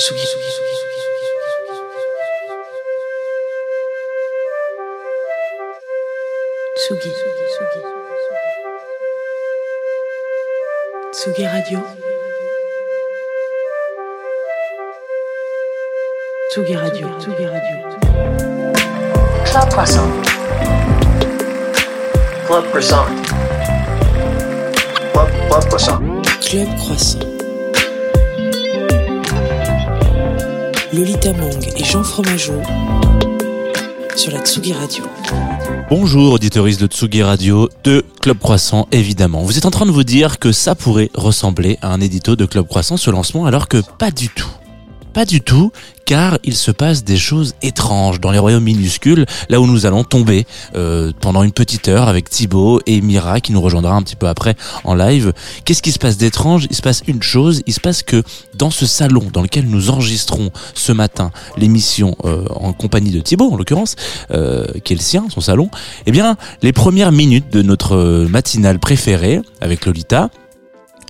Kisugi, 0.00 0.24
Tsugi. 6.74 7.10
Tsugi 11.12 11.44
Radio. 11.44 11.84
Tsugi 16.48 16.74
Radio. 16.74 17.16
Tsugi 17.18 17.44
Radio. 17.44 17.76
Club 19.44 19.68
Croissant. 19.68 20.12
Club 22.46 22.64
Croissant. 22.70 23.08
Club, 25.12 25.28
Club 25.48 25.64
Croissant. 25.68 26.00
Club 26.40 26.68
Croissant. 26.78 27.39
Lolita 30.92 31.32
Mang 31.32 31.68
et 31.76 31.84
Jean 31.84 32.02
Fromageau 32.02 32.60
sur 34.16 34.32
la 34.32 34.40
Tsugi 34.40 34.72
Radio. 34.72 35.04
Bonjour 35.88 36.32
auditoristes 36.32 36.80
de 36.80 36.88
Tsugi 36.88 37.22
Radio, 37.22 37.68
de 37.84 38.04
Club 38.20 38.38
Croissant 38.38 38.88
évidemment. 38.90 39.42
Vous 39.42 39.56
êtes 39.56 39.66
en 39.66 39.70
train 39.70 39.86
de 39.86 39.92
vous 39.92 40.02
dire 40.02 40.40
que 40.40 40.50
ça 40.50 40.74
pourrait 40.74 41.10
ressembler 41.14 41.78
à 41.80 41.92
un 41.92 42.00
édito 42.00 42.34
de 42.34 42.44
Club 42.44 42.66
Croissant 42.66 42.96
ce 42.96 43.08
lancement 43.10 43.46
alors 43.46 43.68
que 43.68 43.80
pas 43.98 44.10
du 44.10 44.30
tout. 44.30 44.49
Pas 45.12 45.24
du 45.24 45.40
tout, 45.40 45.72
car 46.04 46.38
il 46.44 46.54
se 46.54 46.70
passe 46.70 47.04
des 47.04 47.16
choses 47.16 47.54
étranges 47.62 48.20
dans 48.20 48.30
les 48.30 48.38
royaumes 48.38 48.64
minuscules, 48.64 49.26
là 49.48 49.60
où 49.60 49.66
nous 49.66 49.86
allons 49.86 50.04
tomber 50.04 50.46
euh, 50.76 51.12
pendant 51.20 51.42
une 51.42 51.52
petite 51.52 51.88
heure 51.88 52.08
avec 52.08 52.28
Thibaut 52.30 52.80
et 52.86 53.00
Mira 53.00 53.40
qui 53.40 53.52
nous 53.52 53.60
rejoindra 53.60 53.94
un 53.94 54.02
petit 54.02 54.16
peu 54.16 54.28
après 54.28 54.54
en 54.84 54.94
live. 54.94 55.32
Qu'est-ce 55.64 55.82
qui 55.82 55.90
se 55.92 55.98
passe 55.98 56.16
d'étrange? 56.16 56.66
Il 56.70 56.76
se 56.76 56.82
passe 56.82 57.02
une 57.08 57.22
chose, 57.22 57.62
il 57.66 57.72
se 57.72 57.80
passe 57.80 58.02
que 58.02 58.22
dans 58.54 58.70
ce 58.70 58.86
salon 58.86 59.22
dans 59.32 59.42
lequel 59.42 59.66
nous 59.66 59.90
enregistrons 59.90 60.50
ce 60.74 60.92
matin 60.92 61.32
l'émission 61.56 62.16
euh, 62.24 62.44
en 62.50 62.72
compagnie 62.72 63.10
de 63.10 63.20
Thibaut 63.20 63.52
en 63.52 63.56
l'occurrence, 63.56 63.96
euh, 64.30 64.66
qui 64.84 64.92
est 64.92 64.96
le 64.96 65.02
sien, 65.02 65.26
son 65.28 65.40
salon, 65.40 65.70
eh 66.06 66.12
bien 66.12 66.36
les 66.62 66.72
premières 66.72 67.12
minutes 67.12 67.52
de 67.52 67.62
notre 67.62 68.26
matinale 68.28 68.78
préférée 68.78 69.40
avec 69.60 69.86
Lolita, 69.86 70.30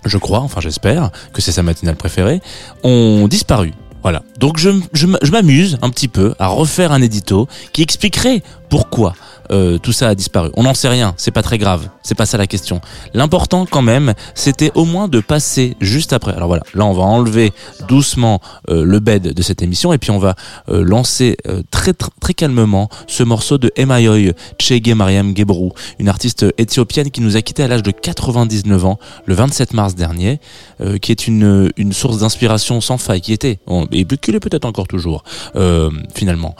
je 0.05 0.19
crois, 0.19 0.41
enfin 0.41 0.61
j'espère 0.61 1.11
que 1.33 1.43
c'est 1.43 1.53
sa 1.53 1.63
matinale 1.63 1.97
préférée, 1.97 2.41
ont 2.83 3.29
disparu. 3.29 3.73
Voilà. 4.03 4.23
Donc 4.39 4.59
je, 4.59 5.31
m'amuse 5.31 5.79
un 5.83 5.91
petit 5.91 6.09
peu 6.09 6.35
à 6.39 6.49
refaire 6.49 6.93
un 6.93 7.03
édito 7.03 7.49
qui 7.73 7.83
expliquerait 7.83 8.43
pourquoi 8.69 9.15
euh, 9.51 9.79
tout 9.79 9.93
ça 9.93 10.09
a 10.09 10.15
disparu. 10.15 10.51
On 10.55 10.63
n'en 10.65 10.75
sait 10.75 10.89
rien, 10.89 11.15
c'est 11.17 11.31
pas 11.31 11.43
très 11.43 11.59
grave, 11.59 11.89
c'est 12.03 12.15
pas 12.15 12.27
ça 12.27 12.39
la 12.39 12.47
question. 12.47 12.81
L'important 13.15 13.67
quand 13.67 13.83
même, 13.83 14.15
c'était 14.35 14.71
au 14.75 14.85
moins 14.85 15.09
de 15.09 15.21
passer 15.21 15.77
juste 15.81 16.13
après. 16.13 16.33
Alors 16.35 16.49
voilà, 16.49 16.63
là 16.75 16.85
on 16.85 16.93
va 16.93 17.03
enlever 17.03 17.53
doucement 17.89 18.41
euh, 18.69 18.85
le 18.85 19.01
bed 19.01 19.35
de 19.35 19.43
cette 19.43 19.63
émission 19.63 19.93
et 19.93 19.99
puis 19.99 20.11
on 20.11 20.19
va 20.19 20.35
euh, 20.69 20.83
lancer 20.83 21.37
euh, 21.49 21.63
très, 21.71 21.93
très 21.93 22.11
très 22.21 22.35
calmement 22.35 22.89
ce 23.07 23.23
morceau 23.23 23.59
de 23.59 23.73
Emayoy 23.77 24.33
Chege 24.61 24.95
Mariam 24.95 25.37
Gebrou, 25.37 25.73
une 25.99 26.09
artiste 26.09 26.47
éthiopienne 26.59 27.11
qui 27.11 27.21
nous 27.21 27.37
a 27.37 27.43
quitté 27.43 27.63
à 27.63 27.69
l'âge 27.69 27.83
de 27.83 27.91
99 27.91 28.85
ans 28.85 28.99
le 29.27 29.35
27 29.35 29.75
mars 29.75 29.95
dernier, 29.95 30.41
euh, 30.81 30.99
qui 30.99 31.13
est 31.13 31.27
une 31.27 31.71
une 31.77 31.93
source 31.93 32.19
d'inspiration 32.19 32.81
sans 32.81 32.99
faille, 32.99 33.21
qui 33.21 33.33
était 33.33 33.59
et 33.93 34.05
qui 34.05 34.33
l'est 34.33 34.41
peut-être 34.41 34.65
encore 34.65 34.87
toujours 34.87 35.25
euh, 35.57 35.91
finalement 36.15 36.55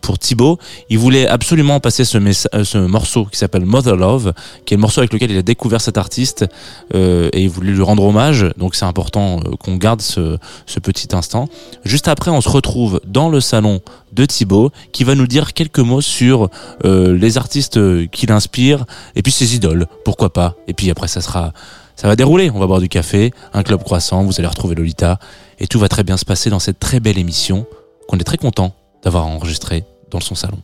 pour 0.00 0.18
Thibaut. 0.18 0.58
Il 0.88 0.98
voulait 0.98 1.26
absolument 1.26 1.80
passer 1.80 2.04
ce, 2.04 2.18
ce 2.32 2.78
morceau 2.78 3.24
qui 3.24 3.38
s'appelle 3.38 3.64
Mother 3.64 3.96
Love, 3.96 4.32
qui 4.64 4.74
est 4.74 4.76
le 4.76 4.80
morceau 4.80 5.00
avec 5.00 5.12
lequel 5.12 5.30
il 5.30 5.38
a 5.38 5.42
découvert 5.42 5.80
cet 5.80 5.98
artiste 5.98 6.46
euh, 6.94 7.28
et 7.32 7.42
il 7.42 7.50
voulait 7.50 7.72
lui 7.72 7.82
rendre 7.82 8.04
hommage. 8.04 8.46
Donc 8.56 8.74
c'est 8.74 8.84
important 8.84 9.40
euh, 9.40 9.56
qu'on 9.56 9.76
garde 9.76 10.00
ce, 10.00 10.38
petit 10.82 11.14
instant. 11.14 11.48
Juste 11.84 12.08
après, 12.08 12.30
on 12.30 12.40
se 12.40 12.48
retrouve 12.48 13.00
dans 13.06 13.28
le 13.28 13.40
salon 13.40 13.80
de 14.12 14.24
Thibaut 14.26 14.70
qui 14.92 15.04
va 15.04 15.14
nous 15.14 15.26
dire 15.26 15.52
quelques 15.52 15.78
mots 15.78 16.00
sur 16.00 16.48
euh, 16.84 17.16
les 17.16 17.38
artistes 17.38 17.76
euh, 17.76 18.06
qui 18.06 18.26
l'inspirent 18.26 18.84
et 19.14 19.22
puis 19.22 19.32
ses 19.32 19.54
idoles, 19.54 19.86
pourquoi 20.04 20.32
pas? 20.32 20.56
Et 20.68 20.74
puis 20.74 20.90
après, 20.90 21.08
ça 21.08 21.20
sera, 21.20 21.52
ça 21.96 22.08
va 22.08 22.16
dérouler. 22.16 22.50
On 22.50 22.58
va 22.58 22.66
boire 22.66 22.80
du 22.80 22.88
café, 22.88 23.32
un 23.52 23.62
club 23.62 23.82
croissant, 23.82 24.24
vous 24.24 24.34
allez 24.38 24.48
retrouver 24.48 24.74
Lolita 24.74 25.18
et 25.58 25.66
tout 25.66 25.78
va 25.78 25.88
très 25.88 26.04
bien 26.04 26.16
se 26.16 26.24
passer 26.24 26.50
dans 26.50 26.58
cette 26.58 26.78
très 26.78 27.00
belle 27.00 27.18
émission 27.18 27.66
qu'on 28.08 28.18
est 28.18 28.24
très 28.24 28.38
content 28.38 28.74
d'avoir 29.02 29.26
enregistrée 29.26 29.84
dans 30.10 30.20
son 30.20 30.34
salon. 30.34 30.58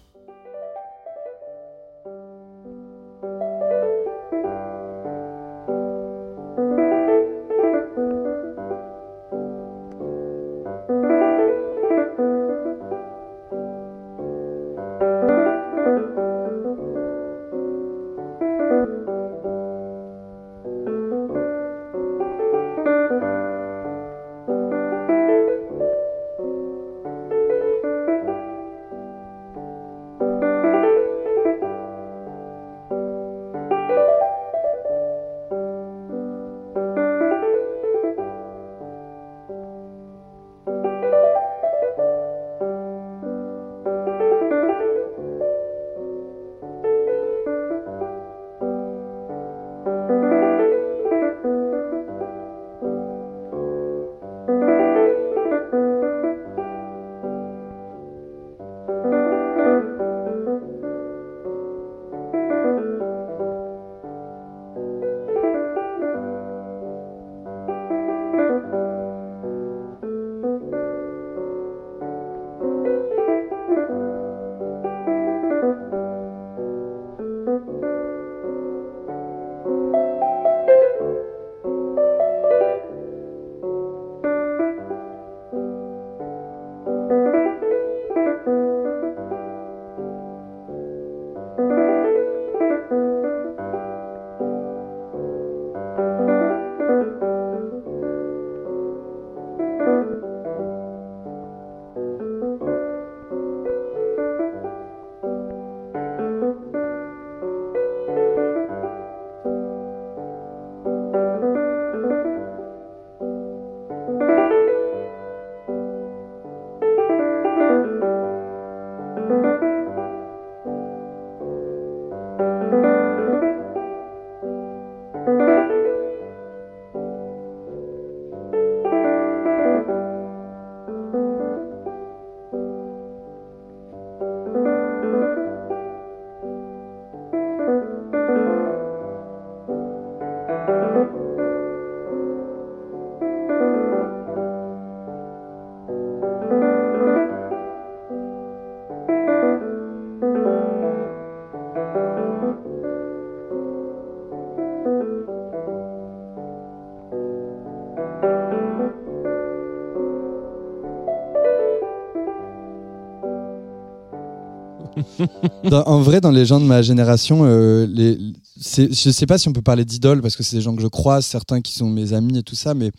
Dans- 165.65 165.85
en 165.85 166.01
vrai, 166.01 166.21
dans 166.21 166.31
les 166.31 166.45
gens 166.47 166.61
de 166.61 166.65
ma 166.65 166.83
génération, 166.83 167.41
euh, 167.45 167.87
les, 167.91 168.19
je 168.57 169.11
sais 169.11 169.27
pas 169.27 169.39
si 169.39 169.49
on 169.49 169.53
peut 169.53 169.63
parler 169.63 169.85
d'idoles 169.85 170.21
parce 170.23 170.37
que 170.37 170.43
c'est 170.43 170.57
des 170.57 170.63
gens 170.63 170.75
que 170.75 170.83
je 170.83 170.89
croise, 170.89 171.25
certains 171.27 171.61
qui 171.61 171.73
sont 171.73 171.89
mes 171.91 172.13
amis 172.13 172.39
et 172.39 172.43
tout 172.43 172.57
ça, 172.57 172.75
mais 172.75 172.91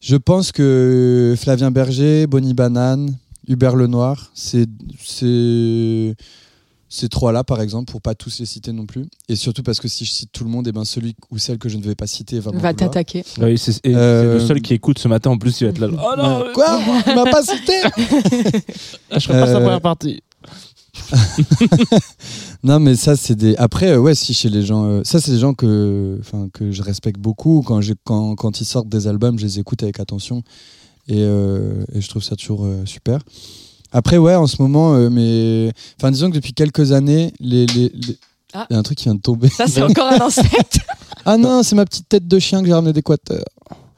je 0.00 0.16
pense 0.16 0.52
que 0.52 1.34
Flavien 1.38 1.70
Berger, 1.70 2.26
Bonnie 2.26 2.54
Banane, 2.54 3.16
Hubert 3.48 3.76
Lenoir, 3.76 4.30
c'est 4.34 4.66
c'est 5.04 6.14
ces 6.92 7.08
trois-là, 7.08 7.44
par 7.44 7.60
exemple, 7.60 7.88
pour 7.92 8.02
pas 8.02 8.16
tous 8.16 8.40
les 8.40 8.46
citer 8.46 8.72
non 8.72 8.84
plus. 8.84 9.06
Et 9.28 9.36
surtout 9.36 9.62
parce 9.62 9.78
que 9.78 9.86
si 9.86 10.04
je 10.04 10.10
cite 10.10 10.30
tout 10.32 10.42
le 10.42 10.50
monde, 10.50 10.66
et 10.66 10.72
ben 10.72 10.84
celui 10.84 11.14
ou 11.30 11.38
celle 11.38 11.56
que 11.58 11.68
je 11.68 11.76
ne 11.76 11.82
vais 11.84 11.94
pas 11.94 12.08
citer 12.08 12.40
va 12.40 12.50
Va 12.52 12.74
t'attaquer. 12.74 13.22
Oui, 13.40 13.56
c'est 13.58 13.76
et 13.86 13.94
Euh, 13.94 14.38
c'est 14.38 14.42
le 14.42 14.46
seul 14.48 14.60
qui 14.60 14.74
écoute 14.74 14.98
ce 14.98 15.06
matin 15.06 15.30
en 15.30 15.38
plus, 15.38 15.60
il 15.60 15.64
va 15.64 15.70
être 15.70 15.78
là. 15.78 15.86
Oh 15.92 16.16
non. 16.20 16.44
Quoi? 16.52 16.80
Tu 17.04 17.14
m'as 17.14 17.30
pas 17.30 17.42
cité? 17.42 17.74
Ah, 19.12 19.18
je 19.20 19.26
ferai 19.26 19.40
pas 19.40 19.46
sa 19.46 19.52
Euh, 19.56 19.60
première 19.60 19.80
partie. 19.80 20.20
Non, 22.62 22.78
mais 22.78 22.94
ça, 22.94 23.16
c'est 23.16 23.34
des. 23.34 23.56
Après, 23.56 23.92
euh, 23.92 23.98
ouais, 23.98 24.14
si 24.14 24.34
chez 24.34 24.50
les 24.50 24.62
gens. 24.62 24.84
euh, 24.84 25.00
Ça, 25.04 25.20
c'est 25.20 25.30
des 25.32 25.38
gens 25.38 25.54
que, 25.54 26.20
que 26.52 26.70
je 26.70 26.82
respecte 26.82 27.18
beaucoup. 27.18 27.62
Quand, 27.66 27.80
quand, 28.04 28.34
quand 28.34 28.60
ils 28.60 28.64
sortent 28.66 28.88
des 28.88 29.06
albums, 29.06 29.38
je 29.38 29.44
les 29.46 29.58
écoute 29.58 29.82
avec 29.82 29.98
attention. 30.00 30.42
Et, 31.08 31.22
euh, 31.22 31.82
et 31.94 32.00
je 32.00 32.08
trouve 32.08 32.22
ça 32.22 32.36
toujours 32.36 32.64
euh, 32.66 32.84
super. 32.84 33.20
Après, 33.92 34.18
ouais, 34.18 34.34
en 34.34 34.46
ce 34.46 34.60
moment, 34.60 34.94
mais. 35.10 35.72
Enfin, 35.98 36.10
disons 36.10 36.28
que 36.30 36.34
depuis 36.36 36.52
quelques 36.52 36.92
années, 36.92 37.32
les. 37.40 37.66
les, 37.66 37.90
les- 37.94 38.18
Ah. 38.52 38.66
Il 38.68 38.72
y 38.72 38.76
a 38.76 38.80
un 38.80 38.82
truc 38.82 38.98
qui 38.98 39.04
vient 39.04 39.14
de 39.14 39.20
tomber. 39.20 39.48
Ça, 39.48 39.68
c'est 39.68 39.80
encore 39.82 40.12
un 40.12 40.20
insecte. 40.26 40.80
Ah 41.26 41.36
non, 41.36 41.62
c'est 41.62 41.76
ma 41.76 41.84
petite 41.84 42.08
tête 42.08 42.26
de 42.26 42.38
chien 42.38 42.60
que 42.62 42.66
j'ai 42.66 42.72
ramené 42.72 42.94
d'Équateur. 42.94 43.44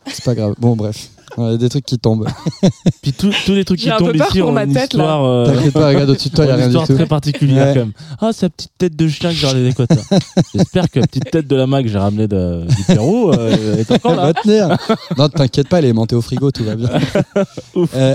C'est 0.09 0.25
pas 0.25 0.35
grave. 0.35 0.55
Bon, 0.59 0.75
bref. 0.75 1.09
Il 1.39 1.45
y 1.45 1.55
a 1.55 1.57
des 1.57 1.69
trucs 1.71 1.87
qui 1.87 1.99
tombent. 1.99 2.27
Puis 3.03 3.13
tous 3.13 3.33
tous 3.47 3.53
les 3.53 3.65
trucs 3.65 3.81
qui 3.81 3.89
un 3.91 3.97
peu 3.97 4.07
tombent 4.07 4.17
peur 4.19 4.29
ici 4.29 4.41
pour 4.41 4.49
ont 4.51 4.53
ma 4.53 4.65
une 4.65 4.73
tête, 4.75 4.93
là. 4.95 5.03
histoire, 5.05 5.25
euh, 5.25 5.47
T'inquiète 5.47 5.73
pas, 5.73 5.89
regarde 5.89 6.11
au-dessus 6.11 6.29
de 6.29 6.35
toi, 6.35 6.45
il 6.45 6.49
y 6.49 6.51
a 6.51 6.55
une 6.55 6.59
rien 6.61 6.67
du 6.69 6.71
histoire 6.73 6.87
tout. 6.87 6.95
très 6.95 7.07
particulière 7.07 7.67
Ouais. 7.69 7.73
quand 7.75 7.81
même. 7.81 7.93
Ah, 8.21 8.33
sa 8.33 8.51
petite 8.51 8.71
tête 8.77 8.97
de 8.97 9.09
chien 9.09 9.31
que 9.31 9.37
j'ai 9.37 9.47
ramené 9.47 9.69
d'Équateur. 9.71 9.99
J'espère 10.55 10.91
que 10.91 11.01
la 11.01 11.07
petite 11.07 11.31
tête 11.31 11.47
de 11.47 11.57
lama 11.57 11.83
que 11.83 11.89
j'ai 11.89 11.99
ramené 11.99 12.29
de, 12.29 12.67
du 12.69 12.83
Pérou 12.87 13.31
euh, 13.33 13.77
est 13.79 13.91
encore 13.91 14.15
là. 14.15 14.27
Va 14.27 14.35
tenir. 14.35 14.77
Non, 15.17 15.29
t'inquiète 15.29 15.69
pas, 15.69 15.79
elle 15.79 15.87
est 15.87 15.89
aimantée 15.89 16.15
au 16.17 16.21
frigo, 16.21 16.51
tout 16.51 16.65
va 16.65 16.75
bien. 16.77 16.91
Ouf. 17.75 17.91
Euh, 17.95 18.15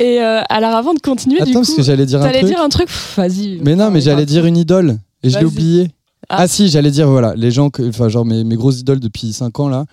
Et 0.00 0.20
euh, 0.22 0.40
alors, 0.48 0.74
avant 0.74 0.94
de 0.94 1.00
continuer, 1.00 1.36
du 1.36 1.42
attends, 1.42 1.52
coup, 1.52 1.58
parce 1.66 1.74
que 1.74 1.82
j'allais 1.82 2.06
dire 2.06 2.20
un 2.22 2.26
t'allais 2.26 2.40
truc. 2.40 2.50
dire 2.52 2.60
un 2.62 2.68
truc 2.68 2.86
Pff, 2.86 3.14
Vas-y. 3.18 3.60
Mais 3.62 3.76
non, 3.76 3.90
mais 3.90 4.00
j'allais 4.00 4.26
dire 4.26 4.46
une 4.46 4.56
idole. 4.56 4.98
Et 5.22 5.28
je 5.30 5.34
l'ai 5.38 5.44
Vas-y. 5.44 5.52
oublié. 5.52 5.90
Ah. 6.30 6.36
Ah. 6.40 6.48
si, 6.48 6.68
j'allais 6.68 6.90
dire, 6.90 7.08
voilà, 7.08 7.34
les 7.36 7.50
gens, 7.50 7.70
que, 7.70 7.86
enfin, 7.88 8.08
genre 8.08 8.24
mes, 8.24 8.44
mes 8.44 8.56
grosses 8.56 8.80
idoles 8.80 9.00
depuis 9.00 9.32
5 9.32 9.58
ans, 9.60 9.68
là, 9.68 9.84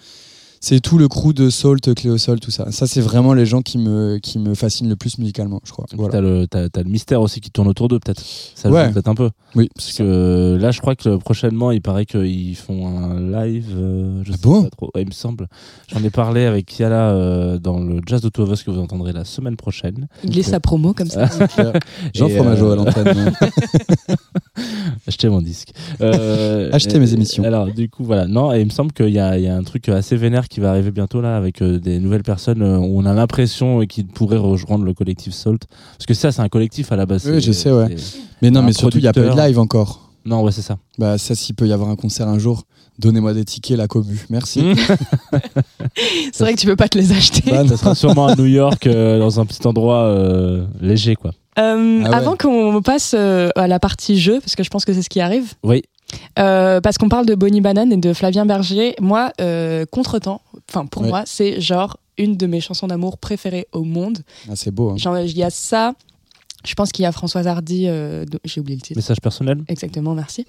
c'est 0.67 0.79
tout 0.79 0.97
le 0.97 1.07
crew 1.07 1.31
de 1.31 1.51
Salt, 1.51 1.93
Cléosol, 1.93 2.39
tout 2.39 2.49
ça. 2.49 2.71
Ça, 2.71 2.87
c'est 2.87 2.99
vraiment 3.01 3.35
les 3.35 3.45
gens 3.45 3.61
qui 3.61 3.77
me, 3.77 4.17
qui 4.17 4.39
me 4.39 4.55
fascinent 4.55 4.89
le 4.89 4.95
plus 4.95 5.19
musicalement, 5.19 5.61
je 5.63 5.71
crois. 5.71 5.85
Voilà. 5.93 6.13
T'as 6.13 6.21
le, 6.21 6.47
t'as- 6.47 6.69
t'as 6.69 6.81
le 6.81 6.89
mystère 6.89 7.21
aussi 7.21 7.39
qui 7.39 7.51
tourne 7.51 7.67
autour 7.67 7.87
d'eux, 7.87 7.99
peut-être. 7.99 8.23
Ça 8.55 8.71
Ouais. 8.71 8.87
joue 8.87 8.93
peut-être 8.93 9.07
un 9.07 9.13
peu. 9.13 9.29
Oui, 9.55 9.69
Parce 9.75 9.93
que 9.93 10.57
là, 10.59 10.71
je 10.71 10.81
crois 10.81 10.95
que 10.95 11.17
prochainement, 11.17 11.69
il 11.69 11.81
paraît 11.83 12.07
qu'ils 12.07 12.55
font 12.55 12.87
un 12.87 13.19
live. 13.45 13.67
euh, 13.77 14.23
je 14.23 14.31
Ah 14.31 14.35
sais 14.35 14.41
bon? 14.41 14.63
pas 14.63 14.69
trop. 14.71 14.89
Ouais, 14.95 15.03
il 15.03 15.07
me 15.07 15.11
semble. 15.11 15.47
J'en 15.93 16.03
ai 16.03 16.09
parlé 16.09 16.45
avec 16.45 16.65
Kiala 16.65 17.11
euh, 17.11 17.59
dans 17.59 17.77
le 17.79 18.01
Jazz 18.07 18.21
de 18.21 18.29
Two 18.29 18.41
of 18.43 18.51
Us 18.51 18.63
que 18.63 18.71
vous 18.71 18.79
entendrez 18.79 19.13
la 19.13 19.23
semaine 19.23 19.57
prochaine. 19.57 20.07
Il 20.23 20.31
glisse 20.31 20.47
Ok. 20.47 20.51
sa 20.51 20.59
promo 20.59 20.93
comme 20.93 21.09
ça. 21.09 21.29
Jean 22.15 22.27
Et, 22.27 22.35
Fromageau 22.35 22.69
euh, 22.69 22.73
à 22.73 22.75
l'antenne. 22.77 23.33
Achetez 25.07 25.29
mon 25.29 25.41
disque. 25.41 25.69
Euh, 26.01 26.69
Achetez 26.73 26.95
et- 26.95 26.99
mes 26.99 27.13
émissions. 27.13 27.43
Alors, 27.43 27.67
du 27.67 27.89
coup, 27.89 28.03
voilà. 28.03 28.25
Non, 28.27 28.51
et 28.53 28.61
il 28.61 28.65
me 28.65 28.71
semble 28.71 28.91
qu'il 28.93 29.09
y 29.09 29.19
a, 29.19 29.37
il 29.37 29.43
y 29.43 29.47
a 29.47 29.55
un 29.55 29.63
truc 29.63 29.87
assez 29.89 30.15
vénère 30.15 30.47
qui 30.47 30.54
va 30.61 30.69
arriver 30.71 30.91
bientôt 30.91 31.21
là 31.21 31.37
avec 31.37 31.61
euh, 31.61 31.79
des 31.79 31.99
nouvelles 31.99 32.23
personnes 32.23 32.61
euh, 32.61 32.77
où 32.77 32.99
on 32.99 33.05
a 33.05 33.13
l'impression 33.13 33.81
euh, 33.81 33.85
qu'ils 33.85 34.07
pourraient 34.07 34.37
rejoindre 34.37 34.85
le 34.85 34.93
collectif 34.93 35.33
Salt. 35.33 35.65
Parce 35.97 36.05
que 36.05 36.13
ça, 36.13 36.31
c'est 36.31 36.41
un 36.41 36.49
collectif 36.49 36.91
à 36.91 36.95
la 36.95 37.05
base. 37.05 37.27
Oui, 37.27 37.41
je 37.41 37.51
sais, 37.51 37.71
ouais. 37.71 37.95
Mais 38.41 38.51
non, 38.51 38.63
mais 38.63 38.73
surtout, 38.73 38.97
il 38.97 39.01
n'y 39.01 39.07
a 39.07 39.13
pas 39.13 39.21
eu 39.21 39.29
de 39.29 39.37
live 39.37 39.59
encore. 39.59 40.11
Non, 40.25 40.41
ouais, 40.41 40.51
c'est 40.51 40.63
ça. 40.63 40.77
Bah, 40.97 41.17
ça, 41.17 41.35
s'il 41.35 41.53
peut 41.55 41.67
y 41.67 41.73
avoir 41.73 41.89
un 41.89 41.95
concert 41.95 42.27
un 42.27 42.39
jour, 42.39 42.63
donnez-moi 42.97 43.33
des 43.33 43.45
tickets, 43.45 43.77
la 43.77 43.87
commu. 43.87 44.25
Merci. 44.31 44.61
Mmh. 44.61 44.75
C'est 46.33 46.43
vrai 46.43 46.53
que 46.55 46.59
tu 46.59 46.65
peux 46.65 46.75
pas 46.75 46.89
te 46.89 46.97
les 46.97 47.11
acheter. 47.11 47.51
Bah. 47.51 47.67
Ça 47.67 47.77
sera 47.77 47.95
sûrement 47.95 48.25
à 48.27 48.35
New 48.35 48.45
York, 48.45 48.87
euh, 48.87 49.19
dans 49.19 49.39
un 49.39 49.45
petit 49.45 49.65
endroit 49.67 50.03
euh, 50.05 50.65
léger, 50.81 51.15
quoi. 51.15 51.31
Euh, 51.57 52.01
Ah 52.05 52.09
ouais. 52.09 52.15
Avant 52.15 52.35
qu'on 52.35 52.81
passe 52.81 53.13
euh, 53.17 53.49
à 53.55 53.67
la 53.67 53.79
partie 53.79 54.19
jeu, 54.19 54.39
parce 54.39 54.55
que 54.55 54.63
je 54.63 54.69
pense 54.69 54.83
que 54.83 54.93
c'est 54.93 55.03
ce 55.03 55.09
qui 55.09 55.21
arrive, 55.21 55.53
Oui. 55.63 55.83
Euh, 56.39 56.81
parce 56.81 56.97
qu'on 56.97 57.09
parle 57.09 57.25
de 57.25 57.35
Bonnie 57.35 57.61
Banane 57.61 57.91
et 57.93 57.97
de 57.97 58.13
Flavien 58.13 58.45
Berger, 58.45 58.95
moi, 58.99 59.31
euh, 59.41 59.85
Contretemps, 59.89 60.41
enfin 60.69 60.85
pour 60.85 61.01
Ouais. 61.03 61.09
moi, 61.09 61.23
c'est 61.25 61.59
genre 61.61 61.97
une 62.17 62.37
de 62.37 62.47
mes 62.47 62.61
chansons 62.61 62.87
d'amour 62.87 63.17
préférées 63.17 63.67
au 63.73 63.83
monde. 63.83 64.19
Ah, 64.49 64.55
c'est 64.55 64.71
beau. 64.71 64.91
hein. 64.91 64.97
Genre, 64.97 65.17
Il 65.19 65.37
y 65.37 65.43
a 65.43 65.49
ça, 65.49 65.93
je 66.65 66.73
pense 66.73 66.91
qu'il 66.91 67.03
y 67.03 67.05
a 67.05 67.11
Françoise 67.11 67.47
Hardy, 67.47 67.85
euh, 67.87 68.25
j'ai 68.45 68.61
oublié 68.61 68.77
le 68.77 68.81
titre. 68.81 68.97
Message 68.97 69.19
personnel? 69.21 69.63
Exactement, 69.67 70.13
merci. 70.13 70.45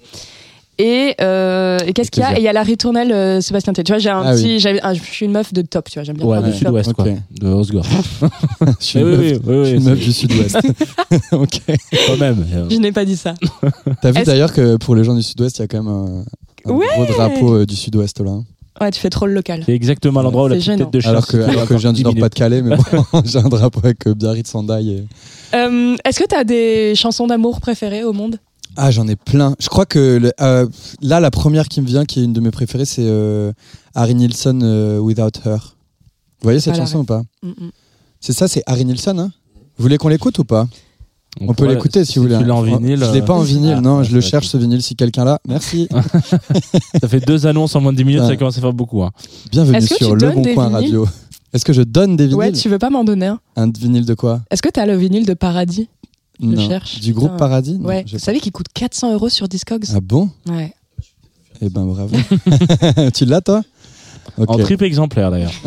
Et, 0.79 1.15
euh, 1.21 1.79
et 1.87 1.93
qu'est-ce 1.93 2.11
qu'il 2.11 2.21
y 2.21 2.25
a. 2.25 2.33
Et 2.37 2.41
il 2.41 2.43
y 2.43 2.47
a 2.47 2.53
la 2.53 2.61
ritournelle 2.61 3.11
euh, 3.11 3.41
Sébastien 3.41 3.73
Tellier. 3.73 3.83
Tu 3.85 3.91
vois, 3.93 3.99
j'ai 3.99 4.09
un 4.11 4.21
Ah 4.23 4.35
oui. 4.35 4.41
petit, 4.41 4.59
j'avais- 4.59 4.79
ah, 4.83 4.93
je 4.93 5.01
suis 5.01 5.25
une 5.25 5.31
meuf 5.31 5.51
de 5.51 5.63
top, 5.63 5.89
tu 5.89 5.97
vois, 5.97 6.03
j'aime 6.03 6.17
bien 6.17 6.25
Ouais, 6.27 6.37
parler 6.37 6.51
du 6.53 6.59
de 6.59 6.63
top. 6.63 6.67
sud-ouest, 6.67 6.93
quoi. 6.93 7.05
Ok. 7.05 7.17
De 7.41 7.47
Osgore. 7.47 7.85
Je 8.79 8.85
suis 8.85 8.99
une 8.99 9.05
oui, 9.07 9.15
meuf, 9.15 9.39
je 9.47 9.63
suis 9.65 9.77
une 9.77 9.95
du 9.95 10.13
sud-ouest. 10.13 10.57
ok. 11.31 11.61
Quand 12.07 12.17
même. 12.17 12.45
Je 12.69 12.75
n'ai 12.77 12.91
pas 12.91 13.05
dit 13.05 13.17
ça. 13.17 13.33
T'as 14.01 14.11
vu 14.11 14.17
Est-ce- 14.19 14.25
d'ailleurs 14.25 14.53
que 14.53 14.77
pour 14.77 14.95
les 14.95 15.03
gens 15.03 15.15
du 15.15 15.23
sud-ouest, 15.23 15.57
il 15.57 15.61
y 15.61 15.63
a 15.63 15.67
quand 15.67 15.81
même 15.83 15.87
un, 15.91 16.23
un 16.65 16.73
Ouais. 16.73 16.85
gros 16.95 17.05
drapeau 17.05 17.55
euh, 17.55 17.65
du 17.65 17.75
sud-ouest 17.75 18.19
là. 18.21 18.37
Ouais, 18.79 18.91
tu 18.91 18.99
fais 18.99 19.09
trop 19.09 19.25
le 19.25 19.33
local. 19.33 19.63
C'est 19.65 19.73
exactement 19.73 20.21
l'endroit 20.21 20.43
où 20.43 20.47
la 20.49 20.53
C'est 20.55 20.59
petite 20.59 20.71
gênant. 20.73 20.85
tête 20.85 20.93
de 20.93 20.99
chien 20.99 21.09
Alors 21.09 21.25
que, 21.25 21.37
alors 21.37 21.65
je 21.67 21.73
viens 21.77 21.93
du 21.93 22.03
10 22.03 22.09
minutes. 22.09 22.19
Nord-Pas-de-Calais, 22.19 22.61
mais 22.61 22.75
bon, 22.75 23.23
j'ai 23.25 23.39
un 23.39 23.49
drapeau 23.49 23.79
avec 23.83 24.05
euh, 24.05 24.13
Biarritz. 24.13 24.53
Et... 24.53 25.03
Euh, 25.55 25.95
Est-ce 26.05 26.19
que 26.19 26.27
tu 26.29 26.35
as 26.35 26.43
des 26.43 26.93
chansons 26.95 27.25
d'amour 27.25 27.59
préférées 27.59 28.03
au 28.03 28.13
monde? 28.13 28.37
Ah, 28.77 28.91
j'en 28.91 29.07
ai 29.07 29.15
plein. 29.15 29.55
Je 29.59 29.69
crois 29.69 29.85
que 29.87 30.17
le- 30.17 30.31
euh, 30.39 30.67
là, 31.01 31.19
la 31.19 31.31
première 31.31 31.67
qui 31.67 31.81
me 31.81 31.87
vient, 31.87 32.05
qui 32.05 32.19
est 32.21 32.23
une 32.23 32.33
de 32.33 32.39
mes 32.39 32.51
préférées, 32.51 32.85
c'est 32.85 33.05
euh, 33.05 33.51
Harry 33.95 34.13
Nilsson 34.13 34.59
euh, 34.61 34.99
Without 34.99 35.31
Her. 35.45 35.75
Vous 36.39 36.43
voyez 36.43 36.59
cette 36.59 36.75
chanson 36.75 36.99
ou 36.99 37.03
pas? 37.03 37.23
Mm, 37.41 37.49
mm. 37.49 37.71
C'est 38.19 38.33
ça, 38.33 38.47
c'est 38.47 38.61
Harry 38.67 38.85
Nilsson. 38.85 39.17
Hein? 39.17 39.31
Vous 39.77 39.81
voulez 39.81 39.97
qu'on 39.97 40.09
l'écoute 40.09 40.37
ou 40.37 40.43
pas? 40.43 40.67
On, 41.41 41.53
peut 41.53 41.67
l'écouter 41.67 42.03
si, 42.05 42.17
vous 42.17 42.25
voulez. 42.25 42.37
Tu 42.37 42.45
l'as 42.45 42.55
en 42.55 42.61
vinyle. 42.61 43.03
Je 43.03 43.11
l'ai 43.13 43.21
pas 43.21 43.33
en 43.33 43.41
vinyle, 43.41 43.75
ah, 43.77 43.81
non, 43.81 44.03
je 44.03 44.13
le 44.13 44.21
cherche 44.21 44.47
ce 44.47 44.57
vinyle 44.57 44.81
si 44.81 44.95
quelqu'un 44.95 45.23
l'a. 45.23 45.39
Merci. 45.47 45.87
Ça 47.01 47.07
fait 47.07 47.19
deux 47.19 47.45
annonces 47.45 47.75
en 47.75 47.81
moins 47.81 47.91
de 47.91 47.97
10 47.97 48.05
minutes, 48.05 48.21
Ouais. 48.21 48.27
ça 48.27 48.37
commence 48.37 48.57
à 48.57 48.61
faire 48.61 48.73
beaucoup. 48.73 49.03
Hein. 49.03 49.11
Bienvenue 49.51 49.81
sur 49.81 50.15
Le 50.15 50.31
Bon 50.31 50.43
Coin 50.53 50.69
Radio. 50.69 51.07
Est-ce 51.53 51.63
que 51.63 51.73
je 51.73 51.81
donne 51.81 52.15
des 52.17 52.25
vinyles? 52.25 52.37
Ouais, 52.37 52.51
tu 52.51 52.69
veux 52.69 52.79
pas 52.79 52.89
m'en 52.89 53.03
donner 53.03 53.27
un? 53.27 53.39
Un 53.55 53.71
vinyle 53.71 54.05
de 54.05 54.13
quoi? 54.15 54.41
Est-ce 54.51 54.61
que 54.61 54.69
tu 54.69 54.79
as 54.79 54.85
le 54.85 54.95
vinyle 54.95 55.25
de 55.25 55.33
Paradis? 55.33 55.89
Je 56.39 56.45
Non. 56.45 56.67
cherche. 56.67 56.99
Du 56.99 57.13
groupe 57.13 57.31
Putain. 57.31 57.37
Paradis 57.37 57.77
Non, 57.79 57.87
Ouais. 57.89 58.05
Vous 58.11 58.19
savez 58.19 58.39
qu'il 58.39 58.51
coûte 58.51 58.67
400 58.73 59.13
euros 59.13 59.29
sur 59.29 59.47
Discogs 59.47 59.85
Ah 59.95 59.99
bon 60.01 60.29
Ouais. 60.49 60.73
Eh 61.61 61.69
ben 61.69 61.85
bravo. 61.85 62.15
tu 63.13 63.25
l'as 63.25 63.41
toi 63.41 63.63
Ok. 64.37 64.49
En 64.49 64.57
triple 64.59 64.83
exemplaire 64.83 65.31
d'ailleurs. 65.31 65.51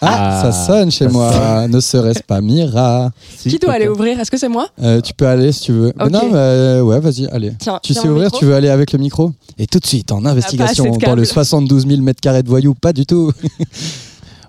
Ah, 0.00 0.42
Ah, 0.46 0.52
ça 0.52 0.66
sonne 0.66 0.92
chez 0.92 1.06
ça 1.06 1.10
moi. 1.10 1.66
Ne 1.68 1.80
serait-ce 1.80 2.22
pas 2.22 2.40
Mira 2.40 3.10
Si, 3.36 3.48
Qui 3.48 3.58
doit 3.58 3.72
aller 3.72 3.88
ouvrir 3.88 4.20
Est-ce 4.20 4.30
que 4.30 4.36
c'est 4.36 4.48
moi 4.48 4.68
Euh, 4.80 5.00
Tu 5.00 5.12
peux 5.12 5.26
aller 5.26 5.50
si 5.50 5.62
tu 5.62 5.72
veux. 5.72 5.92
Mais 5.96 6.04
Ok. 6.04 6.10
non, 6.12 6.26
mais, 6.30 6.36
euh, 6.36 6.82
ouais, 6.82 7.00
vas-y, 7.00 7.26
allez. 7.26 7.52
Tiens, 7.58 7.80
Tu 7.82 7.94
tiens 7.94 8.02
sais 8.02 8.08
ouvrir, 8.08 8.30
tu 8.30 8.44
veux 8.44 8.54
aller 8.54 8.68
avec 8.68 8.92
le 8.92 9.00
micro 9.00 9.32
Et 9.58 9.66
tout 9.66 9.80
de 9.80 9.86
suite, 9.86 10.12
en 10.12 10.24
investigation 10.24 10.84
assez 10.84 10.98
de 10.98 11.04
dans 11.04 11.14
le 11.16 11.22
câbles. 11.22 11.26
72 11.26 11.88
000 11.88 12.00
mètres 12.02 12.20
carrés 12.20 12.44
de 12.44 12.48
voyous, 12.48 12.74
pas 12.74 12.92
du 12.92 13.06
tout. 13.06 13.32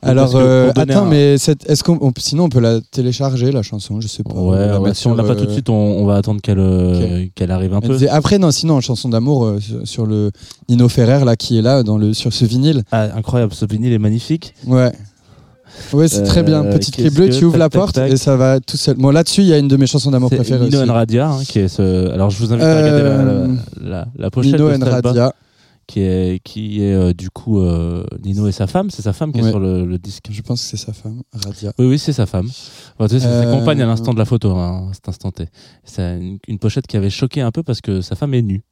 Alors, 0.01 0.31
que 0.31 0.37
euh, 0.37 0.71
attends, 0.75 1.03
un- 1.05 1.09
mais 1.09 1.37
cette- 1.37 1.69
est-ce 1.69 1.83
qu'on, 1.83 1.97
on- 2.01 2.11
sinon 2.17 2.45
on 2.45 2.49
peut 2.49 2.59
la 2.59 2.79
télécharger 2.81 3.51
la 3.51 3.61
chanson 3.61 3.99
Je 4.01 4.07
sais 4.07 4.23
pas. 4.23 4.31
On 4.35 4.49
Ouais, 4.51 4.79
mettre 4.79 4.95
si 4.97 5.07
on 5.07 5.15
l'a 5.15 5.23
pas 5.23 5.35
tout 5.35 5.45
de 5.45 5.49
euh, 5.49 5.53
suite, 5.53 5.69
on, 5.69 5.73
on 5.73 6.05
va 6.05 6.15
attendre 6.15 6.41
qu'elle 6.41 6.59
euh, 6.59 7.25
qu'elle 7.35 7.51
arrive 7.51 7.73
un 7.73 7.79
elle 7.81 7.87
peu. 7.89 7.93
disait- 7.93 8.09
Après, 8.09 8.37
non, 8.39 8.51
sinon, 8.51 8.79
chanson 8.81 9.09
d'amour, 9.09 9.45
euh, 9.45 9.59
sur, 9.59 9.87
sur 9.87 10.05
le 10.05 10.31
Nino 10.69 10.87
Ferrer, 10.89 11.23
là, 11.25 11.35
qui 11.35 11.57
est 11.57 11.61
là, 11.61 11.83
dans 11.83 11.97
le, 11.97 12.13
sur 12.13 12.31
ce 12.33 12.45
vinyle. 12.45 12.83
Ah, 12.91 13.07
incroyable, 13.15 13.53
ce 13.53 13.65
vinyle 13.65 13.93
est 13.93 13.99
magnifique. 13.99 14.53
Ouais. 14.65 14.91
Ouais, 15.93 16.07
c'est 16.07 16.23
très 16.23 16.43
bien. 16.43 16.63
Petite 16.63 16.95
clé 16.95 17.09
bleue, 17.09 17.27
que- 17.27 17.33
tu 17.37 17.45
ouvres 17.45 17.53
tac, 17.53 17.59
la 17.59 17.69
porte 17.69 17.95
tac. 17.95 18.11
et 18.11 18.17
ça 18.17 18.35
va 18.35 18.59
tout 18.59 18.75
seul. 18.75 18.95
Bon, 18.97 19.11
là-dessus, 19.11 19.41
il 19.41 19.47
y 19.47 19.53
a 19.53 19.57
une 19.59 19.67
de 19.67 19.77
mes 19.77 19.87
chansons 19.87 20.11
d'amour 20.11 20.29
C'est 20.29 20.35
préférées 20.37 20.65
Nino 20.65 20.81
aussi. 20.81 20.89
Radia, 20.89 21.29
hein, 21.29 21.39
qui 21.47 21.59
est 21.59 21.67
ce. 21.67 22.09
Alors, 22.11 22.29
je 22.31 22.39
vous 22.39 22.51
invite 22.51 22.65
à 22.65 22.77
regarder 22.77 23.03
la, 23.03 23.17
la, 23.23 23.47
la, 23.89 24.07
la 24.17 24.29
pochette 24.31 24.53
Nino 24.53 24.67
de 24.69 24.73
cet 24.73 24.83
album, 24.83 25.05
Radia. 25.11 25.33
Qui 25.89 26.01
est 26.01 26.39
qui 26.43 26.83
est 26.83 26.93
euh, 26.93 27.13
du 27.13 27.31
coup 27.31 27.59
euh, 27.59 28.05
Nino 28.23 28.47
et 28.47 28.51
sa 28.51 28.67
femme. 28.67 28.91
C'est 28.91 29.01
sa 29.01 29.11
femme 29.11 29.31
qui 29.33 29.39
est 29.39 29.49
sur 29.49 29.59
le, 29.59 29.85
le 29.85 29.97
disque. 29.97 30.27
Je 30.29 30.41
pense 30.43 30.61
que 30.61 30.67
c'est 30.67 30.77
sa 30.85 30.93
femme, 30.93 31.23
Radia. 31.33 31.73
Oui, 31.79 31.87
oui, 31.87 31.97
c'est 31.99 32.13
sa 32.13 32.27
femme. 32.27 32.47
Enfin, 32.47 33.07
tu 33.07 33.15
sais, 33.15 33.19
c'est 33.21 33.25
sa 33.25 33.47
Euh, 33.47 33.59
compagne 33.59 33.81
à 33.81 33.87
l'instant 33.87 34.13
de 34.13 34.19
la 34.19 34.25
photo, 34.25 34.51
hein, 34.55 34.89
à 34.91 34.93
cet 34.93 35.09
instant 35.09 35.31
T. 35.31 35.47
C'est 35.83 36.03
une, 36.19 36.37
une 36.47 36.59
pochette 36.59 36.85
qui 36.85 36.95
avait 36.95 37.09
choqué 37.09 37.41
un 37.41 37.51
peu 37.51 37.63
parce 37.63 37.81
que 37.81 38.01
sa 38.01 38.15
femme 38.15 38.33
est 38.35 38.43
nue. 38.43 38.63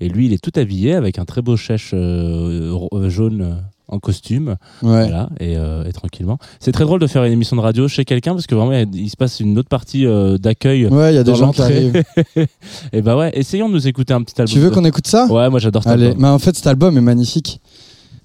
Et 0.00 0.08
lui, 0.10 0.26
il 0.26 0.32
est 0.34 0.42
tout 0.42 0.52
habillé 0.60 0.92
avec 0.94 1.18
un 1.18 1.24
très 1.24 1.40
beau 1.40 1.56
chèche 1.56 1.92
euh, 1.94 2.78
euh, 2.92 3.08
jaune 3.08 3.40
euh, 3.42 3.54
en 3.88 3.98
costume. 3.98 4.56
Ouais. 4.82 5.06
Voilà, 5.06 5.28
et, 5.38 5.56
euh, 5.56 5.84
et 5.84 5.92
tranquillement. 5.92 6.38
C'est 6.60 6.72
très 6.72 6.84
drôle 6.84 7.00
de 7.00 7.06
faire 7.06 7.24
une 7.24 7.32
émission 7.32 7.56
de 7.56 7.60
radio 7.60 7.88
chez 7.88 8.04
quelqu'un 8.04 8.32
parce 8.32 8.46
que 8.46 8.54
vraiment, 8.54 8.72
il 8.92 9.10
se 9.10 9.16
passe 9.16 9.40
une 9.40 9.58
autre 9.58 9.68
partie 9.68 10.06
euh, 10.06 10.38
d'accueil. 10.38 10.86
Ouais, 10.86 11.12
il 11.12 11.16
y 11.16 11.18
a 11.18 11.24
des 11.24 11.34
gens 11.34 11.52
qui 11.52 11.62
arrivent. 11.62 12.02
et 12.92 13.02
bah 13.02 13.16
ouais, 13.16 13.30
essayons 13.34 13.68
de 13.68 13.74
nous 13.74 13.86
écouter 13.86 14.12
un 14.14 14.22
petit 14.22 14.40
album. 14.40 14.52
Tu 14.52 14.60
veux 14.60 14.70
qu'on 14.70 14.84
écoute 14.84 15.06
ça? 15.06 15.26
Ouais, 15.26 15.48
moi 15.50 15.60
j'adore 15.60 15.82
cet 15.82 15.92
Allez, 15.92 16.06
album. 16.06 16.22
mais 16.22 16.28
en 16.28 16.38
fait, 16.38 16.56
cet 16.56 16.66
album 16.66 16.96
est 16.96 17.02
magnifique. 17.02 17.60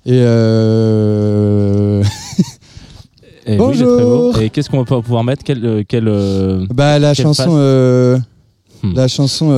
Et 0.05 0.19
euh... 0.19 2.03
Et 3.47 3.53
oui. 3.53 3.57
Bonjour. 3.57 4.39
Et 4.39 4.51
qu'est-ce 4.51 4.69
qu'on 4.69 4.83
va 4.83 5.01
pouvoir 5.01 5.23
mettre? 5.23 5.43
Quelle, 5.43 5.83
quelle, 5.87 6.07
euh, 6.07 6.67
bah 6.69 6.99
la 6.99 7.15
Quelle 7.15 7.25
chanson. 7.25 7.55
Hmm. 8.83 8.93
La 8.93 9.07
chanson. 9.07 9.49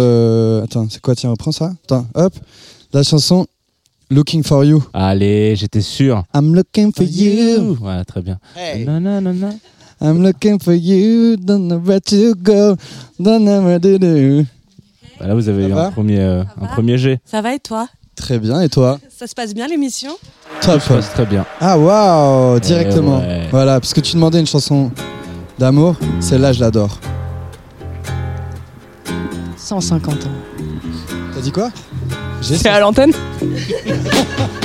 Attends, 0.64 0.88
c'est 0.90 1.02
quoi 1.02 1.16
Tiens, 1.16 1.32
reprends 1.32 1.52
ça. 1.52 1.74
Attends, 1.84 2.06
hop. 2.16 2.34
La 2.94 3.04
chanson 3.04 3.46
Looking 4.14 4.44
for 4.44 4.64
You. 4.64 4.84
Allez, 4.94 5.56
j'étais 5.56 5.82
sûr. 5.82 6.24
I'm 6.36 6.54
looking 6.54 6.94
for 6.94 7.04
you. 7.04 7.76
Voilà, 7.80 8.06
très 8.06 8.22
bien. 8.22 8.38
Non, 8.86 9.00
non, 9.00 9.22
non, 9.22 9.34
non. 9.34 9.60
I'm 10.00 10.22
looking 10.22 10.60
for 10.60 10.74
you. 10.76 11.36
Don't 11.38 11.68
know 11.68 11.80
where 11.80 12.00
to 12.00 12.36
go. 12.36 12.76
Don't 13.20 13.44
know 13.44 13.62
what 13.64 13.80
to 13.80 13.98
do. 13.98 14.44
Bah, 15.20 15.26
Là, 15.28 15.34
vous 15.34 15.50
avez 15.50 15.64
Ça 15.64 15.70
eu 15.70 15.72
va 15.72 15.88
un 15.88 15.92
premier, 15.92 16.20
euh, 16.20 16.44
un 16.62 16.68
premier 16.68 16.98
jet. 17.00 17.22
Ça 17.26 17.42
va 17.42 17.56
et 17.56 17.60
toi 17.60 17.88
Très 18.16 18.38
bien. 18.38 18.62
Et 18.62 18.70
toi 18.70 19.00
Ça 19.10 19.26
se 19.26 19.34
passe 19.34 19.56
bien 19.56 19.68
l'émission 19.68 20.12
Top. 20.62 20.80
Ça 20.80 20.80
se 20.80 20.90
passe 20.90 21.10
très 21.14 21.26
bien. 21.26 21.44
Ah, 21.60 21.80
waouh 21.80 22.60
Directement. 22.60 23.20
Eh 23.24 23.28
ouais. 23.28 23.48
Voilà, 23.50 23.80
parce 23.80 23.96
que 23.96 24.02
tu 24.02 24.14
demandais 24.14 24.40
une 24.40 24.46
chanson 24.46 24.92
d'amour. 25.58 25.96
Celle-là, 26.20 26.54
je 26.54 26.60
l'adore. 26.60 27.00
150 29.58 30.14
ans. 30.14 30.18
T'as 31.34 31.42
dit 31.42 31.52
quoi 31.52 31.72
C'est 32.44 32.68
à 32.68 32.80
l'antenne 32.80 33.14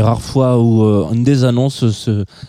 des 0.00 0.04
rares 0.04 0.22
fois 0.22 0.58
où 0.58 0.82
euh, 0.82 1.12
une 1.12 1.24
des 1.24 1.44
annonces 1.44 1.84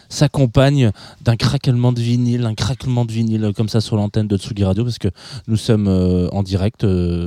s'accompagne 0.08 0.92
d'un 1.22 1.36
craquement 1.36 1.92
de 1.92 2.00
vinyle, 2.00 2.46
un 2.46 2.56
craquement 2.56 3.04
de 3.04 3.12
vinyle 3.12 3.44
euh, 3.44 3.52
comme 3.52 3.68
ça 3.68 3.82
sur 3.82 3.98
l'antenne 3.98 4.26
de 4.30 4.38
Tsugi 4.38 4.64
Radio, 4.64 4.86
parce 4.86 4.98
que 5.00 5.10
nous 5.50 5.58
sommes 5.58 5.90
euh, 5.90 6.30
en 6.32 6.44
direct 6.44 6.86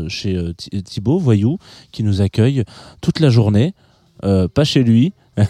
chez 0.08 0.54
Thi- 0.56 0.82
Thibaut 0.82 1.18
Voyou, 1.18 1.58
qui 1.92 2.02
nous 2.04 2.22
accueille 2.22 2.64
toute 3.02 3.20
la 3.20 3.28
journée, 3.28 3.74
pas 4.22 4.64
chez 4.64 4.82
lui. 4.82 5.12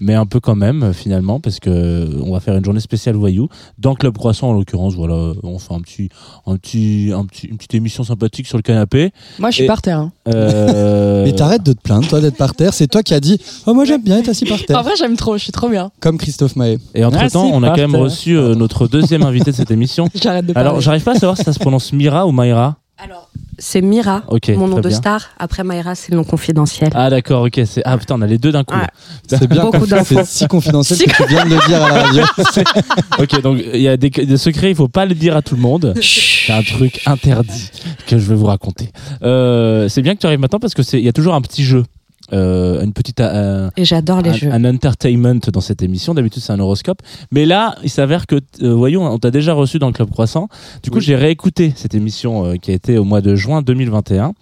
Mais 0.00 0.14
un 0.14 0.26
peu 0.26 0.40
quand 0.40 0.56
même 0.56 0.82
euh, 0.82 0.92
finalement 0.92 1.40
parce 1.40 1.60
que 1.60 1.70
euh, 1.70 2.20
on 2.24 2.32
va 2.32 2.40
faire 2.40 2.56
une 2.56 2.64
journée 2.64 2.80
spéciale 2.80 3.14
voyou 3.16 3.48
dans 3.78 3.94
Club 3.94 4.16
Croissant 4.16 4.48
en 4.48 4.52
l'occurrence 4.52 4.94
voilà 4.94 5.32
on 5.42 5.58
fait 5.58 5.72
un 5.74 5.80
petit 5.80 6.08
un 6.46 6.56
petit 6.56 7.10
un 7.14 7.24
petit 7.24 7.46
une 7.46 7.56
petite 7.56 7.74
émission 7.74 8.04
sympathique 8.04 8.46
sur 8.46 8.56
le 8.58 8.62
canapé 8.62 9.12
Moi, 9.38 9.50
je 9.50 9.54
suis 9.56 9.64
Et- 9.64 9.66
par 9.66 9.82
terre. 9.82 9.98
hein. 9.98 10.12
Euh, 10.28 11.24
Mais 11.24 11.32
t'arrêtes 11.32 11.62
de 11.62 11.72
te 11.72 11.80
plaindre, 11.80 12.06
toi, 12.08 12.20
d'être 12.20 12.36
par 12.36 12.54
terre. 12.54 12.74
C'est 12.74 12.86
toi 12.86 13.02
qui 13.02 13.14
as 13.14 13.20
dit 13.20 13.38
Oh, 13.66 13.74
moi 13.74 13.84
j'aime 13.84 14.02
bien 14.02 14.18
être 14.18 14.28
assis 14.28 14.44
par 14.44 14.58
En 14.58 14.62
terre. 14.62 14.82
vrai, 14.82 14.92
j'aime 14.98 15.16
trop, 15.16 15.36
je 15.38 15.42
suis 15.42 15.52
trop 15.52 15.68
bien. 15.68 15.90
Comme 16.00 16.18
Christophe 16.18 16.56
Maé. 16.56 16.78
et 16.94 17.04
entre 17.04 17.26
temps 17.30 17.48
on 17.52 17.62
a 17.62 17.70
quand 17.70 17.76
même 17.76 17.96
reçu 17.96 18.36
euh, 18.36 18.54
notre 18.54 18.86
deuxième 18.88 19.22
invité 19.22 19.50
de 19.50 19.56
cette 19.56 19.70
émission 19.70 20.08
J'arrête 20.22 20.46
de 20.46 20.52
parler. 20.52 20.68
Alors, 20.68 20.80
j'arrive 20.80 21.02
pas 21.04 21.12
à 21.12 21.14
savoir 21.14 21.36
si 21.36 21.44
ça 21.44 21.52
se 21.52 21.58
prononce 21.58 21.92
Mira 21.92 22.26
ou 22.26 22.32
Maïra. 22.32 22.76
Alors, 22.96 23.28
c'est 23.58 23.80
Mira, 23.80 24.22
mon 24.56 24.68
nom 24.68 24.80
de 24.80 24.88
bien. 24.88 24.96
star. 24.96 25.30
Après 25.38 25.64
Mayra, 25.64 25.94
c'est 25.94 26.12
le 26.12 26.16
nom 26.16 26.24
confidentiel. 26.24 26.90
Ah 26.94 27.10
d'accord, 27.10 27.42
ok. 27.42 27.60
C'est 27.66 27.82
ah 27.84 27.98
putain, 27.98 28.14
on 28.16 28.22
a 28.22 28.26
les 28.26 28.38
deux 28.38 28.52
d'un 28.52 28.62
coup. 28.62 28.76
Ouais. 28.76 28.86
C'est 29.26 29.48
bien. 29.48 29.64
Beaucoup. 29.64 29.84
C'est 29.86 30.24
si 30.24 30.46
confidentiel 30.46 30.98
que 31.00 31.22
tu 31.22 31.28
viens 31.28 31.44
de 31.44 31.50
le 31.50 31.66
dire 31.66 31.82
à 31.82 31.88
la 31.88 32.02
radio. 32.04 32.24
ok, 33.18 33.42
donc 33.42 33.60
il 33.72 33.80
y 33.80 33.88
a 33.88 33.96
des, 33.96 34.10
des 34.10 34.36
secrets, 34.36 34.70
il 34.70 34.76
faut 34.76 34.88
pas 34.88 35.06
le 35.06 35.14
dire 35.14 35.36
à 35.36 35.42
tout 35.42 35.56
le 35.56 35.60
monde. 35.60 35.94
C'est 36.00 36.52
un 36.52 36.62
truc 36.62 37.00
interdit 37.06 37.70
que 38.06 38.18
je 38.18 38.26
vais 38.28 38.34
vous 38.34 38.46
raconter. 38.46 38.90
Euh, 39.22 39.88
c'est 39.88 40.02
bien 40.02 40.14
que 40.14 40.20
tu 40.20 40.26
arrives 40.26 40.40
maintenant 40.40 40.58
parce 40.58 40.74
que 40.74 40.82
c'est 40.82 40.98
il 40.98 41.04
y 41.04 41.08
a 41.08 41.12
toujours 41.12 41.34
un 41.34 41.40
petit 41.40 41.64
jeu. 41.64 41.84
Euh, 42.32 42.82
une 42.82 42.92
petite 42.94 43.20
euh, 43.20 43.68
Et 43.76 43.84
j'adore 43.84 44.22
les 44.22 44.30
un, 44.30 44.32
jeux. 44.32 44.50
un 44.50 44.64
entertainment 44.64 45.40
dans 45.52 45.60
cette 45.60 45.82
émission. 45.82 46.14
D'habitude, 46.14 46.42
c'est 46.42 46.52
un 46.52 46.58
horoscope. 46.60 47.02
Mais 47.30 47.44
là, 47.44 47.74
il 47.82 47.90
s'avère 47.90 48.26
que, 48.26 48.36
euh, 48.62 48.72
voyons, 48.74 49.04
on 49.04 49.18
t'a 49.18 49.30
déjà 49.30 49.52
reçu 49.52 49.78
dans 49.78 49.88
le 49.88 49.92
Club 49.92 50.10
Croissant. 50.10 50.48
Du 50.82 50.90
coup, 50.90 50.98
Oui. 50.98 51.04
j'ai 51.04 51.16
réécouté 51.16 51.72
cette 51.76 51.94
émission 51.94 52.46
euh, 52.46 52.56
qui 52.56 52.70
a 52.70 52.74
été 52.74 52.96
au 52.96 53.04
mois 53.04 53.20
de 53.20 53.34
juin 53.34 53.60
2021. 53.60 54.32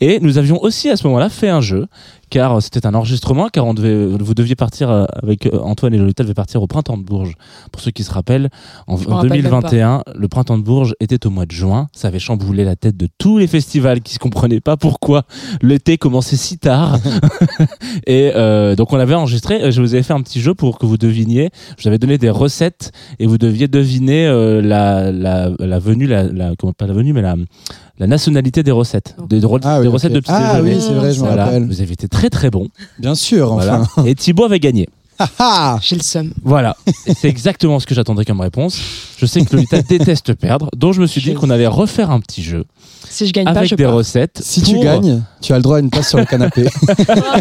Et 0.00 0.18
nous 0.20 0.38
avions 0.38 0.60
aussi 0.62 0.90
à 0.90 0.96
ce 0.96 1.06
moment-là 1.06 1.28
fait 1.28 1.48
un 1.48 1.60
jeu, 1.60 1.86
car 2.30 2.62
c'était 2.62 2.86
un 2.86 2.94
enregistrement, 2.94 3.48
car 3.48 3.66
on 3.66 3.74
devait, 3.74 4.06
vous 4.06 4.34
deviez 4.34 4.54
partir 4.54 4.88
euh, 4.88 5.04
avec 5.22 5.46
euh, 5.46 5.58
Antoine 5.58 5.92
et 5.94 5.98
Lolita 5.98 6.22
devaient 6.22 6.34
partir 6.34 6.62
au 6.62 6.66
printemps 6.66 6.96
de 6.96 7.02
Bourges. 7.02 7.34
Pour 7.72 7.82
ceux 7.82 7.90
qui 7.90 8.04
se 8.04 8.10
rappellent, 8.12 8.48
en, 8.86 8.96
me 8.96 9.06
en 9.10 9.16
rappelle 9.16 9.42
même 9.42 9.42
2021, 9.42 10.04
le 10.14 10.28
printemps 10.28 10.56
de 10.56 10.62
Bourges 10.62 10.94
était 11.00 11.26
au 11.26 11.30
mois 11.30 11.46
de 11.46 11.50
juin. 11.50 11.88
Ça 11.92 12.08
avait 12.08 12.18
chamboulé 12.18 12.64
la 12.64 12.76
tête 12.76 12.96
de 12.96 13.08
tous 13.18 13.38
les 13.38 13.48
festivals 13.48 14.00
qui 14.00 14.14
se 14.14 14.18
comprenaient 14.18 14.60
pas 14.60 14.76
pourquoi 14.76 15.24
l'été 15.60 15.98
commençait 15.98 16.36
si 16.36 16.58
tard. 16.58 16.98
Et 18.06 18.32
euh, 18.34 18.76
donc 18.76 18.92
on 18.92 18.98
avait 18.98 19.14
enregistré, 19.14 19.72
je 19.72 19.82
vous 19.82 19.94
avais 19.94 20.02
fait 20.02 20.12
un 20.12 20.22
petit 20.22 20.40
jeu 20.40 20.54
pour 20.54 20.78
que 20.78 20.86
vous 20.86 20.96
deviniez, 20.96 21.50
je 21.76 21.82
vous 21.82 21.88
avais 21.88 21.98
donné 21.98 22.16
des 22.16 22.30
recettes 22.30 22.92
et 23.18 23.26
vous 23.26 23.38
deviez 23.38 23.68
deviner 23.68 24.26
euh, 24.26 24.62
la, 24.62 25.10
la, 25.10 25.50
la 25.58 25.78
venue, 25.78 26.06
la, 26.06 26.24
la, 26.24 26.54
comment, 26.56 26.72
pas 26.72 26.86
la 26.86 26.94
venue, 26.94 27.12
mais 27.12 27.22
la, 27.22 27.36
la 28.00 28.06
nationalité 28.06 28.62
des 28.62 28.70
recettes, 28.70 29.14
des, 29.28 29.42
Ah, 29.62 29.76
oui, 29.78 29.82
des 29.82 29.88
recettes 29.88 30.14
de 30.14 30.20
petits 30.20 30.32
Ah 30.34 30.60
oui, 30.62 30.76
c'est 30.80 30.94
vrai, 30.94 31.12
je 31.12 31.20
me 31.20 31.26
Voilà, 31.26 31.44
rappelle. 31.44 31.66
vous 31.66 31.82
avez 31.82 31.92
été 31.92 32.08
très 32.08 32.30
très 32.30 32.50
bon. 32.50 32.68
Bien 32.98 33.14
sûr, 33.14 33.52
enfin. 33.52 33.84
Voilà. 33.94 34.08
Et 34.10 34.14
Thibaut 34.14 34.44
avait 34.44 34.58
gagné. 34.58 34.88
J'ai 35.82 35.96
le 35.96 36.02
seum. 36.02 36.32
Voilà. 36.42 36.76
C'est 37.16 37.28
exactement 37.28 37.78
ce 37.80 37.86
que 37.86 37.94
j'attendais 37.94 38.24
comme 38.24 38.40
réponse. 38.40 38.80
Je 39.18 39.26
sais 39.26 39.44
que 39.44 39.54
Lolita 39.54 39.82
déteste 39.82 40.34
perdre, 40.34 40.68
donc 40.76 40.94
je 40.94 41.00
me 41.00 41.06
suis 41.06 41.20
dit 41.20 41.34
qu'on 41.34 41.50
allait 41.50 41.66
refaire 41.66 42.10
un 42.10 42.20
petit 42.20 42.42
jeu 42.42 42.64
Si 43.08 43.26
je 43.26 43.32
gagne 43.32 43.44
pas, 43.44 43.50
avec 43.50 43.68
je 43.70 43.74
des 43.74 43.84
pars. 43.84 43.92
recettes. 43.94 44.40
Si 44.42 44.62
tu 44.62 44.74
pour- 44.74 44.82
gagnes, 44.84 45.22
tu 45.42 45.52
as 45.52 45.56
le 45.56 45.62
droit 45.62 45.76
à 45.76 45.80
une 45.80 45.90
place 45.90 46.08
sur 46.08 46.18
le 46.18 46.24
canapé. 46.24 46.64
Oh 46.88 46.92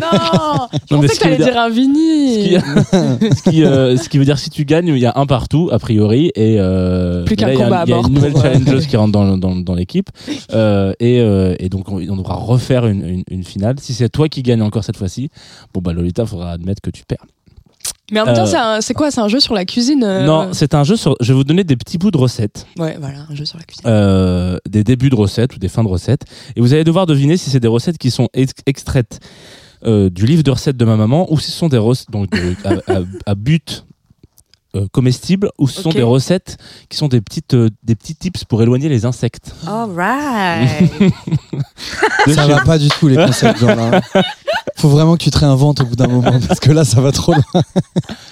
non 0.01 0.67
Je 0.89 0.95
Non, 0.95 1.01
mais 1.01 1.07
pensais 1.07 1.07
ce 1.07 1.07
que 1.07 1.13
qui 1.13 1.19
t'allais 1.19 1.37
dire- 1.37 1.45
dire 1.45 1.57
un 1.57 1.69
Ce 1.69 1.73
Vini. 1.73 2.43
qui, 2.43 3.35
ce, 3.37 3.49
qui, 3.49 3.63
euh, 3.63 3.95
ce 3.97 4.09
qui 4.09 4.17
veut 4.17 4.25
dire 4.25 4.37
si 4.39 4.49
tu 4.49 4.65
gagnes, 4.65 4.87
il 4.89 4.97
y 4.99 5.05
a 5.05 5.13
un 5.15 5.25
partout 5.25 5.69
a 5.71 5.79
priori 5.79 6.31
et 6.35 6.57
euh, 6.59 7.23
Plus 7.23 7.35
qu'un 7.37 7.47
là, 7.47 7.53
il 7.53 7.59
y 7.59 7.61
a- 7.61 7.65
combat 7.65 7.79
à 7.81 7.83
Il 7.85 7.89
y 7.89 7.93
a 7.93 7.97
une 7.99 8.09
nouvelle 8.13 8.31
pour, 8.33 8.41
euh, 8.45 8.53
challengeuse 8.53 8.87
qui 8.87 8.97
rentre 8.97 9.11
dans, 9.13 9.37
dans, 9.37 9.55
dans 9.55 9.73
l'équipe 9.75 10.09
Euh, 10.53 10.93
et, 10.99 11.19
euh, 11.21 11.55
et 11.59 11.69
donc 11.69 11.89
on, 11.89 11.97
on 11.97 12.15
devra 12.17 12.35
refaire 12.35 12.87
une, 12.87 13.07
une, 13.07 13.23
une 13.29 13.43
finale. 13.43 13.75
Si 13.79 13.93
c'est 13.93 14.09
toi 14.09 14.27
qui 14.29 14.41
gagne 14.41 14.61
encore 14.61 14.83
cette 14.83 14.97
fois-ci, 14.97 15.29
bon 15.73 15.81
bah 15.81 15.93
Lolita 15.93 16.25
faudra 16.25 16.51
admettre 16.51 16.81
que 16.81 16.89
tu 16.89 17.03
perds. 17.07 17.25
Mais 18.11 18.19
en 18.21 18.25
même 18.25 18.35
temps, 18.35 18.45
Euh, 18.53 18.77
c'est 18.81 18.93
quoi? 18.93 19.11
C'est 19.11 19.21
un 19.21 19.27
jeu 19.27 19.39
sur 19.39 19.53
la 19.53 19.65
cuisine 19.65 20.03
euh, 20.03 20.25
Non, 20.25 20.49
c'est 20.53 20.73
un 20.73 20.83
jeu 20.83 20.95
sur. 20.95 21.15
Je 21.21 21.31
vais 21.31 21.37
vous 21.37 21.43
donner 21.43 21.63
des 21.63 21.75
petits 21.75 21.97
bouts 21.97 22.11
de 22.11 22.17
recettes, 22.17 22.65
Ouais, 22.77 22.97
voilà, 22.99 23.19
un 23.29 23.35
jeu 23.35 23.45
sur 23.45 23.57
la 23.57 23.63
cuisine. 23.63 23.83
euh, 23.87 24.57
des 24.67 24.83
débuts 24.83 25.09
de 25.09 25.15
recettes 25.15 25.55
ou 25.55 25.59
des 25.59 25.69
fins 25.69 25.83
de 25.83 25.89
recettes, 25.89 26.23
et 26.55 26.61
vous 26.61 26.73
allez 26.73 26.83
devoir 26.83 27.05
deviner 27.05 27.37
si 27.37 27.49
c'est 27.49 27.59
des 27.59 27.67
recettes 27.67 27.97
qui 27.97 28.11
sont 28.11 28.29
ex- 28.33 28.53
extraites 28.65 29.19
euh, 29.85 30.09
du 30.09 30.25
livre 30.25 30.43
de 30.43 30.51
recettes 30.51 30.75
de 30.77 30.85
ma 30.85 30.95
maman 30.97 31.31
ou 31.31 31.39
si 31.39 31.51
ce 31.51 31.57
sont 31.57 31.69
des 31.69 31.77
recettes 31.77 32.11
donc 32.11 32.29
de- 32.31 32.55
à, 32.65 32.93
à- 32.97 33.01
à 33.27 33.35
but 33.35 33.85
euh, 34.75 34.85
comestible 34.91 35.49
ou 35.57 35.67
ce 35.67 35.81
sont 35.81 35.89
des 35.89 36.03
recettes 36.03 36.57
qui 36.89 36.97
sont 36.97 37.07
des 37.07 37.21
petites 37.21 37.53
euh, 37.55 37.69
des 37.83 37.95
petits 37.95 38.15
tips 38.15 38.43
pour 38.45 38.61
éloigner 38.61 38.87
les 38.89 39.05
insectes. 39.05 39.51
Alright. 39.65 40.69
De 42.27 42.33
ça 42.33 42.45
va 42.47 42.61
pas 42.61 42.77
du 42.77 42.87
tout, 42.89 43.07
les 43.07 43.15
concepts 43.15 43.59
genre 43.59 43.75
là. 43.75 44.01
Faut 44.77 44.87
vraiment 44.89 45.17
que 45.17 45.23
tu 45.23 45.29
te 45.29 45.37
réinventes 45.37 45.81
au 45.81 45.85
bout 45.85 45.95
d'un 45.97 46.07
moment, 46.07 46.39
parce 46.47 46.61
que 46.61 46.71
là, 46.71 46.85
ça 46.85 47.01
va 47.01 47.11
trop 47.11 47.33
loin. 47.33 47.63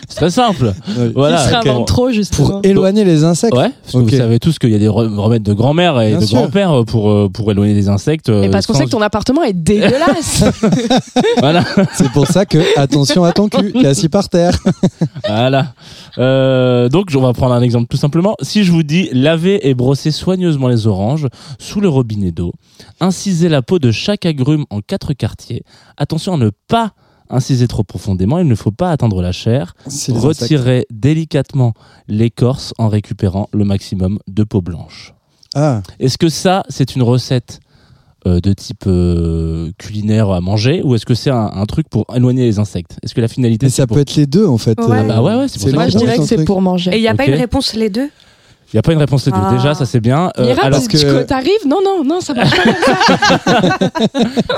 C'est 0.07 0.15
très 0.15 0.29
simple. 0.29 0.73
Ouais. 0.97 1.11
Voilà. 1.13 1.41
Il 1.43 1.45
se 1.45 1.49
réinvente 1.49 1.81
ok. 1.81 1.87
trop, 1.87 2.09
justement. 2.11 2.47
Pour 2.47 2.61
éloigner 2.63 3.03
les 3.03 3.25
insectes. 3.25 3.53
Ouais, 3.53 3.69
parce 3.83 3.93
que 3.93 3.97
vous 3.97 4.09
savez 4.15 4.39
tous 4.39 4.57
qu'il 4.57 4.69
y 4.69 4.75
a 4.75 4.79
des 4.79 4.87
re- 4.87 5.13
remèdes 5.17 5.43
de 5.43 5.51
grand-mère 5.51 5.99
et 5.99 6.11
Bien 6.11 6.19
de 6.19 6.25
sûr. 6.25 6.37
grand-père 6.37 6.85
pour 6.85 7.11
euh, 7.11 7.27
pour 7.27 7.51
éloigner 7.51 7.73
les 7.73 7.89
insectes. 7.89 8.29
Et 8.29 8.49
parce 8.49 8.65
qu'on 8.65 8.73
sait 8.75 8.85
que 8.85 8.89
ton 8.89 9.01
appartement 9.01 9.43
est 9.43 9.51
dégueulasse. 9.61 10.45
voilà. 11.39 11.65
C'est 11.95 12.09
pour 12.13 12.27
ça 12.27 12.45
que, 12.45 12.79
attention 12.79 13.25
à 13.25 13.33
ton 13.33 13.49
cul, 13.49 13.73
t'es 13.73 13.87
assis 13.87 14.07
par 14.07 14.29
terre. 14.29 14.57
Voilà. 15.27 15.73
Euh, 16.17 16.26
donc, 16.89 17.11
on 17.15 17.21
va 17.21 17.33
prendre 17.33 17.53
un 17.53 17.61
exemple 17.61 17.87
tout 17.87 17.97
simplement. 17.97 18.35
Si 18.41 18.63
je 18.63 18.71
vous 18.71 18.83
dis 18.83 19.09
laver 19.11 19.67
et 19.67 19.73
brosser 19.73 20.11
soigneusement 20.11 20.67
les 20.67 20.87
oranges 20.87 21.27
sous 21.59 21.81
le 21.81 21.89
robinet 21.89 22.31
d'eau, 22.31 22.53
inciser 22.99 23.49
la 23.49 23.61
peau 23.61 23.79
de 23.79 23.91
chaque 23.91 24.25
agrume 24.25 24.65
en 24.69 24.81
quatre 24.81 25.13
quartiers. 25.13 25.63
Attention 25.97 26.35
à 26.35 26.37
ne 26.37 26.51
pas 26.67 26.93
inciser 27.29 27.67
trop 27.67 27.83
profondément. 27.83 28.39
Il 28.39 28.47
ne 28.47 28.55
faut 28.55 28.71
pas 28.71 28.91
atteindre 28.91 29.21
la 29.21 29.31
chair. 29.31 29.75
Retirer 30.09 30.85
délicatement 30.89 31.73
l'écorce 32.07 32.73
en 32.77 32.87
récupérant 32.87 33.49
le 33.53 33.65
maximum 33.65 34.19
de 34.27 34.43
peau 34.43 34.61
blanche. 34.61 35.13
Ah, 35.55 35.81
Est-ce 35.99 36.17
que 36.17 36.29
ça, 36.29 36.63
c'est 36.69 36.95
une 36.95 37.03
recette 37.03 37.59
euh, 37.59 37.66
de 38.41 38.53
type 38.53 38.83
euh, 38.87 39.71
culinaire 39.77 40.29
à 40.29 40.41
manger 40.41 40.81
ou 40.83 40.95
est-ce 40.95 41.05
que 41.05 41.13
c'est 41.15 41.29
un, 41.31 41.51
un 41.53 41.65
truc 41.65 41.87
pour 41.89 42.05
éloigner 42.15 42.43
les 42.43 42.59
insectes? 42.59 42.97
Est-ce 43.03 43.13
que 43.15 43.21
la 43.21 43.27
finalité 43.27 43.65
mais 43.65 43.69
c'est 43.69 43.77
ça 43.81 43.87
pour- 43.87 43.95
peut 43.95 44.01
être 44.01 44.15
les 44.15 44.25
deux 44.27 44.45
en 44.45 44.57
fait. 44.57 44.77
Ouais. 44.79 44.97
Ah 44.99 45.03
bah 45.03 45.21
ouais, 45.21 45.35
ouais, 45.35 45.47
c'est 45.47 45.59
pour 45.59 45.69
ça 45.69 45.75
Moi, 45.75 45.87
je 45.89 45.97
dirais 45.97 46.17
que 46.17 46.23
c'est 46.25 46.45
pour 46.45 46.61
manger. 46.61 46.91
Et 46.93 46.97
il 46.97 47.01
n'y 47.01 47.07
a 47.07 47.15
pas 47.15 47.25
une 47.25 47.33
réponse 47.35 47.73
les 47.73 47.89
deux? 47.89 48.09
Il 48.73 48.75
n'y 48.75 48.79
a 48.79 48.81
pas 48.81 48.91
une 48.91 48.99
réponse 48.99 49.23
deux. 49.25 49.31
Ah. 49.33 49.53
Déjà, 49.53 49.73
ça 49.75 49.85
c'est 49.85 50.01
bien. 50.01 50.29
Euh, 50.37 50.45
Mira, 50.47 50.63
alors, 50.63 50.81
tu- 50.81 50.89
que- 50.97 51.23
t'arrives 51.23 51.65
Non, 51.65 51.77
non, 51.83 52.03
non, 52.03 52.19
ça 52.19 52.33
marche 52.33 52.51
pas. 52.51 53.89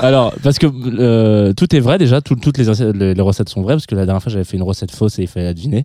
alors, 0.02 0.34
parce 0.42 0.58
que 0.58 0.66
euh, 0.66 1.52
tout 1.52 1.74
est 1.74 1.80
vrai 1.80 1.96
déjà, 1.98 2.20
tout- 2.20 2.34
toutes 2.34 2.58
les, 2.58 2.64
recettes- 2.64 2.96
les, 2.96 3.14
les 3.14 3.22
recettes 3.22 3.48
sont 3.48 3.62
vraies, 3.62 3.74
parce 3.74 3.86
que 3.86 3.94
la 3.94 4.06
dernière 4.06 4.22
fois 4.22 4.32
j'avais 4.32 4.44
fait 4.44 4.56
une 4.56 4.62
recette 4.64 4.90
fausse 4.90 5.18
et 5.18 5.22
il 5.22 5.28
fallait 5.28 5.46
la 5.46 5.54
deviner. 5.54 5.84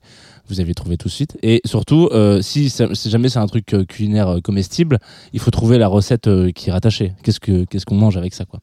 Vous 0.50 0.60
avez 0.60 0.74
trouvé 0.76 0.98
tout 0.98 1.08
de 1.08 1.14
suite. 1.14 1.38
Et 1.44 1.62
surtout, 1.66 2.10
euh, 2.12 2.42
si, 2.42 2.72
jamais 3.06 3.30
c'est 3.30 3.40
un 3.40 3.48
truc 3.48 3.74
euh, 3.74 3.84
culinaire 3.84 4.38
comestible, 4.44 5.00
il 5.34 5.40
faut 5.40 5.50
trouver 5.52 5.78
la 5.78 5.88
recette 5.88 6.30
qui 6.54 6.70
est 6.70 6.72
rattachée. 6.72 7.14
Qu'est-ce 7.24 7.40
que 7.40 7.66
qu'est-ce 7.66 7.86
qu'on 7.86 7.96
mange 7.96 8.18
avec 8.18 8.34
ça, 8.34 8.46
quoi? 8.46 8.60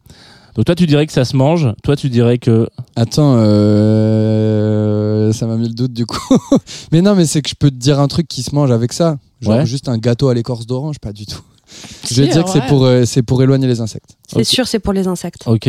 Donc 0.54 0.66
toi, 0.66 0.74
tu 0.74 0.86
dirais 0.86 1.06
que 1.06 1.12
ça 1.12 1.24
se 1.24 1.36
mange. 1.36 1.68
Toi, 1.82 1.96
tu 1.96 2.08
dirais 2.10 2.38
que 2.38 2.68
Attends, 2.94 3.36
euh, 3.36 5.32
ça 5.32 5.46
m'a 5.46 5.56
mis 5.56 5.68
le 5.68 5.74
doute 5.74 5.92
du 5.92 6.06
coup. 6.06 6.18
mais 6.92 7.00
non, 7.02 7.14
mais 7.14 7.24
c'est 7.26 7.42
que 7.42 7.48
je 7.48 7.54
peux 7.54 7.70
te 7.70 7.76
dire 7.76 8.00
un 8.00 8.08
truc 8.08 8.28
qui 8.28 8.42
se 8.42 8.54
mange 8.54 8.70
avec 8.70 8.92
ça. 8.92 9.16
Genre 9.40 9.56
Ouais. 9.56 9.66
juste 9.66 9.88
un 9.88 9.98
gâteau 9.98 10.28
à 10.28 10.34
l'écorce 10.34 10.66
d'orange, 10.66 10.98
pas 10.98 11.12
du 11.12 11.26
tout. 11.26 11.40
Je 12.10 12.22
vais 12.22 12.28
dire 12.28 12.44
que 12.44 12.50
c'est 12.50 12.66
pour, 12.66 12.84
euh, 12.84 13.04
c'est 13.06 13.22
pour 13.22 13.42
éloigner 13.42 13.66
les 13.66 13.80
insectes. 13.80 14.10
C'est 14.26 14.44
sûr, 14.44 14.66
c'est 14.68 14.78
pour 14.78 14.92
les 14.92 15.08
insectes. 15.08 15.42
ok, 15.46 15.68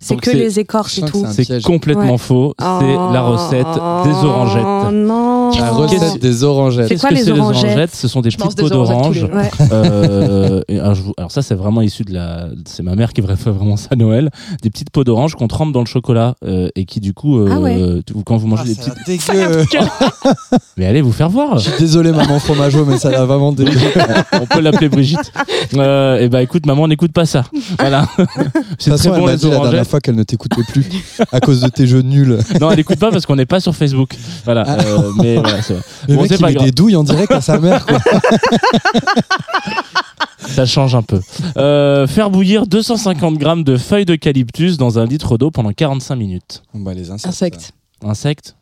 C'est 0.00 0.16
que 0.16 0.30
les 0.30 0.58
écorces 0.58 0.98
et 0.98 1.02
tout. 1.02 1.24
c'est 1.32 1.62
complètement 1.62 2.12
Ouais. 2.12 2.18
faux. 2.18 2.54
C'est 2.58 2.64
la 2.64 3.22
recette 3.22 3.66
des 3.66 4.18
Oh 4.20 4.26
orangettes. 4.26 4.92
non. 4.92 5.31
La 5.58 5.70
recette 5.70 6.20
des 6.20 6.44
orangettes. 6.44 6.88
C'est 6.88 6.96
quoi 7.00 7.10
que 7.10 7.14
les 7.14 7.24
c'est 7.24 7.30
orangettes 7.32 7.94
Ce 7.94 8.08
sont 8.08 8.20
des 8.20 8.30
Je 8.30 8.36
petites 8.36 8.56
peaux 8.58 8.72
orangettes 8.72 9.22
d'orange. 9.22 9.50
les 9.58 9.66
Ouais. 9.66 9.68
Euh, 9.72 10.60
alors, 11.18 11.30
ça 11.30 11.42
c'est 11.42 11.54
vraiment 11.54 11.82
issu 11.82 12.04
de 12.04 12.12
la 12.14 12.48
c'est 12.66 12.82
ma 12.82 12.94
mère 12.94 13.12
qui 13.12 13.22
fait 13.22 13.50
vraiment 13.50 13.76
ça 13.76 13.88
à 13.92 13.96
Noël 13.96 14.30
des 14.62 14.70
petites 14.70 14.90
peaux 14.90 15.04
d'orange 15.04 15.34
qu'on 15.34 15.48
trempe 15.48 15.72
dans 15.72 15.80
le 15.80 15.86
chocolat 15.86 16.34
euh, 16.44 16.68
et 16.74 16.84
qui 16.84 17.00
du 17.00 17.12
coup 17.14 17.38
euh, 17.38 17.48
Ah 17.52 17.60
ouais. 17.60 18.02
quand 18.24 18.36
vous 18.36 18.46
mangez 18.46 18.62
Ah, 18.64 18.68
des 18.68 18.74
petites 18.74 19.32
mais 20.76 20.86
allez 20.86 21.00
vous 21.02 21.12
faire 21.12 21.28
voir 21.28 21.58
Je 21.58 21.70
suis 21.70 21.78
désolé, 21.78 22.12
maman 22.12 22.38
fromageau, 22.38 22.84
mais 22.84 22.98
ça 22.98 23.08
a 23.20 23.24
vraiment 23.24 23.52
dégueu. 23.52 23.78
on 24.40 24.46
peut 24.46 24.60
l'appeler 24.60 24.88
Brigitte 24.88 25.32
euh, 25.76 26.18
et 26.18 26.28
bah 26.28 26.42
écoute 26.42 26.66
maman 26.66 26.86
n'écoute 26.88 27.12
pas 27.12 27.24
ça 27.26 27.44
voilà 27.78 28.06
De 28.18 28.24
c'est 28.78 28.90
toute 28.90 28.98
très 28.98 29.08
façon, 29.10 29.14
elle 29.14 29.20
bon 29.20 29.26
les 29.26 29.36
dit 29.36 29.44
la 29.44 29.50
dernière 29.50 29.62
orangettes 29.70 29.88
fois 29.88 30.00
qu'elle 30.00 30.14
ne 30.16 30.22
t'écoutait 30.22 30.62
plus 30.68 30.84
à 31.30 31.40
cause 31.40 31.60
de 31.60 31.68
tes 31.68 31.86
jeux 31.86 32.02
nuls. 32.02 32.38
non 32.60 32.70
elle 32.70 32.80
écoute 32.80 32.98
pas 32.98 33.10
parce 33.10 33.26
qu'on 33.26 33.36
n'est 33.36 33.46
pas 33.46 33.60
sur 33.60 33.74
Facebook 33.74 34.14
voilà 34.44 34.66
euh, 34.68 35.10
mais 35.22 35.36
c'est 35.62 35.74
vrai. 35.74 35.82
Le 36.08 36.14
Bon, 36.16 36.22
mec, 36.22 36.28
c'est 36.30 36.34
il 36.36 36.40
pas 36.40 36.46
met 36.48 36.54
grave. 36.54 36.64
des 36.66 36.72
douilles 36.72 36.96
en 36.96 37.04
direct 37.04 37.32
à 37.32 37.40
sa 37.40 37.58
mère. 37.58 37.84
Quoi. 37.86 37.98
ça 40.38 40.66
change 40.66 40.94
un 40.94 41.02
peu 41.02 41.20
Euh, 41.56 42.06
faire 42.06 42.30
bouillir 42.30 42.66
250 42.66 43.36
grammes 43.38 43.64
de 43.64 43.76
feuilles 43.76 44.04
d'eucalyptus 44.04 44.76
dans 44.76 44.98
un 44.98 45.06
litre 45.06 45.38
d'eau 45.38 45.50
pendant 45.50 45.72
45 45.72 46.16
minutes 46.16 46.62
Bon, 46.74 46.80
bah, 46.80 46.94
les 46.94 47.10
insectes. 47.10 47.28
Insectes. 47.28 47.72
insectes 48.04 48.56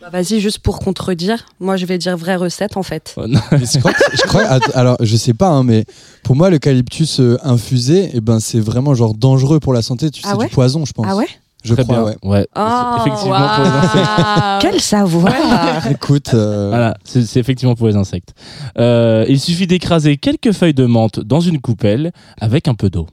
Bah, 0.00 0.08
Vas-y, 0.10 0.40
juste 0.40 0.58
pour 0.60 0.78
contredire, 0.80 1.44
moi 1.60 1.76
je 1.76 1.86
vais 1.86 1.98
dire 1.98 2.16
vraie 2.16 2.36
recette 2.36 2.76
en 2.76 2.82
fait. 2.82 3.14
Oh, 3.16 3.26
non. 3.26 3.40
Mais 3.52 3.58
je 3.72 3.78
crois, 3.78 3.92
que- 3.92 4.16
je 4.16 4.22
crois- 4.22 4.44
att- 4.44 4.74
alors 4.74 4.96
je 5.00 5.16
sais 5.16 5.34
pas, 5.34 5.48
hein, 5.48 5.62
mais 5.64 5.84
pour 6.24 6.34
moi 6.34 6.50
l'eucalyptus 6.50 7.20
euh, 7.20 7.38
infusé, 7.44 8.10
eh 8.14 8.20
ben 8.20 8.40
c'est 8.40 8.58
vraiment 8.60 8.94
genre 8.94 9.14
dangereux 9.14 9.60
pour 9.60 9.72
la 9.72 9.82
santé. 9.82 10.10
Tu 10.10 10.20
sais, 10.22 10.28
Ah 10.30 10.36
ouais? 10.36 10.46
du 10.48 10.52
poison, 10.54 10.84
je 10.84 10.92
pense. 10.92 11.06
Ah 11.08 11.14
ouais? 11.16 11.28
Je 11.64 11.74
Très 11.74 11.84
crois, 11.84 11.96
bien 11.96 12.04
ouais. 12.04 12.16
ouais 12.22 12.48
Oh, 12.56 12.60
C'est 13.04 13.10
effectivement 13.10 13.48
pour 13.54 13.64
les 13.64 13.70
insectes. 13.70 14.10
Quel 14.60 14.80
savoir 14.80 15.86
Écoute, 15.90 16.30
euh, 16.34 16.68
Voilà, 16.70 16.96
c'est 17.04 17.22
c'est 17.22 17.40
effectivement 17.40 17.74
pour 17.74 17.86
les 17.86 17.96
insectes. 17.96 18.34
Euh, 18.78 19.24
il 19.28 19.38
suffit 19.40 19.66
d'écraser 19.66 20.16
quelques 20.16 20.52
feuilles 20.52 20.74
de 20.74 20.86
menthe 20.86 21.20
dans 21.20 21.40
une 21.40 21.60
coupelle 21.60 22.12
avec 22.40 22.66
un 22.68 22.74
peu 22.74 22.90
d'eau. 22.90 23.06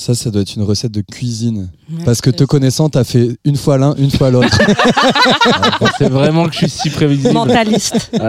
Ça, 0.00 0.14
ça 0.14 0.30
doit 0.30 0.42
être 0.42 0.54
une 0.54 0.62
recette 0.62 0.92
de 0.92 1.00
cuisine. 1.00 1.70
Parce 2.04 2.20
que 2.20 2.30
te 2.30 2.44
connaissant, 2.44 2.88
t'as 2.88 3.02
fait 3.02 3.30
une 3.44 3.56
fois 3.56 3.78
l'un, 3.78 3.94
une 3.96 4.10
fois 4.10 4.30
l'autre. 4.30 4.56
c'est 5.98 6.08
vraiment 6.08 6.46
que 6.46 6.52
je 6.52 6.58
suis 6.58 6.68
si 6.70 6.90
prévisible. 6.90 7.32
Mentaliste. 7.34 8.10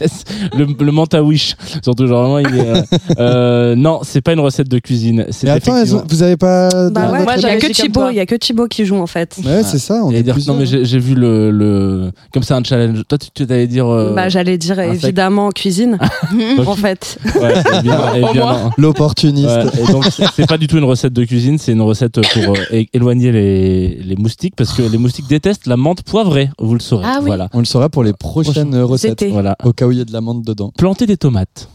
Yes. 0.00 0.24
Le, 0.56 0.66
le 0.78 0.92
menthe 0.92 1.14
à 1.14 1.22
wish, 1.22 1.56
surtout 1.82 2.06
genre 2.06 2.22
vraiment. 2.30 2.38
Il 2.38 2.56
est, 2.56 2.66
euh, 2.68 2.82
euh, 3.18 3.74
non, 3.76 4.00
c'est 4.02 4.20
pas 4.20 4.32
une 4.32 4.40
recette 4.40 4.68
de 4.68 4.78
cuisine. 4.78 5.26
Mais 5.42 5.50
attends, 5.50 5.76
effectivement- 5.76 6.04
vous 6.08 6.22
avez 6.22 6.36
pas. 6.36 6.90
Bah 6.90 7.10
ouais, 7.10 7.22
Moi, 7.24 7.34
il 7.36 7.42
y 7.42 7.46
a 7.46 7.56
que 7.58 7.88
toi. 7.92 8.12
il 8.12 8.16
y 8.16 8.20
a 8.20 8.26
que 8.26 8.34
Thibaut 8.34 8.68
qui 8.68 8.84
joue 8.86 8.96
en 8.96 9.06
fait. 9.06 9.36
Ouais, 9.44 9.62
c'est 9.64 9.78
ça. 9.78 10.02
On 10.04 10.10
est 10.12 10.22
dire, 10.22 10.36
non 10.46 10.54
mais 10.56 10.66
j'ai 10.66 10.98
vu 10.98 11.14
le, 11.14 11.50
le 11.50 12.10
comme 12.32 12.42
c'est 12.42 12.54
un 12.54 12.62
challenge. 12.64 13.02
Toi 13.08 13.18
tu, 13.18 13.28
tu 13.34 13.42
allais 13.52 13.66
dire. 13.66 13.86
euh, 13.88 14.14
Bah 14.14 14.28
j'allais 14.28 14.56
dire 14.58 14.78
évidemment 14.80 15.50
cuisine 15.50 15.98
en 16.66 16.74
fait. 16.76 17.18
ouais, 17.40 17.54
bien, 17.82 18.32
bien. 18.32 18.70
L'opportuniste. 18.78 19.48
Ouais, 19.48 19.82
et 19.88 19.92
donc 19.92 20.06
c'est 20.36 20.46
pas 20.46 20.58
du 20.62 20.68
tout 20.68 20.78
une 20.78 20.84
recette 20.84 21.12
de 21.12 21.24
cuisine, 21.24 21.58
c'est 21.58 21.72
une 21.72 21.80
recette 21.80 22.20
pour 22.34 22.54
euh, 22.54 22.84
éloigner 22.92 23.32
les, 23.32 23.96
les 23.96 24.14
moustiques 24.14 24.54
parce 24.56 24.72
que 24.72 24.82
les 24.82 24.96
moustiques 24.96 25.26
détestent 25.26 25.66
la 25.66 25.76
menthe 25.76 26.02
poivrée, 26.04 26.50
vous 26.60 26.74
le 26.74 26.80
saurez. 26.80 27.04
Ah 27.04 27.18
oui. 27.18 27.26
Voilà. 27.26 27.48
On 27.52 27.58
le 27.58 27.64
saura 27.64 27.88
pour 27.88 28.04
les 28.04 28.12
prochaines 28.12 28.76
recettes. 28.82 29.24
Voilà. 29.28 29.56
Au 29.64 29.72
cas 29.72 29.88
où 29.88 29.90
il 29.90 29.98
y 29.98 30.00
a 30.00 30.04
de 30.04 30.12
la 30.12 30.20
menthe 30.20 30.44
dedans. 30.44 30.70
Planter 30.78 31.06
des 31.06 31.16
tomates 31.16 31.68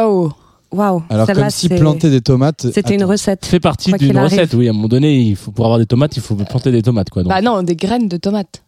Oh. 0.00 0.30
Waouh. 0.72 1.02
Alors 1.10 1.26
comme 1.26 1.50
si 1.50 1.68
planter 1.68 2.08
des 2.08 2.22
tomates. 2.22 2.66
C'était 2.72 2.94
une 2.94 3.04
recette. 3.04 3.44
fait 3.44 3.60
partie 3.60 3.92
d'une 3.92 4.18
recette. 4.18 4.54
Oui, 4.54 4.68
à 4.68 4.70
un 4.70 4.72
moment 4.72 4.88
donné, 4.88 5.20
il 5.20 5.36
faut 5.36 5.50
pour 5.50 5.66
avoir 5.66 5.78
des 5.78 5.84
tomates, 5.84 6.16
il 6.16 6.22
faut 6.22 6.34
planter 6.34 6.72
des 6.72 6.80
tomates 6.80 7.10
quoi. 7.10 7.22
Donc. 7.22 7.30
Bah 7.30 7.42
non, 7.42 7.62
des 7.62 7.76
graines 7.76 8.08
de 8.08 8.16
tomates. 8.16 8.62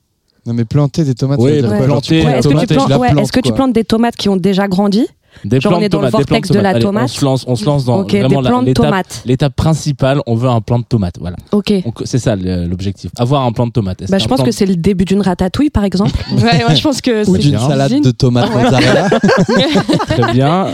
Non 0.44 0.52
mais 0.52 0.66
planter 0.66 1.04
des 1.04 1.14
tomates. 1.14 1.40
Oui, 1.40 1.62
tu 1.62 1.66
planter, 1.66 2.26
Ouais, 2.26 2.38
est-ce 2.40 2.48
que, 2.48 2.60
tu 2.60 2.66
plantes, 2.66 2.90
ouais, 3.00 3.26
que 3.32 3.40
tu 3.40 3.52
plantes 3.54 3.72
des 3.72 3.84
tomates 3.84 4.16
qui 4.16 4.28
ont 4.28 4.36
déjà 4.36 4.68
grandi? 4.68 5.06
Des 5.44 5.60
Genre, 5.60 5.74
on 5.76 5.80
est 5.80 5.88
dans 5.88 6.00
le 6.00 6.10
tomates, 6.10 6.28
vortex 6.28 6.50
de 6.50 6.58
la. 6.58 6.70
Allez, 6.70 6.80
tomate. 6.80 7.04
On 7.04 7.08
se 7.08 7.24
lance, 7.24 7.44
on 7.46 7.56
se 7.56 7.64
lance 7.64 7.84
dans 7.84 8.00
Ok, 8.00 8.10
des 8.12 8.20
vraiment 8.22 8.60
l'étape, 8.60 8.84
tomates. 8.86 9.22
l'étape 9.26 9.54
principale. 9.56 10.20
On 10.26 10.34
veut 10.34 10.48
un 10.48 10.60
plant 10.60 10.78
de 10.78 10.84
tomate. 10.84 11.14
Voilà. 11.20 11.36
Ok. 11.52 11.72
C'est 12.04 12.18
ça 12.18 12.36
l'objectif. 12.36 13.10
Avoir 13.18 13.42
un 13.44 13.52
plant 13.52 13.66
de 13.66 13.72
tomate. 13.72 14.04
Bah, 14.10 14.18
je 14.18 14.26
pense 14.28 14.42
que 14.42 14.50
c'est 14.50 14.66
le 14.66 14.76
début 14.76 15.04
d'une 15.04 15.20
ratatouille 15.22 15.70
par 15.70 15.84
exemple. 15.84 16.12
Ouais, 16.32 16.74
je 16.76 16.82
pense 16.82 17.00
que 17.00 17.28
Ou 17.28 17.34
c'est 17.36 17.42
d'une 17.42 17.58
salade 17.58 18.00
de 18.00 18.10
tomates 18.10 18.50
mozzarella. 18.54 19.08
très 20.06 20.32
bien. 20.32 20.66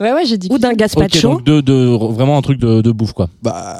Ouais, 0.00 0.12
ouais, 0.12 0.24
j'ai 0.26 0.38
dit. 0.38 0.48
Ou 0.50 0.58
d'un 0.58 0.72
gazpacho. 0.74 1.28
donc 1.28 1.44
de, 1.44 1.60
de- 1.60 2.12
vraiment 2.12 2.38
un 2.38 2.42
truc 2.42 2.58
de, 2.60 2.80
de 2.80 2.90
bouffe 2.92 3.12
quoi. 3.12 3.28
Bah, 3.42 3.76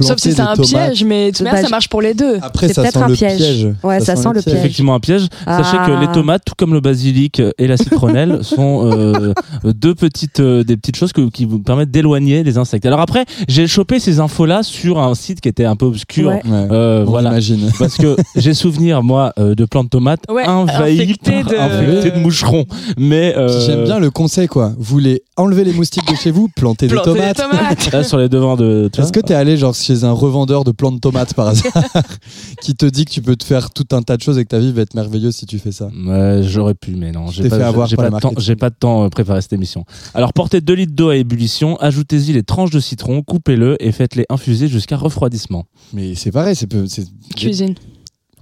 Sauf 0.00 0.18
si 0.18 0.32
c'est 0.32 0.40
un 0.40 0.54
tomates. 0.54 0.68
piège, 0.70 1.04
mais 1.04 1.30
de 1.30 1.36
toute 1.36 1.44
manière, 1.46 1.62
ça 1.62 1.68
marche 1.68 1.88
pour 1.88 2.02
les 2.02 2.14
deux. 2.14 2.38
Après, 2.42 2.68
C'est 2.68 2.74
ça 2.74 2.82
peut-être 2.82 2.94
sent 2.98 3.02
un 3.04 3.08
le 3.08 3.14
piège. 3.14 3.36
piège. 3.36 3.68
Ouais, 3.82 4.00
ça 4.00 4.16
sent 4.16 4.28
le 4.34 4.40
C'est 4.40 4.50
piège. 4.50 4.58
effectivement 4.60 4.94
un 4.94 5.00
piège. 5.00 5.26
Sachez 5.44 5.76
Ah. 5.80 5.86
que 5.86 6.00
les 6.00 6.08
tomates, 6.12 6.42
tout 6.44 6.54
comme 6.56 6.72
le 6.74 6.80
basilic 6.80 7.40
et 7.58 7.66
la 7.66 7.76
citronnelle, 7.76 8.40
sont 8.42 8.90
euh, 8.92 9.32
deux 9.64 9.94
petites, 9.94 10.40
euh, 10.40 10.64
des 10.64 10.76
petites 10.76 10.96
choses 10.96 11.12
que- 11.12 11.28
qui 11.30 11.44
vous 11.44 11.58
permettent 11.60 11.90
d'éloigner 11.90 12.42
les 12.42 12.58
insectes. 12.58 12.86
Alors 12.86 13.00
après, 13.00 13.24
j'ai 13.48 13.66
chopé 13.66 13.98
ces 14.00 14.20
infos-là 14.20 14.62
sur 14.62 14.98
un 14.98 15.14
site 15.14 15.40
qui 15.40 15.48
était 15.48 15.64
un 15.64 15.76
peu 15.76 15.86
obscur. 15.86 16.28
Ouais. 16.28 16.42
Ouais. 16.44 16.68
Euh, 16.70 17.02
On 17.06 17.10
voilà. 17.10 17.30
imagine. 17.30 17.70
Parce 17.78 17.96
que 17.96 18.16
j'ai 18.36 18.54
souvenir, 18.54 19.02
moi, 19.02 19.32
euh, 19.38 19.54
de 19.54 19.64
plantes 19.64 19.86
de 19.86 19.90
tomates 19.90 20.20
Ouais, 20.30 20.46
envahies 20.46 21.02
infectées 21.02 21.42
par- 21.44 21.68
de- 21.68 22.18
moucherons. 22.18 22.64
Mais 22.98 23.34
euh, 23.36 23.66
J'aime 23.66 23.84
bien 23.84 23.98
le 23.98 24.10
conseil, 24.10 24.46
quoi. 24.48 24.72
Vous 24.78 24.84
voulez 24.84 25.22
enlever 25.42 25.64
les 25.64 25.72
moustiques 25.72 26.08
de 26.10 26.16
chez 26.16 26.30
vous, 26.30 26.48
planter 26.48 26.86
des 26.86 26.94
Planter 26.94 27.10
tomates. 27.12 27.36
des 27.36 27.42
tomates. 27.42 27.92
là, 27.92 28.04
sur 28.04 28.18
les 28.18 28.28
devants 28.28 28.56
de. 28.56 28.88
tu 28.92 29.00
Est-ce 29.00 29.12
que 29.12 29.20
t'es 29.20 29.34
allé 29.34 29.56
genre 29.56 29.74
chez 29.74 30.04
un 30.04 30.12
revendeur 30.12 30.64
de 30.64 30.70
plantes 30.72 30.94
de 30.94 31.00
tomates 31.00 31.34
par 31.34 31.48
hasard 31.48 31.72
qui 32.62 32.74
te 32.74 32.86
dit 32.86 33.04
que 33.04 33.10
tu 33.10 33.22
peux 33.22 33.36
te 33.36 33.44
faire 33.44 33.70
tout 33.70 33.86
un 33.92 34.02
tas 34.02 34.16
de 34.16 34.22
choses 34.22 34.38
et 34.38 34.44
que 34.44 34.48
ta 34.48 34.58
vie 34.58 34.72
va 34.72 34.82
être 34.82 34.94
merveilleuse 34.94 35.34
si 35.36 35.46
tu 35.46 35.58
fais 35.58 35.72
ça? 35.72 35.88
Ouais, 36.06 36.40
j'aurais 36.42 36.74
pu, 36.74 36.92
mais 36.96 37.12
non. 37.12 37.28
J'ai 37.28 37.42
t'es 37.44 37.48
pas, 37.48 37.58
fait 37.58 37.62
avoir 37.64 37.86
j'ai 37.86 37.96
par 37.96 38.04
pas, 38.06 38.16
de 38.16 38.20
temps, 38.20 38.28
marketing. 38.28 38.44
j'ai 38.46 38.56
pas 38.56 38.70
de 38.70 38.74
temps 38.78 39.04
euh, 39.04 39.08
préparé 39.08 39.40
cette 39.42 39.52
émission. 39.52 39.84
Alors, 40.14 40.32
portez 40.32 40.60
2 40.60 40.72
litres 40.74 40.94
d'eau 40.94 41.10
à 41.10 41.16
ébullition, 41.16 41.76
ajoutez-y 41.78 42.32
les 42.32 42.42
tranches 42.42 42.70
de 42.70 42.80
citron, 42.80 43.22
coupez-le 43.22 43.76
et 43.82 43.92
faites-les 43.92 44.24
infuser 44.30 44.68
jusqu'à 44.68 44.96
refroidissement. 44.96 45.64
Mais 45.92 46.14
c'est 46.14 46.30
pareil, 46.32 46.54
c'est 46.56 46.66
peu- 46.66 46.86
c'est 46.86 47.04
Cuisine. 47.36 47.74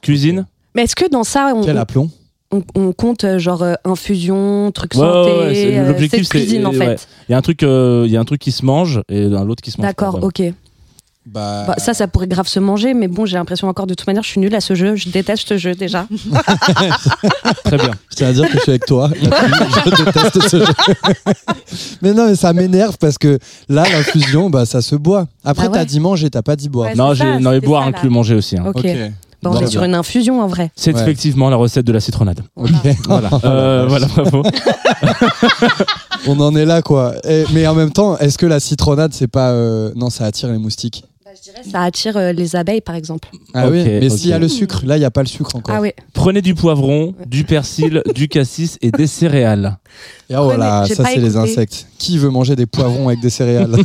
Cuisine 0.03 0.47
Mais 0.75 0.83
est-ce 0.85 0.97
que 0.97 1.09
dans 1.11 1.25
ça, 1.25 1.53
on, 1.55 1.63
quel 1.63 1.79
aplomb 1.79 2.11
on, 2.53 2.63
on 2.75 2.93
compte 2.93 3.25
euh, 3.25 3.39
genre 3.39 3.63
euh, 3.63 3.75
infusion, 3.85 4.71
truc 4.73 4.95
Ouais, 4.95 5.01
santé 5.01 5.31
ouais, 5.33 5.55
c'est- 5.55 5.79
euh, 5.79 5.89
l'objectif, 5.89 6.23
c'est 6.25 6.29
cuisine 6.39 6.61
c'est- 6.63 6.67
en 6.67 6.73
fait. 6.73 6.87
ouais. 6.87 6.97
Il 7.29 7.33
y 7.33 7.35
a 7.35 7.39
un 7.39 7.43
truc, 7.43 7.63
euh, 7.63 8.05
il 8.07 8.13
y 8.13 8.17
a 8.17 8.21
un 8.21 8.25
truc 8.25 8.41
qui 8.41 8.53
se 8.53 8.65
mange 8.65 9.01
et 9.09 9.25
un 9.25 9.45
l'autre 9.45 9.63
qui 9.63 9.71
se 9.71 9.79
mange. 9.79 9.87
D'accord, 9.87 10.19
ok. 10.23 10.43
bah, 11.27 11.65
Bah, 11.69 11.75
ça, 11.79 11.95
ça 11.95 12.09
pourrait 12.09 12.27
grave 12.27 12.49
se 12.49 12.59
manger, 12.59 12.93
mais 12.95 13.07
bon, 13.07 13.25
j'ai 13.27 13.37
l'impression 13.37 13.69
encore 13.69 13.87
de 13.87 13.95
toute 13.95 14.07
manière, 14.07 14.23
je 14.25 14.29
suis 14.31 14.41
nulle 14.41 14.55
à 14.55 14.61
ce 14.61 14.75
jeu. 14.75 14.97
Je 14.97 15.11
déteste 15.11 15.47
ce 15.49 15.59
jeu 15.59 15.75
déjà. 15.77 16.07
Très 17.65 17.77
bien. 17.77 17.91
Je 18.11 18.17
tiens 18.17 18.29
à 18.29 18.33
dire 18.33 18.47
que 18.49 18.55
je 18.55 18.59
suis 18.63 18.71
avec 18.71 18.85
toi. 18.87 19.11
je 19.21 20.05
déteste 20.05 20.49
ce 20.49 20.59
jeu. 20.59 20.73
mais 22.03 22.13
non, 22.15 22.27
mais 22.27 22.35
ça 22.35 22.53
m'énerve 22.53 22.97
parce 22.99 23.19
que 23.19 23.39
là, 23.69 23.85
l'infusion, 23.93 24.51
bah, 24.51 24.67
ça 24.67 24.83
se 24.83 24.97
boit. 24.97 25.27
Après, 25.45 25.67
Ah 25.67 25.71
ouais 25.71 25.79
t'as 25.79 25.85
dit 25.85 26.01
manger, 26.01 26.31
t'as 26.31 26.43
pas 26.43 26.57
dit 26.57 26.69
boire. 26.69 26.89
Ouais, 26.89 26.95
Non, 26.97 27.11
c'est 27.11 27.17
j'ai, 27.17 27.33
ça, 27.35 27.39
non, 27.39 27.53
et 27.53 27.61
boire 27.61 27.85
inclut 27.87 28.09
manger 28.11 28.35
aussi. 28.35 28.57
hein. 28.59 28.65
Ok. 28.67 28.85
Bah, 29.43 29.51
on 29.55 29.61
est 29.61 29.67
sur 29.69 29.83
une 29.85 29.95
infusion 29.95 30.41
en 30.43 30.47
vrai. 30.47 30.71
C'est 30.77 30.95
Ouais. 30.95 31.01
effectivement 31.03 31.49
la 31.51 31.57
recette 31.57 31.87
de 31.87 31.93
la 31.93 32.01
citronnade. 32.01 32.41
Ok. 32.57 32.69
Voilà. 33.09 33.31
Euh, 33.45 33.87
voilà, 33.89 34.07
bravo. 34.15 34.43
On 36.27 36.39
en 36.41 36.55
est 36.57 36.65
là, 36.67 36.83
quoi. 36.83 37.15
Et- 37.29 37.45
mais 37.53 37.67
en 37.67 37.75
même 37.75 37.91
temps, 37.93 38.19
est-ce 38.19 38.39
que 38.39 38.47
la 38.47 38.61
citronnade, 38.61 39.13
c'est 39.15 39.29
pas. 39.29 39.51
euh, 39.51 39.93
Non, 39.97 40.11
ça 40.11 40.25
attire 40.27 40.51
les 40.51 40.59
moustiques? 40.59 41.05
Ça 41.71 41.83
attire 41.83 42.17
euh, 42.17 42.33
les 42.33 42.57
abeilles, 42.57 42.81
par 42.81 42.97
exemple. 42.97 43.29
Ah 43.55 43.69
oui, 43.69 43.85
mais 43.85 44.11
s'il 44.11 44.31
y 44.31 44.33
a 44.33 44.39
le 44.39 44.49
sucre, 44.49 44.83
là, 44.85 44.97
il 44.97 45.01
n'y 45.01 45.05
a 45.07 45.11
pas 45.13 45.23
le 45.23 45.29
sucre 45.29 45.55
encore. 45.57 45.75
Ah 45.75 45.81
oui. 45.81 45.93
Prenez 46.13 46.43
du 46.43 46.55
poivron, 46.55 47.15
du 47.27 47.45
persil, 47.45 48.03
du 48.15 48.29
cassis 48.29 48.79
et 48.83 48.91
des 48.91 49.07
céréales. 49.07 49.79
Et 50.31 50.37
oh 50.37 50.53
là, 50.57 50.83
Prenez- 50.83 50.89
j'ai 50.89 50.95
ça, 50.95 51.05
c'est 51.13 51.21
les 51.21 51.37
insectes. 51.37 51.87
Qui 51.99 52.17
veut 52.17 52.31
manger 52.31 52.55
des 52.57 52.67
poivrons 52.67 53.09
avec 53.09 53.21
des 53.21 53.31
céréales 53.31 53.75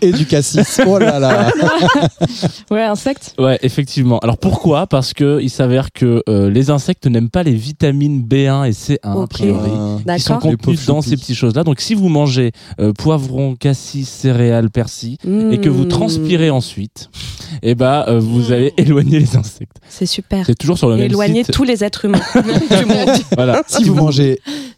Et 0.00 0.12
du 0.12 0.26
cassis. 0.26 0.80
Oh 0.86 0.96
là 0.98 1.18
là. 1.18 1.50
Ouais, 2.70 2.84
insectes. 2.84 3.34
Ouais, 3.38 3.58
effectivement. 3.62 4.18
Alors 4.20 4.38
pourquoi? 4.38 4.86
Parce 4.86 5.12
que 5.12 5.40
il 5.42 5.50
s'avère 5.50 5.90
que 5.92 6.22
euh, 6.28 6.50
les 6.50 6.70
insectes 6.70 7.06
n'aiment 7.06 7.30
pas 7.30 7.42
les 7.42 7.54
vitamines 7.54 8.22
B1 8.22 8.68
et 8.68 8.70
C1 8.72 8.98
a 9.02 9.16
Ok. 9.16 9.30
priori. 9.30 9.70
Euh, 10.06 10.14
Qui 10.16 10.20
sont 10.22 10.36
contenues 10.38 10.78
dans 10.86 11.00
ces 11.02 11.16
petites 11.16 11.34
choses-là. 11.34 11.64
Donc, 11.64 11.80
si 11.80 11.94
vous 11.94 12.08
mangez 12.08 12.52
euh, 12.80 12.92
poivron, 12.92 13.56
cassis, 13.56 14.08
céréales, 14.08 14.70
persil, 14.70 15.16
et 15.50 15.58
que 15.58 15.68
vous 15.68 15.84
Mmh. 15.84 15.88
transpirez 15.88 16.50
ensuite, 16.50 17.08
eh 17.62 17.74
ben, 17.74 18.04
euh, 18.08 18.20
vous 18.20 18.52
allez 18.52 18.72
éloigner 18.76 19.18
les 19.20 19.36
insectes. 19.36 19.78
C'est 19.88 20.06
super. 20.06 20.44
C'est 20.46 20.54
toujours 20.54 20.76
sur 20.78 20.90
le 20.90 20.96
même 20.96 21.06
Éloigner 21.06 21.42
site. 21.44 21.54
tous 21.54 21.64
les 21.64 21.82
êtres 21.82 22.04
humains. 22.04 22.20
du 22.34 22.84
monde. 22.84 23.08
Voilà. 23.34 23.62
Si 23.66 23.84
vous 23.84 23.94
mangez 23.94 24.27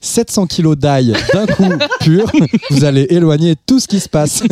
700 0.01 0.47
kilos 0.47 0.77
d'ail 0.77 1.15
d'un 1.33 1.47
coup 1.47 1.69
pur, 2.01 2.31
vous 2.71 2.85
allez 2.85 3.07
éloigner 3.11 3.55
tout 3.67 3.79
ce 3.79 3.89
qui 3.89 4.01
se 4.01 4.09
passe. 4.09 4.43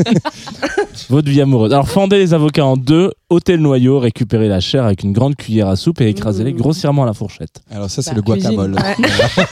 Votre 1.08 1.30
vie 1.30 1.40
amoureuse. 1.40 1.72
Alors, 1.72 1.88
fendez 1.88 2.18
les 2.18 2.34
avocats 2.34 2.64
en 2.64 2.76
deux 2.76 3.12
ôter 3.30 3.56
le 3.56 3.62
noyau, 3.62 3.98
récupérer 3.98 4.48
la 4.48 4.58
chair 4.60 4.84
avec 4.84 5.02
une 5.02 5.12
grande 5.12 5.36
cuillère 5.36 5.68
à 5.68 5.76
soupe 5.76 6.00
et 6.00 6.08
écraser-les 6.08 6.52
Mmh. 6.54 6.56
grossièrement 6.56 7.02
à 7.02 7.06
la 7.06 7.12
fourchette. 7.12 7.60
Alors 7.70 7.90
ça, 7.90 8.00
c'est 8.02 8.10
Bah, 8.10 8.16
le 8.16 8.22
guacamole. 8.22 8.74
cuisine. 8.74 9.06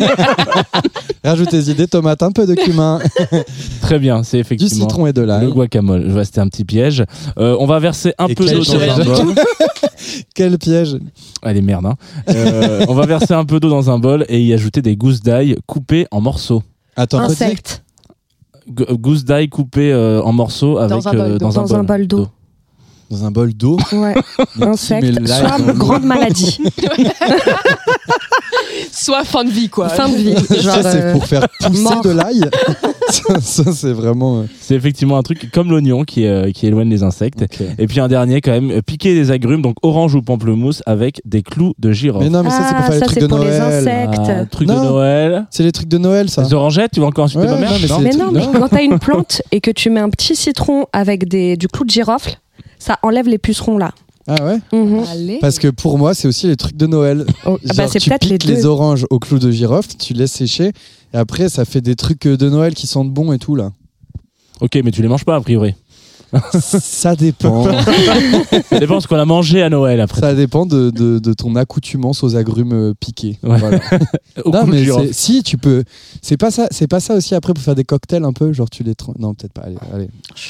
Rajoute 1.24 1.48
tes 1.50 1.70
idées, 1.70 1.86
tomates, 1.88 2.22
un 2.22 2.30
peu 2.32 2.46
de 2.46 2.54
cumin, 2.54 3.00
Très 3.82 3.98
bien, 3.98 4.22
c'est 4.22 4.36
du 4.36 4.40
effectivement 4.42 4.88
citron 4.88 5.06
et 5.06 5.12
de 5.12 5.20
le 5.22 5.26
l'ail. 5.26 5.52
guacamole. 5.52 6.04
Je 6.06 6.12
vois, 6.12 6.24
c'était 6.24 6.40
un 6.40 6.48
petit 6.48 6.64
piège. 6.64 7.04
Euh, 7.38 7.56
on 7.58 7.66
va 7.66 7.78
verser 7.80 8.14
un 8.18 8.26
Et 8.28 8.34
peu 8.34 8.44
d'eau 8.46 8.62
dans 8.64 9.00
un 9.00 9.04
bol. 9.04 9.34
Quel 10.34 10.56
piège 10.58 10.96
Allez, 11.42 11.62
merde. 11.62 11.86
Hein. 11.86 11.94
Euh, 12.30 12.84
on 12.88 12.94
va 12.94 13.06
verser 13.06 13.34
un 13.34 13.44
peu 13.44 13.58
d'eau 13.60 13.68
dans 13.68 13.90
un 13.90 13.98
bol 13.98 14.24
et 14.28 14.40
y 14.40 14.54
ajouter 14.54 14.82
des 14.82 14.96
gousses 14.96 15.20
d'ail 15.20 15.56
coupées 15.66 16.06
en 16.12 16.20
morceaux. 16.20 16.62
Attends, 16.96 17.18
redis. 17.18 17.32
Insecte. 17.32 17.82
G- 18.78 18.84
gousses 18.92 19.24
d'ail 19.24 19.48
coupées 19.48 19.92
euh, 19.92 20.22
en 20.22 20.32
morceaux 20.32 20.78
avec 20.78 21.04
un 21.06 21.10
bol 21.12 21.28
d'eau. 21.32 21.38
dans, 21.38 21.48
Dans 21.50 21.74
un 21.74 21.82
bol 21.84 22.06
d'eau. 22.06 22.28
Dans 23.10 23.24
un 23.24 23.30
bol 23.30 23.52
d'eau. 23.54 23.78
Ouais. 23.92 24.14
Mais 24.56 24.66
Insecte. 24.66 25.26
Soit 25.28 25.72
grande 25.74 26.04
maladie. 26.04 26.58
Soit 28.92 29.24
fin 29.24 29.44
de 29.44 29.50
vie, 29.50 29.68
quoi. 29.68 29.88
Fin 29.88 30.08
de 30.08 30.16
vie. 30.16 30.34
Genre, 30.34 30.74
Ça, 30.74 30.90
c'est 30.90 31.02
euh, 31.02 31.12
pour 31.12 31.24
faire 31.26 31.46
pousser 31.60 31.82
mort. 31.82 32.00
de 32.02 32.10
l'ail. 32.10 32.40
ça, 33.10 33.40
ça, 33.40 33.72
c'est 33.72 33.92
vraiment. 33.92 34.40
euh, 34.40 34.44
C'est 34.60 34.74
effectivement 34.74 35.18
un 35.18 35.22
truc 35.22 35.50
comme 35.52 35.70
l'oignon 35.70 36.02
qui, 36.04 36.26
euh, 36.26 36.50
qui 36.50 36.66
éloigne 36.66 36.88
les 36.88 37.02
insectes. 37.02 37.44
Et 37.78 37.86
puis 37.86 38.00
un 38.00 38.08
dernier 38.08 38.40
quand 38.40 38.52
même, 38.52 38.82
piquer 38.82 39.14
des 39.14 39.30
agrumes, 39.30 39.62
donc 39.62 39.76
orange 39.82 40.14
ou 40.14 40.22
pamplemousse 40.22 40.82
avec 40.86 41.20
des 41.24 41.42
clous 41.42 41.74
de 41.78 41.92
girofle. 41.92 42.24
Mais 42.24 42.30
non, 42.30 42.42
mais 42.42 42.50
ça, 42.50 42.64
c'est 42.68 42.74
pour 42.74 42.84
Ah, 42.86 42.90
les 42.90 42.98
ça, 42.98 43.04
trucs 43.06 43.14
c'est 43.14 43.20
de 43.22 43.26
pour 43.26 43.38
les 43.38 43.58
Noël. 43.58 43.88
insectes. 43.88 44.20
Ah, 44.28 44.46
truc 44.46 44.68
de 44.68 44.72
Non. 44.72 44.82
Noël. 44.84 45.46
C'est 45.50 45.62
les 45.62 45.72
trucs 45.72 45.88
de 45.88 45.98
Noël, 45.98 46.28
ça. 46.30 46.42
Les 46.42 46.52
orangettes, 46.54 46.92
tu 46.92 47.00
vas 47.00 47.06
encore 47.06 47.26
insulter 47.26 47.46
Ouais, 47.46 47.52
ma 47.54 47.60
mère 47.60 47.70
non, 47.72 47.78
mais 47.80 47.86
c'est- 47.88 47.98
Mais 48.00 48.10
des 48.10 48.16
non, 48.16 48.24
trucs- 48.32 48.36
mais 48.36 48.46
non. 48.46 48.60
quand 48.60 48.68
t'as 48.68 48.82
une 48.82 48.98
plante 48.98 49.42
et 49.52 49.60
que 49.60 49.70
tu 49.70 49.90
mets 49.90 50.00
un 50.00 50.10
petit 50.10 50.34
citron 50.34 50.86
avec 50.92 51.28
des, 51.28 51.56
du 51.56 51.68
clou 51.68 51.84
de 51.84 51.90
girofle, 51.90 52.36
ça 52.78 52.98
enlève 53.02 53.28
les 53.28 53.38
pucerons 53.38 53.78
là. 53.78 53.92
Ah 54.28 54.44
ouais 54.44 54.58
Mhm. 54.72 55.38
Parce 55.40 55.58
que 55.58 55.68
pour 55.68 55.98
moi, 55.98 56.12
c'est 56.14 56.26
aussi 56.26 56.48
les 56.48 56.56
trucs 56.56 56.76
de 56.76 56.86
Noël. 56.86 57.24
Oh, 57.46 57.58
ah 57.68 57.72
bah, 57.76 57.86
tu 57.88 58.10
les 58.10 58.18
piques 58.18 58.46
deux. 58.46 58.66
oranges 58.66 59.06
au 59.10 59.18
clou 59.20 59.38
de 59.38 59.50
girofle, 59.52 59.94
tu 59.96 60.14
laisses 60.14 60.32
sécher, 60.32 60.72
et 61.14 61.16
après, 61.16 61.48
ça 61.48 61.64
fait 61.64 61.80
des 61.80 61.94
trucs 61.94 62.26
de 62.26 62.50
Noël 62.50 62.74
qui 62.74 62.86
sentent 62.88 63.12
bon 63.12 63.32
et 63.32 63.38
tout, 63.38 63.54
là. 63.54 63.70
Ok, 64.60 64.78
mais 64.84 64.90
tu 64.90 65.00
les 65.02 65.08
manges 65.08 65.24
pas 65.24 65.36
a 65.36 65.40
priori. 65.40 65.74
ça 66.60 67.14
dépend. 67.16 67.64
Ça 68.68 68.78
dépend 68.80 69.00
ce 69.00 69.06
qu'on 69.06 69.16
a 69.16 69.24
mangé 69.24 69.62
à 69.62 69.68
Noël 69.70 70.00
après. 70.00 70.20
ça 70.20 70.34
dépend 70.34 70.66
de, 70.66 70.90
de, 70.90 71.18
de 71.18 71.32
ton 71.32 71.54
accoutumance 71.56 72.22
aux 72.24 72.36
agrumes 72.36 72.72
euh, 72.72 72.94
piqués. 72.98 73.38
Ouais. 73.42 73.58
Voilà. 73.58 73.78
Au 74.44 74.50
Non, 74.50 74.66
mais 74.66 74.84
c'est- 74.84 75.12
si, 75.12 75.42
tu 75.42 75.56
peux. 75.58 75.84
C'est 76.22 76.36
pas 76.36 76.50
ça, 76.50 76.66
c'est 76.70 76.88
pas 76.88 77.00
ça 77.00 77.14
aussi 77.14 77.34
après 77.34 77.54
pour 77.54 77.62
faire 77.62 77.74
des 77.74 77.84
cocktails 77.84 78.24
un 78.24 78.32
peu, 78.32 78.52
genre 78.52 78.68
tu 78.70 78.82
les. 78.82 78.94
Non, 79.18 79.34
peut-être 79.34 79.52
pas. 79.52 79.62
Allez, 79.62 79.76
allez. 79.94 80.08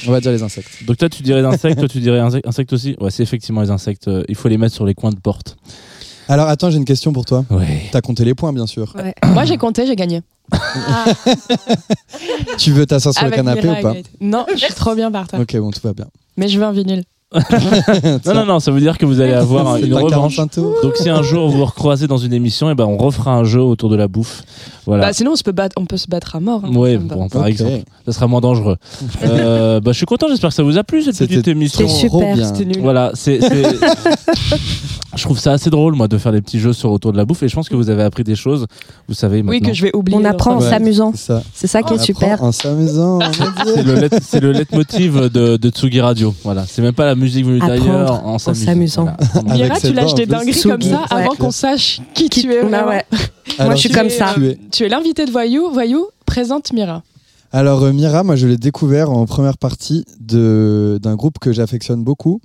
On 0.09 0.13
va 0.13 0.21
dire 0.21 0.33
les 0.33 0.43
insectes. 0.43 0.69
Donc 0.87 0.97
toi 0.97 1.09
tu 1.09 1.23
dirais 1.23 1.45
insectes, 1.45 1.79
toi 1.79 1.89
tu 1.89 2.01
dirais 2.01 2.21
insectes 2.21 2.47
insectes 2.47 2.73
aussi? 2.73 2.97
Ouais, 3.01 3.11
c'est 3.11 3.23
effectivement 3.23 3.61
les 3.63 3.71
insectes. 3.71 4.09
euh, 4.09 4.23
il 4.29 4.35
faut 4.35 4.49
les 4.49 4.59
mettre 4.59 4.75
sur 4.75 4.87
les 4.87 4.95
coins 4.95 5.11
de 5.11 5.21
porte. 5.21 5.57
Alors, 6.29 6.49
attends, 6.49 6.71
j'ai 6.71 6.79
une 6.79 6.85
question 6.85 7.13
pour 7.13 7.25
toi. 7.25 7.45
Ouais. 7.51 7.83
T'as 7.93 8.01
compté 8.01 8.25
les 8.25 8.35
points, 8.35 8.53
bien 8.53 8.67
sûr. 8.67 8.93
Ouais. 8.97 9.15
Moi, 9.33 9.45
j'ai 9.45 9.59
compté, 9.59 9.87
j'ai 9.87 9.95
gagné. 9.95 10.23
Tu 12.59 12.73
veux 12.73 12.87
t'asseoir 12.87 13.15
sur 13.15 13.23
le 13.23 13.27
Avec 13.33 13.37
canapé 13.45 13.67
Mira 13.69 13.81
ou 13.81 13.83
pas. 13.83 13.95
Non, 14.21 14.47
je 14.55 14.65
suis 14.65 14.75
trop 14.75 14.95
bien 14.95 15.11
par 15.11 15.27
terre. 15.29 15.41
Ok, 15.41 15.57
bon, 15.57 15.71
tout 15.71 15.81
va 15.83 15.93
bien. 15.93 16.07
Mais 16.37 16.49
je 16.49 16.59
veux 16.59 16.65
un 16.65 16.73
vinyle. 16.73 17.05
Non 18.25 18.35
non 18.35 18.47
non, 18.47 18.61
ça 18.61 18.71
veut 18.71 18.79
dire 18.81 18.97
que 18.99 19.05
vous 19.05 19.21
allez 19.21 19.33
avoir 19.33 19.67
un- 19.67 19.79
une 19.79 19.93
revanche. 19.93 20.37
45 20.37 20.51
tours. 20.53 20.75
Donc 20.83 20.97
si 20.97 21.11
un 21.11 21.23
jour 21.23 21.49
vous 21.51 21.59
vous 21.59 21.65
recroisez 21.65 22.07
dans 22.07 22.19
une 22.19 22.33
émission, 22.33 22.71
et 22.71 22.77
ben 22.77 22.85
on 22.85 22.97
refera 22.97 23.33
un 23.35 23.43
jeu 23.43 23.61
autour 23.61 23.91
de 23.91 23.97
la 23.97 24.07
bouffe. 24.07 24.43
Voilà. 24.87 25.07
Bah, 25.07 25.13
sinon, 25.13 25.33
on, 25.33 25.37
se 25.37 25.43
peut 25.43 25.51
battre, 25.53 25.75
on 25.77 25.87
peut 25.87 25.97
se 25.97 26.07
battre 26.07 26.37
à 26.37 26.41
mort. 26.41 26.63
hein. 26.65 26.73
Ouais, 26.73 26.95
Ça 26.95 27.01
me 27.01 27.09
va. 27.09 27.15
bon, 27.17 27.29
par 27.29 27.43
Ok. 27.43 27.49
exemple, 27.49 27.83
ça 28.07 28.13
sera 28.13 28.27
moins 28.29 28.41
dangereux. 28.41 28.77
Euh, 29.25 29.81
bah, 29.81 29.91
je 29.93 29.97
suis 29.97 30.07
content, 30.07 30.29
j'espère 30.29 30.51
que 30.51 30.55
ça 30.55 30.63
vous 30.63 30.79
a 30.79 30.85
plu 30.85 31.03
cette 31.03 31.17
C'était 31.17 31.35
petite 31.35 31.49
émission. 31.49 31.89
C'est 31.89 32.07
Trop 32.07 32.21
super. 32.21 32.35
bien. 32.37 32.47
C'était 32.55 32.65
nul. 32.65 32.81
Voilà, 32.81 33.11
c'est. 33.15 33.41
c'est- 33.41 33.77
je 35.17 35.23
trouve 35.25 35.39
ça 35.39 35.53
assez 35.53 35.71
drôle, 35.71 35.95
moi, 35.95 36.09
de 36.09 36.19
faire 36.19 36.33
des 36.33 36.41
petits 36.43 36.59
jeux 36.61 36.73
sur 36.73 36.91
autour 36.93 37.13
de 37.13 37.17
la 37.17 37.25
bouffe, 37.25 37.43
et 37.43 37.49
je 37.49 37.55
pense 37.55 37.69
que 37.69 37.75
vous 37.77 37.91
avez 37.91 38.03
appris 38.03 38.25
des 38.25 38.37
choses. 38.37 38.67
Vous 39.09 39.15
savez 39.15 39.43
Oui, 39.47 39.61
que 39.61 39.73
je 39.73 39.83
vais 39.83 39.95
oublier. 39.97 40.17
On 40.19 40.21
dans 40.21 40.31
apprend 40.31 40.55
en 40.57 40.61
Ouais. 40.61 40.69
s'amusant. 40.71 41.13
C'est 41.15 41.27
ça. 41.27 41.43
C'est 41.55 41.67
ça 41.67 41.83
qui 41.83 41.95
est 41.95 41.99
super. 41.99 42.35
apprend 42.35 42.49
En 42.49 42.53
s'amusant. 42.53 43.19
C'est 44.23 44.41
le, 44.41 44.51
let- 44.53 44.59
leitmotiv 44.59 45.21
de, 45.31 45.57
de 45.57 45.71
Tsugi 45.71 46.01
Radio. 46.01 46.35
Voilà, 46.45 46.65
c'est 46.67 46.83
même 46.83 46.95
pas 46.95 47.05
la 47.07 47.15
musique 47.15 47.45
venue 47.45 47.59
d'ailleurs, 47.61 48.25
en 48.27 48.39
s'amusant. 48.39 49.09
Voilà, 49.35 49.55
Mira, 49.55 49.81
tu 49.81 49.93
lâches 49.93 50.15
des 50.15 50.27
dingueries 50.27 50.63
comme 50.63 50.83
ça 50.83 51.01
Ouais. 51.11 51.23
avant 51.23 51.35
qu'on 51.35 51.51
sache 51.51 52.01
qui, 52.15 52.29
tu 52.29 52.53
es. 52.53 52.63
Bah 52.65 52.87
ouais. 52.89 53.05
Alors, 53.59 53.73
je 53.73 53.79
suis 53.81 53.91
comme 53.91 54.11
ça. 54.11 54.33
tu 54.35 54.47
es- 54.49 54.59
Tu 54.71 54.85
es 54.85 54.89
l'invité 54.89 55.25
de 55.25 55.31
Voyou. 55.31 55.71
Voyou, 55.73 56.07
présente 56.27 56.73
Mira. 56.73 57.03
Alors 57.53 57.83
euh, 57.85 57.93
Mira, 57.93 58.23
moi 58.25 58.35
je 58.37 58.47
l'ai 58.47 58.57
découvert 58.57 59.11
en 59.11 59.25
première 59.25 59.57
partie 59.57 60.05
de 60.21 60.99
d'un 61.03 61.15
groupe 61.15 61.39
que 61.39 61.53
j'affectionne 61.53 62.03
beaucoup. 62.03 62.41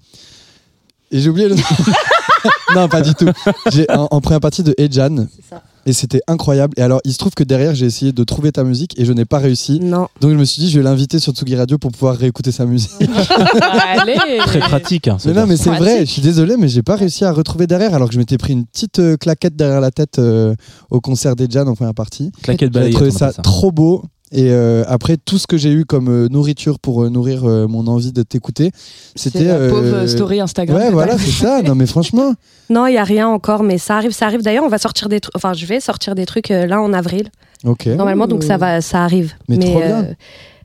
Et 1.12 1.20
j'ai 1.20 1.30
oublié 1.30 1.50
le 1.50 1.56
nom. 1.56 1.62
non, 2.76 2.88
pas 2.88 3.02
du 3.02 3.14
tout. 3.16 3.30
J'ai 3.72 3.90
en, 3.92 4.08
en 4.12 4.22
première 4.22 4.40
partie 4.42 4.64
de 4.64 4.74
Ejan. 4.78 5.28
ça. 5.50 5.62
Et 5.88 5.94
c'était 5.94 6.22
incroyable. 6.28 6.76
Et 6.78 6.82
alors, 6.84 7.02
il 7.06 7.12
se 7.12 7.18
trouve 7.18 7.34
que 7.34 7.44
derrière, 7.44 7.74
j'ai 7.74 7.88
essayé 7.88 8.12
de 8.12 8.24
trouver 8.24 8.52
ta 8.52 8.64
musique 8.64 9.00
et 9.00 9.06
je 9.06 9.14
n'ai 9.14 9.26
pas 9.26 9.40
réussi. 9.40 9.80
Non. 9.80 10.08
Donc, 10.22 10.30
je 10.32 10.36
me 10.36 10.44
suis 10.46 10.62
dit, 10.62 10.70
je 10.70 10.78
vais 10.78 10.84
l'inviter 10.84 11.18
sur 11.18 11.34
Tsugi 11.34 11.56
Radio 11.56 11.80
pour 11.80 11.92
pouvoir 11.92 12.16
réécouter 12.18 12.52
sa 12.52 12.68
musique. 12.68 12.92
Allez. 13.02 14.38
Très 14.46 14.60
pratique. 14.60 15.08
Hein, 15.08 15.18
mais 15.26 15.34
non, 15.34 15.48
mais 15.48 15.58
c'est 15.58 15.70
Pratique. 15.72 15.84
vrai, 15.84 16.00
je 16.06 16.12
suis 16.12 16.22
désolé, 16.22 16.56
mais 16.58 16.68
j'ai 16.68 16.84
pas 16.84 16.96
réussi 16.96 17.26
à 17.26 17.32
retrouver 17.32 17.66
derrière. 17.66 17.94
Alors 17.96 18.08
que 18.10 18.14
je 18.14 18.20
m'étais 18.20 18.38
pris 18.38 18.54
une 18.54 18.66
petite 18.66 19.00
euh, 19.00 19.18
claquette 19.18 19.56
derrière 19.56 19.82
la 19.82 19.90
tête 19.92 20.20
euh, 20.20 20.54
au 20.92 21.02
concert 21.02 21.36
d'Ejan 21.36 21.66
en 21.68 21.74
première 21.76 21.96
partie. 21.96 22.32
Claquette 22.44 22.72
J'avais 22.74 22.92
balayette, 22.92 22.96
trouvé 22.96 23.12
ça. 23.12 23.34
trop 23.42 23.72
beau. 23.72 24.04
Et 24.34 24.50
euh, 24.52 24.84
après, 24.88 25.18
tout 25.18 25.38
ce 25.38 25.46
que 25.46 25.58
j'ai 25.58 25.72
eu 25.72 25.84
comme 25.84 26.08
euh, 26.08 26.28
nourriture 26.30 26.80
pour 26.80 27.04
euh, 27.04 27.10
nourrir 27.10 27.44
euh, 27.44 27.68
mon 27.68 27.86
envie 27.88 28.14
de 28.14 28.24
t'écouter, 28.24 28.72
C'était 29.16 29.44
la 29.44 29.56
euh, 29.56 29.70
pauvre 29.70 30.08
story 30.08 30.40
Instagram. 30.40 30.78
Ouais, 30.78 30.90
voilà, 30.90 31.18
c'est 31.18 31.32
ça. 31.32 31.62
Non, 31.62 31.76
mais 31.76 31.86
franchement, 31.86 32.34
Non, 32.70 32.88
il 32.88 32.94
y 32.94 32.98
a 32.98 33.04
rien 33.04 33.28
encore, 33.28 33.64
mais 33.64 33.78
ça 33.78 33.98
arrive, 33.98 34.12
ça 34.12 34.26
arrive. 34.28 34.42
D'ailleurs, 34.42 34.64
on 34.64 34.70
va 34.70 34.78
sortir 34.78 35.10
des 35.10 35.20
trucs. 35.20 35.36
Enfin, 35.36 35.52
je 35.54 35.66
vais 35.66 35.82
sortir 35.82 36.16
des 36.16 36.26
trucs 36.26 36.50
euh, 36.52 36.66
là 36.66 36.82
en 36.82 36.94
avril, 36.94 37.28
ok. 37.66 37.88
normalement, 37.88 38.28
donc 38.28 38.44
ça 38.44 38.56
va, 38.58 38.80
ça 38.80 39.04
arrive. 39.04 39.34
Mais 39.50 39.58
trop 39.60 39.80
bien. 39.80 40.08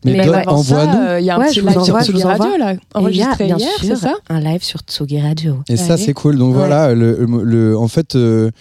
Mais, 0.05 0.13
mais 0.13 0.29
ouais. 0.29 0.47
envoie-nous. 0.47 0.99
euh, 1.01 1.19
Il 1.19 1.27
y 1.27 1.31
a 1.31 1.35
un 1.35 1.41
Ouais, 1.41 1.47
petit 1.49 1.57
je 1.57 1.61
vous 1.63 1.67
live 1.67 1.79
envoie, 1.79 2.03
sur 2.05 2.15
Tsugi. 2.15 2.23
Radio, 2.23 2.57
là, 2.57 2.75
enregistré 2.95 3.47
bien 3.47 3.57
hier, 3.57 3.69
sûr, 3.81 3.89
c'est 3.89 3.97
ça 3.97 4.15
un 4.29 4.39
live 4.39 4.63
sur 4.63 4.79
Tsugi 4.87 5.21
Radio. 5.21 5.57
Et 5.69 5.77
ça, 5.77 5.97
c'est 5.97 6.13
cool. 6.15 6.37
Donc 6.39 6.51
Ouais. 6.53 6.59
voilà, 6.59 6.95
le, 6.95 7.27
le- 7.43 7.77
en 7.77 7.89
fait, 7.89 8.15
euh, 8.15 8.53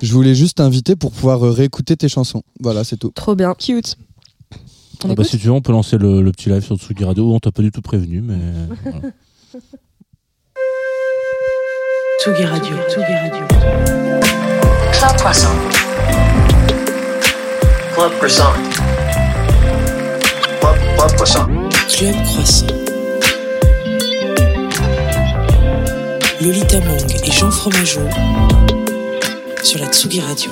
je 0.00 0.12
voulais 0.12 0.36
juste 0.36 0.58
t'inviter 0.58 0.94
pour 0.94 1.10
pouvoir 1.10 1.40
réécouter 1.40 1.96
tes 1.96 2.08
chansons. 2.08 2.42
Voilà, 2.60 2.84
c'est 2.84 2.96
tout. 2.98 3.10
Trop 3.12 3.34
bien. 3.34 3.54
Cute. 3.58 3.96
On 5.04 5.10
Ah 5.10 5.14
bah, 5.14 5.22
écoute 5.22 5.26
si 5.26 5.38
tu 5.38 5.46
veux, 5.46 5.52
on 5.52 5.60
peut 5.60 5.72
lancer 5.72 5.98
le, 5.98 6.22
le 6.22 6.32
petit 6.32 6.48
live 6.48 6.64
sur 6.64 6.76
Tsugi 6.76 7.04
Radio. 7.04 7.30
On 7.34 7.38
t'a 7.38 7.52
pas 7.52 7.60
du 7.62 7.70
tout 7.70 7.82
prévenu, 7.82 8.22
mais. 8.22 8.34
voilà. 8.84 8.98
Tsugi 12.22 12.44
Radio. 12.44 12.76
Tsugi 12.88 13.12
Radio. 13.12 13.46
Club 14.92 15.16
Croissant. 15.18 15.48
Club 17.94 18.12
Croissant. 18.16 18.52
Club, 20.60 20.76
Club 20.96 21.12
Croissant. 21.16 21.46
Club 21.88 22.14
Croissant. 22.24 22.66
Lolita 26.40 26.80
Mang 26.80 27.12
et 27.24 27.30
Jean 27.30 27.50
Fromageau 27.50 28.00
sur 29.62 29.80
la 29.80 29.86
Tsugi 29.86 30.20
Radio. 30.20 30.50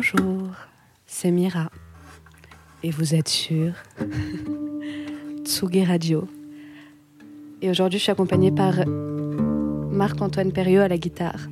Bonjour, 0.00 0.54
c'est 1.06 1.32
Mira. 1.32 1.72
Et 2.84 2.92
vous 2.92 3.16
êtes 3.16 3.26
sur 3.26 3.72
Tsugi 5.44 5.84
Radio. 5.84 6.28
Et 7.60 7.68
aujourd'hui, 7.68 7.98
je 7.98 8.04
suis 8.04 8.12
accompagnée 8.12 8.52
par 8.52 8.74
Marc-Antoine 8.86 10.52
Perriot 10.52 10.82
à 10.82 10.86
la 10.86 10.98
guitare. 10.98 11.48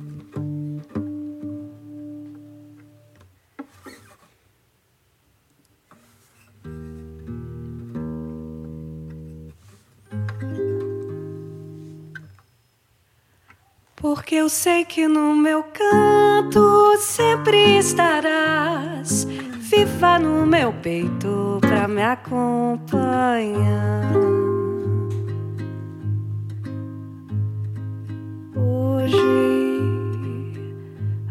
Porque 13.97 14.39
eu 14.39 14.47
sei 14.47 14.85
que 14.85 15.05
no 15.05 15.35
meu 15.35 15.63
canto 15.63 16.16
sempre 16.99 17.77
estarás, 17.77 19.25
viva 19.59 20.19
no 20.19 20.45
meu 20.45 20.73
peito 20.73 21.57
pra 21.61 21.87
me 21.87 22.03
acompanhar. 22.03 24.11
Hoje 28.55 29.17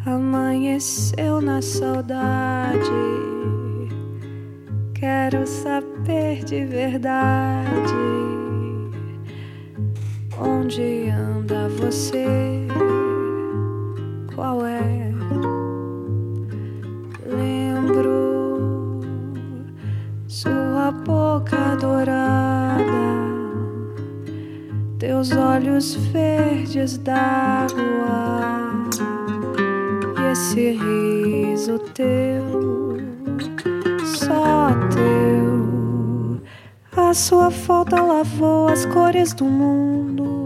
amanheceu 0.05 1.40
na 1.40 1.62
saudade. 1.62 2.90
Quero 4.95 5.47
saber 5.47 6.45
de 6.45 6.64
verdade. 6.64 7.95
Onde 10.38 11.09
anda 11.11 11.69
você? 11.69 12.66
Qual 14.37 14.66
é? 14.66 15.14
Lembro 17.25 19.01
sua 20.29 20.92
boca 20.92 21.75
dourada, 21.81 22.83
teus 24.99 25.33
olhos 25.33 25.94
verdes 26.12 26.98
d'água 26.98 28.61
e 30.19 30.33
esse 30.33 30.73
riso 30.73 31.79
teu, 31.94 32.98
só 34.04 34.69
teu. 34.94 36.42
A 36.94 37.15
sua 37.15 37.50
falta 37.50 38.02
lavou 38.02 38.69
as 38.69 38.85
cores 38.85 39.33
do 39.33 39.46
mundo, 39.46 40.46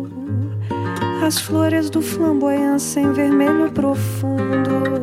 as 1.22 1.38
flores 1.38 1.90
do 1.90 2.00
flamboyância 2.00 3.00
em 3.00 3.12
vermelho 3.12 3.70
profundo. 3.72 4.94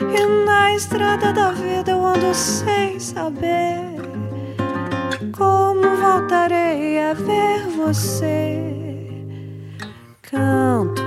E 0.00 0.44
na 0.44 0.74
estrada 0.74 1.32
da 1.32 1.52
vida 1.52 1.92
eu 1.92 2.04
ando 2.04 2.34
sem 2.34 2.98
saber 2.98 3.94
como 5.36 5.96
voltarei 5.96 6.98
a 6.98 7.14
ver 7.14 7.62
você. 7.76 8.74
Canto, 10.22 11.02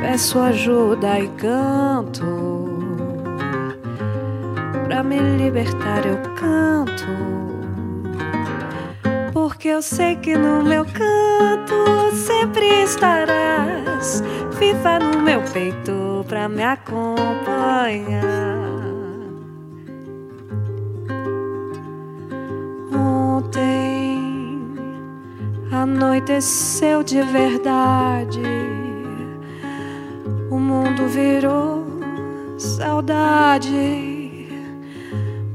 peço 0.00 0.38
ajuda 0.38 1.18
e 1.18 1.28
canto. 1.28 2.24
Pra 4.84 5.02
me 5.02 5.18
libertar 5.18 6.06
eu 6.06 6.16
canto. 6.34 7.45
Porque 9.56 9.68
eu 9.68 9.80
sei 9.80 10.16
que 10.16 10.36
no 10.36 10.62
meu 10.62 10.84
canto 10.84 12.14
sempre 12.14 12.82
estarás. 12.82 14.22
Viva 14.58 14.98
no 14.98 15.22
meu 15.22 15.40
peito 15.50 16.22
pra 16.28 16.46
me 16.46 16.62
acompanhar. 16.62 18.26
Ontem 22.92 24.20
anoiteceu 25.72 27.02
de 27.02 27.22
verdade. 27.22 28.42
O 30.50 30.58
mundo 30.58 31.08
virou 31.08 31.82
saudade 32.58 34.50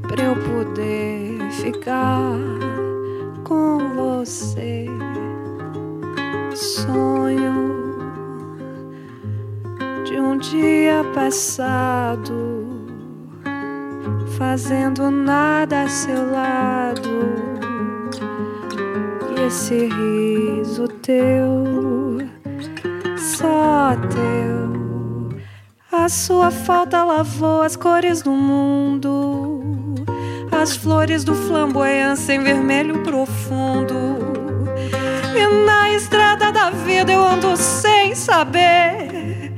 pra 0.08 0.24
eu 0.24 0.34
poder 0.34 1.38
ficar 1.52 2.71
com 3.44 3.78
você. 3.94 4.86
Sonho 6.54 7.96
de 10.04 10.20
um 10.20 10.36
dia 10.38 11.04
passado 11.14 12.72
fazendo 14.36 15.10
nada 15.10 15.82
a 15.82 15.88
seu 15.88 16.30
lado. 16.30 17.10
E 19.36 19.40
esse 19.46 19.88
riso 19.88 20.88
teu, 20.88 22.18
só 23.16 23.96
teu, 24.10 25.38
a 25.90 26.08
sua 26.08 26.50
falta 26.50 27.04
lavou 27.04 27.62
as 27.62 27.76
cores 27.76 28.22
do 28.22 28.32
mundo. 28.32 29.81
As 30.62 30.76
flores 30.76 31.24
do 31.24 31.34
flamboyância 31.34 32.34
em 32.34 32.40
vermelho 32.40 33.02
profundo. 33.02 33.96
E 35.34 35.66
na 35.66 35.90
estrada 35.90 36.52
da 36.52 36.70
vida 36.70 37.10
eu 37.10 37.26
ando 37.26 37.56
sem 37.56 38.14
saber 38.14 39.52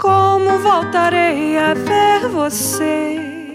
como 0.00 0.58
voltarei 0.58 1.56
a 1.56 1.74
ver 1.74 2.26
você. 2.28 3.52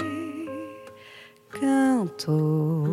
Canto, 1.50 2.88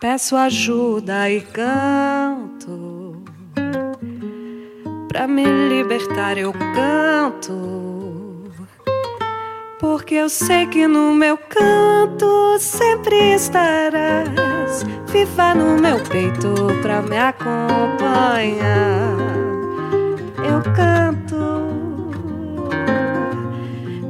peço 0.00 0.34
ajuda 0.34 1.30
e 1.30 1.40
canto. 1.40 3.22
Pra 5.06 5.28
me 5.28 5.44
libertar 5.44 6.36
eu 6.36 6.52
canto. 6.52 7.79
Porque 9.80 10.14
eu 10.16 10.28
sei 10.28 10.66
que 10.66 10.86
no 10.86 11.14
meu 11.14 11.38
canto 11.38 12.58
sempre 12.58 13.32
estarás 13.32 14.84
viva 15.10 15.54
no 15.54 15.80
meu 15.80 15.98
peito 16.00 16.52
pra 16.82 17.00
me 17.00 17.16
acompanhar. 17.16 18.60
Eu 20.36 20.60
canto, 20.74 21.70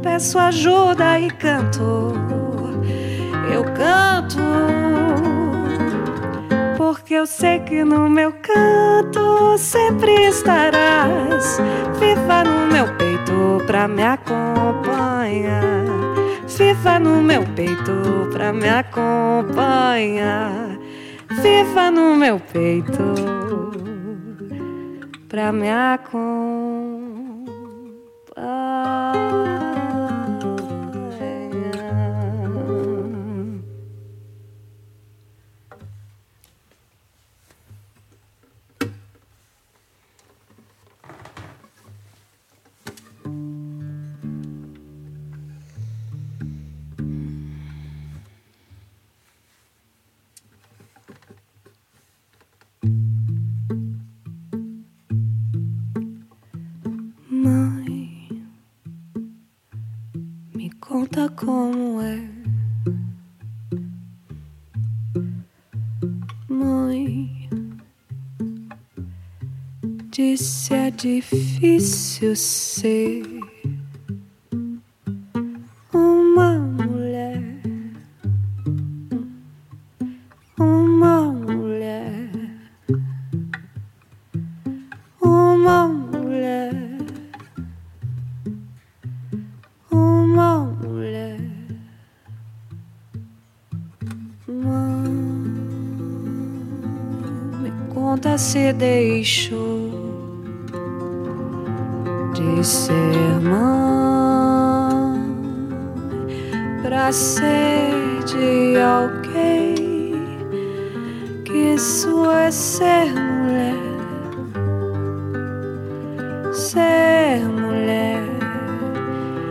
peço 0.03 0.41
ajuda 0.41 1.21
e 1.21 1.31
canto. 1.31 2.15
Eu 3.53 3.63
canto, 3.73 4.41
porque 6.91 7.15
eu 7.15 7.25
sei 7.25 7.61
que 7.61 7.85
no 7.85 8.11
meu 8.11 8.33
canto 8.33 9.57
sempre 9.57 10.11
estarás 10.27 11.61
viva 12.01 12.43
no 12.43 12.67
meu 12.67 12.97
peito 12.97 13.65
pra 13.65 13.87
me 13.87 14.03
acompanhar. 14.03 15.85
Viva 16.49 16.99
no 16.99 17.23
meu 17.23 17.45
peito 17.55 18.29
pra 18.33 18.53
me 18.53 18.69
acompanhar. 18.69 20.51
Viva 21.41 21.93
no 21.93 22.17
meu 22.17 22.41
peito 22.41 23.15
pra 25.29 25.53
me 25.53 25.71
acompanhar. 25.71 27.10
Me 61.11 61.17
conta 61.17 61.29
como 61.31 62.01
é. 62.01 62.21
Mãe, 66.49 67.49
disse 70.11 70.75
é 70.75 70.91
difícil 70.91 72.37
ser 72.37 73.40
deixou 98.81 99.91
de 102.33 102.65
ser 102.65 103.39
mãe 103.43 105.21
pra 106.83 107.13
ser 107.13 108.25
de 108.25 108.81
alguém 108.81 109.75
que 111.45 111.75
isso 111.75 112.25
é 112.31 112.51
ser 112.51 113.13
mulher. 113.13 113.77
Ser 116.55 117.47
mulher. 117.49 118.23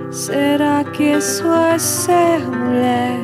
Será 0.10 0.84
que 0.84 1.04
isso 1.04 1.46
é 1.54 1.78
ser 1.78 2.40
mulher? 2.48 3.19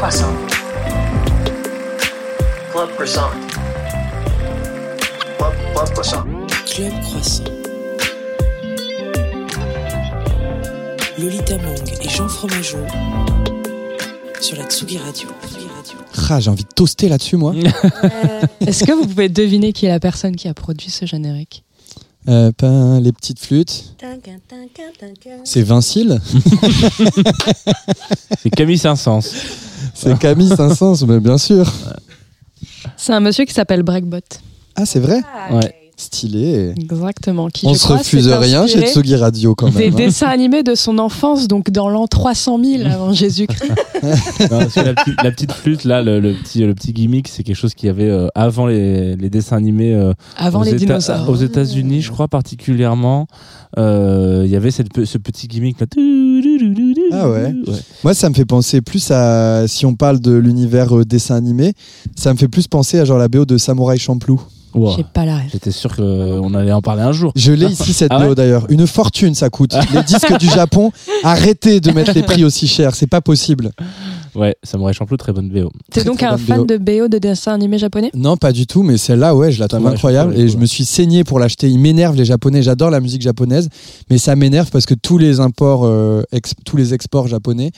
Croissant. 0.00 0.32
Club 2.72 2.88
Croissant. 2.94 3.28
Club, 5.36 5.52
Club 5.74 5.90
Croissant. 5.92 6.24
Club 6.64 6.92
Croissant. 7.02 7.44
Lolita 11.18 11.58
Mang 11.58 11.76
et 12.02 12.08
Jean 12.08 12.28
Fromageau 12.28 12.78
sur 14.40 14.56
la 14.56 14.64
Tsugi 14.64 14.96
Radio. 14.96 15.28
Ah, 16.30 16.40
j'ai 16.40 16.48
envie 16.48 16.64
de 16.64 16.72
toaster 16.74 17.10
là-dessus, 17.10 17.36
moi. 17.36 17.52
Est-ce 18.66 18.84
que 18.84 18.92
vous 18.92 19.06
pouvez 19.06 19.28
deviner 19.28 19.74
qui 19.74 19.84
est 19.84 19.90
la 19.90 20.00
personne 20.00 20.34
qui 20.34 20.48
a 20.48 20.54
produit 20.54 20.88
ce 20.88 21.04
générique 21.04 21.62
Euh, 22.26 22.52
pas 22.52 23.00
les 23.00 23.12
petites 23.12 23.38
flûtes. 23.38 23.94
C'est 25.44 25.60
Vincile. 25.62 26.22
C'est 28.42 28.48
Camille 28.48 28.78
Saint-Saëns. 28.78 29.20
C'est 30.02 30.18
Camille 30.18 30.48
Saint-Saëns, 30.48 31.04
mais 31.06 31.20
bien 31.20 31.36
sûr. 31.36 31.70
C'est 32.96 33.12
un 33.12 33.20
monsieur 33.20 33.44
qui 33.44 33.52
s'appelle 33.52 33.82
Breakbot. 33.82 34.18
Ah, 34.74 34.86
c'est 34.86 35.00
vrai? 35.00 35.20
Ouais. 35.50 35.74
Stylé. 36.00 36.72
Exactement. 36.76 37.48
Qui, 37.48 37.66
On 37.66 37.74
je 37.74 37.78
se 37.78 37.84
crois, 37.84 37.98
refuse 37.98 38.26
rien 38.28 38.66
chez 38.66 38.86
Tsugi 38.86 39.16
Radio 39.16 39.54
quand 39.54 39.68
Des 39.70 39.84
même. 39.90 39.92
hein. 39.92 39.96
dessins 39.96 40.26
animés 40.28 40.62
de 40.62 40.74
son 40.74 40.98
enfance, 40.98 41.46
donc 41.48 41.70
dans 41.70 41.88
l'an 41.88 42.06
300 42.06 42.58
000 42.62 42.82
avant 42.90 43.12
Jésus-Christ. 43.12 43.72
La, 44.50 44.66
petite, 44.94 45.22
la 45.22 45.30
petite 45.30 45.52
flûte, 45.52 45.84
là, 45.84 46.02
le, 46.02 46.20
le 46.20 46.32
petit, 46.32 46.60
le 46.60 46.74
petit 46.74 46.92
gimmick, 46.92 47.28
c'est 47.28 47.42
quelque 47.42 47.56
chose 47.56 47.74
qu'il 47.74 47.86
y 47.86 47.90
avait 47.90 48.08
euh, 48.08 48.28
avant 48.34 48.66
les, 48.66 49.14
les 49.16 49.30
dessins 49.30 49.56
animés. 49.56 49.94
euh, 49.94 50.12
Avant 50.36 50.60
aux 50.60 50.64
les 50.64 50.72
Éta- 50.74 50.78
dinosaures. 50.78 51.28
Aux 51.28 51.36
États-Unis, 51.36 52.00
je 52.00 52.10
crois 52.10 52.28
particulièrement, 52.28 53.26
euh, 53.78 54.42
il 54.46 54.50
y 54.50 54.56
avait 54.56 54.70
cette, 54.70 55.04
ce 55.04 55.18
petit 55.18 55.48
gimmick 55.48 55.78
là. 55.80 55.86
Ah 57.12 57.28
ouais. 57.28 57.54
Moi, 58.04 58.14
ça 58.14 58.28
me 58.30 58.34
fait 58.34 58.44
penser 58.44 58.80
plus 58.80 59.10
à. 59.10 59.66
Si 59.68 59.84
on 59.86 59.94
parle 59.94 60.20
de 60.20 60.32
l'univers 60.32 60.96
euh, 60.96 61.04
dessin 61.04 61.36
animé, 61.36 61.74
ça 62.16 62.32
me 62.32 62.38
fait 62.38 62.48
plus 62.48 62.66
penser 62.68 62.98
à 62.98 63.04
genre 63.04 63.18
la 63.18 63.28
BO 63.28 63.44
de 63.44 63.58
Samouraï 63.58 63.98
Champloo. 63.98 64.40
Wow. 64.74 64.94
J'ai 64.96 65.04
pas 65.04 65.24
la 65.24 65.36
rêve. 65.36 65.48
J'étais 65.52 65.70
sûr 65.72 65.94
qu'on 65.96 66.54
allait 66.54 66.72
en 66.72 66.80
parler 66.82 67.02
un 67.02 67.12
jour. 67.12 67.32
Je 67.34 67.52
l'ai 67.52 67.66
ici, 67.66 67.92
cette 67.92 68.12
Ah 68.12 68.20
ouais 68.20 68.28
BO 68.28 68.34
d'ailleurs. 68.34 68.66
Une 68.70 68.86
fortune, 68.86 69.34
ça 69.34 69.50
coûte. 69.50 69.74
Les 69.92 70.02
disques 70.04 70.38
du 70.38 70.46
Japon, 70.46 70.92
arrêtez 71.24 71.80
de 71.80 71.90
mettre 71.90 72.12
les 72.14 72.22
prix 72.22 72.44
aussi 72.44 72.68
chers. 72.68 72.94
C'est 72.94 73.06
pas 73.08 73.20
possible. 73.20 73.72
Ouais, 74.36 74.54
Samurai 74.62 74.92
Champloo, 74.92 75.16
très 75.16 75.32
bonne 75.32 75.50
VO. 75.52 75.70
T'es 75.90 76.04
donc 76.04 76.18
très 76.18 76.26
un 76.26 76.36
fan 76.38 76.58
BO. 76.58 76.64
de 76.66 76.76
BO 76.76 77.08
de 77.08 77.18
dessins 77.18 77.52
animés 77.52 77.78
japonais? 77.78 78.10
Non, 78.14 78.36
pas 78.36 78.52
du 78.52 78.66
tout, 78.66 78.84
mais 78.84 78.96
celle-là, 78.96 79.34
ouais, 79.34 79.50
je 79.50 79.58
la 79.58 79.66
trouve 79.66 79.86
incroyable. 79.88 80.36
Et 80.38 80.48
je 80.48 80.56
me 80.56 80.66
suis 80.66 80.84
saigné 80.84 81.24
pour 81.24 81.40
l'acheter. 81.40 81.68
Il 81.68 81.80
m'énerve, 81.80 82.14
les 82.14 82.24
Japonais. 82.24 82.62
J'adore 82.62 82.90
la 82.90 83.00
musique 83.00 83.22
japonaise, 83.22 83.68
mais 84.08 84.18
ça 84.18 84.36
m'énerve 84.36 84.70
parce 84.70 84.86
que 84.86 84.94
tous 84.94 85.18
les 85.18 85.40
imports, 85.40 85.82
euh, 85.84 86.22
ex- 86.30 86.54
tous 86.64 86.76
les 86.76 86.94
exports 86.94 87.26
japonais 87.26 87.72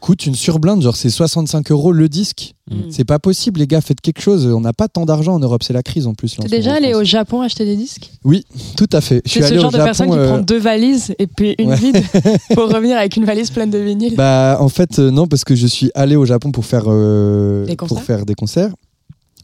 coûtent 0.00 0.26
une 0.26 0.34
surblinde. 0.34 0.82
Genre, 0.82 0.96
c'est 0.96 1.10
65 1.10 1.70
euros 1.70 1.92
le 1.92 2.08
disque. 2.08 2.54
Mm. 2.70 2.90
C'est 2.90 3.04
pas 3.04 3.18
possible, 3.18 3.60
les 3.60 3.66
gars, 3.66 3.80
faites 3.80 4.00
quelque 4.00 4.20
chose. 4.20 4.46
On 4.46 4.60
n'a 4.60 4.72
pas 4.72 4.88
tant 4.88 5.04
d'argent 5.04 5.34
en 5.34 5.38
Europe, 5.38 5.62
c'est 5.62 5.72
la 5.72 5.82
crise 5.82 6.06
en 6.06 6.14
plus. 6.14 6.36
T'es 6.36 6.48
déjà 6.48 6.74
allé 6.74 6.94
au 6.94 7.04
Japon 7.04 7.40
acheter 7.40 7.64
des 7.64 7.76
disques? 7.76 8.10
Oui, 8.24 8.44
tout 8.76 8.88
à 8.92 9.00
fait. 9.00 9.22
C'est 9.24 9.42
ce 9.42 9.54
genre 9.54 9.72
au 9.72 9.76
de 9.76 9.82
personne 9.82 10.10
qui 10.10 10.18
euh, 10.18 10.28
prend 10.28 10.38
deux 10.38 10.58
valises 10.58 11.14
et 11.18 11.26
puis 11.26 11.54
une 11.58 11.70
ouais. 11.70 11.76
vide 11.76 12.02
pour 12.54 12.72
revenir 12.72 12.96
avec 12.96 13.16
une 13.16 13.24
valise 13.24 13.50
pleine 13.50 13.70
de 13.70 13.78
vinyles. 13.78 14.16
Bah, 14.16 14.58
en 14.60 14.68
fait, 14.68 14.98
euh, 14.98 15.10
non, 15.10 15.26
parce 15.26 15.44
que 15.44 15.54
je 15.54 15.66
suis 15.66 15.90
allé 15.94 16.16
au 16.16 16.26
Japon 16.26 16.52
pour 16.52 16.64
faire, 16.64 16.84
euh, 16.86 17.66
pour 17.76 18.02
faire 18.02 18.26
des 18.26 18.34
concerts. 18.34 18.72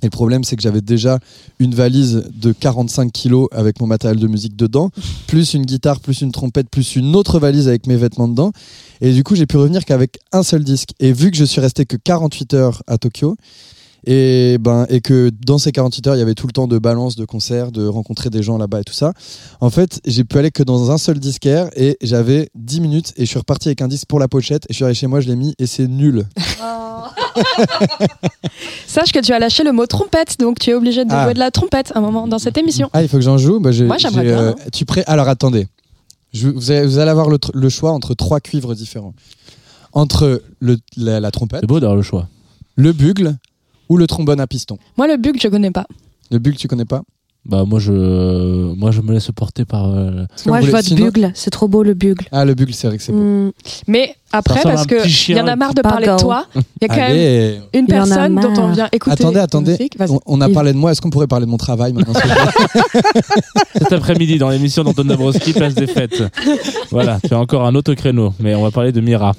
Et 0.04 0.06
le 0.06 0.10
problème, 0.10 0.44
c'est 0.44 0.54
que 0.54 0.60
j'avais 0.60 0.82
déjà 0.82 1.18
une 1.58 1.74
valise 1.74 2.24
de 2.34 2.52
45 2.52 3.10
kilos 3.10 3.48
avec 3.52 3.80
mon 3.80 3.86
matériel 3.86 4.20
de 4.20 4.26
musique 4.26 4.54
dedans, 4.54 4.90
plus 5.26 5.54
une 5.54 5.64
guitare, 5.64 6.00
plus 6.00 6.20
une 6.20 6.30
trompette, 6.30 6.68
plus 6.68 6.96
une 6.96 7.16
autre 7.16 7.38
valise 7.38 7.68
avec 7.68 7.86
mes 7.86 7.96
vêtements 7.96 8.28
dedans. 8.28 8.52
Et 9.00 9.14
du 9.14 9.24
coup, 9.24 9.34
j'ai 9.34 9.46
pu 9.46 9.56
revenir 9.56 9.86
qu'avec 9.86 10.18
un 10.32 10.42
seul 10.42 10.62
disque. 10.62 10.90
Et 11.00 11.14
vu 11.14 11.30
que 11.30 11.38
je 11.38 11.44
suis 11.44 11.62
resté 11.62 11.86
que 11.86 11.96
48 11.96 12.52
heures 12.52 12.82
à 12.86 12.98
Tokyo, 12.98 13.34
et, 14.06 14.58
ben, 14.58 14.86
et 14.88 15.00
que 15.00 15.30
dans 15.46 15.58
ces 15.58 15.72
48 15.72 16.06
heures, 16.06 16.16
il 16.16 16.18
y 16.18 16.22
avait 16.22 16.34
tout 16.34 16.46
le 16.46 16.52
temps 16.52 16.66
de 16.66 16.78
balance, 16.78 17.16
de 17.16 17.24
concerts, 17.24 17.72
de 17.72 17.86
rencontrer 17.86 18.30
des 18.30 18.42
gens 18.42 18.58
là-bas 18.58 18.80
et 18.80 18.84
tout 18.84 18.92
ça. 18.94 19.12
En 19.60 19.70
fait, 19.70 20.00
j'ai 20.06 20.24
pu 20.24 20.38
aller 20.38 20.50
que 20.50 20.62
dans 20.62 20.90
un 20.90 20.98
seul 20.98 21.18
disquaire 21.18 21.68
et 21.76 21.96
j'avais 22.02 22.48
10 22.54 22.80
minutes 22.80 23.12
et 23.16 23.24
je 23.24 23.30
suis 23.30 23.38
reparti 23.38 23.68
avec 23.68 23.82
un 23.82 23.88
disque 23.88 24.06
pour 24.06 24.18
la 24.20 24.28
pochette 24.28 24.64
et 24.68 24.72
je 24.72 24.76
suis 24.76 24.84
allé 24.84 24.94
chez 24.94 25.06
moi, 25.06 25.20
je 25.20 25.28
l'ai 25.28 25.36
mis 25.36 25.54
et 25.58 25.66
c'est 25.66 25.86
nul. 25.88 26.26
Sache 28.86 29.12
que 29.12 29.20
tu 29.20 29.32
as 29.32 29.38
lâché 29.38 29.64
le 29.64 29.72
mot 29.72 29.86
trompette, 29.86 30.38
donc 30.38 30.58
tu 30.58 30.70
es 30.70 30.74
obligé 30.74 31.04
de 31.04 31.10
Ah. 31.12 31.24
jouer 31.24 31.34
de 31.34 31.38
la 31.38 31.50
trompette 31.50 31.92
un 31.94 32.00
moment 32.00 32.28
dans 32.28 32.38
cette 32.38 32.56
émission. 32.58 32.88
Ah, 32.92 33.02
il 33.02 33.08
faut 33.08 33.16
que 33.16 33.22
j'en 33.22 33.38
joue? 33.38 33.60
Bah, 33.60 33.70
Moi, 33.84 33.98
j'aimerais 33.98 34.24
j'ai, 34.24 34.30
bien, 34.34 34.48
hein. 34.48 34.54
Tu 34.72 34.84
prêt? 34.84 35.04
Alors 35.06 35.28
attendez. 35.28 35.66
Je- 36.32 36.48
vous, 36.48 36.70
allez, 36.70 36.86
vous 36.86 36.98
allez 36.98 37.10
avoir 37.10 37.28
le, 37.28 37.68
choix 37.68 37.92
entre 37.92 38.14
trois 38.14 38.40
cuivres 38.40 38.74
différents. 38.74 39.14
Entre 39.92 40.42
le, 40.60 40.78
la, 40.96 41.20
la 41.20 41.30
trompette, 41.30 41.60
C'est 41.60 41.66
beau 41.66 41.78
d'avoir 41.80 41.96
le 41.96 42.02
choix. 42.02 42.28
le 42.76 42.92
bugle 42.92 43.36
ou 43.88 43.96
le 43.96 44.06
trombone 44.06 44.40
à 44.40 44.46
piston. 44.46 44.78
Moi, 44.96 45.06
le 45.06 45.16
bug, 45.16 45.36
je 45.40 45.48
connais 45.48 45.70
pas. 45.70 45.86
Le 46.30 46.38
bugle, 46.38 46.56
tu 46.56 46.68
connais 46.68 46.86
pas 46.86 47.02
Bah 47.44 47.64
moi 47.66 47.78
je, 47.78 47.92
moi 47.92 48.90
je 48.90 49.02
me 49.02 49.12
laisse 49.12 49.30
porter 49.36 49.66
par. 49.66 49.84
euh, 49.94 50.24
Moi, 50.46 50.62
je 50.62 50.70
vote 50.70 50.82
sinon- 50.84 51.04
bugle. 51.04 51.30
C'est 51.34 51.50
trop 51.50 51.68
beau 51.68 51.82
le 51.82 51.92
bugle. 51.92 52.24
Ah, 52.32 52.44
le 52.46 52.54
bugle, 52.54 52.72
c'est 52.72 52.86
vrai 52.88 52.96
que 52.96 53.02
c'est 53.02 53.12
beau. 53.12 53.18
Hmm. 53.18 53.50
Mais 53.86 54.14
après, 54.32 54.62
parce 54.62 54.86
que 54.86 55.06
il 55.30 55.36
y 55.36 55.40
en 55.40 55.46
a 55.46 55.54
marre 55.54 55.74
de 55.74 55.82
parler 55.82 56.06
de 56.06 56.16
toi. 56.18 56.46
Il 56.56 56.62
y 56.80 56.84
a 56.86 56.88
quand 56.88 56.96
même 56.96 57.60
une 57.74 57.86
personne 57.86 58.34
dont 58.40 58.54
on 58.56 58.72
vient 58.72 58.88
écouter. 58.90 59.12
attendez, 59.12 59.38
attendez. 59.38 59.76
On, 60.08 60.18
on 60.26 60.40
a 60.40 60.48
parlé 60.48 60.72
de 60.72 60.78
moi. 60.78 60.90
Est-ce 60.92 61.02
qu'on 61.02 61.10
pourrait 61.10 61.26
parler 61.26 61.44
de 61.44 61.50
mon 61.50 61.58
travail 61.58 61.92
maintenant 61.92 62.14
Cet 63.74 63.92
après-midi 63.92 64.38
dans 64.38 64.48
l'émission 64.48 64.82
d'Anton 64.82 65.04
Dabrowski, 65.04 65.52
place 65.52 65.74
des 65.74 65.86
fêtes. 65.86 66.22
Voilà, 66.90 67.18
tu 67.26 67.34
as 67.34 67.38
encore 67.38 67.66
un 67.66 67.74
autre 67.74 67.92
créneau, 67.94 68.32
mais 68.40 68.54
on 68.54 68.62
va 68.62 68.70
parler 68.70 68.92
de 68.92 69.00
Mira. 69.00 69.34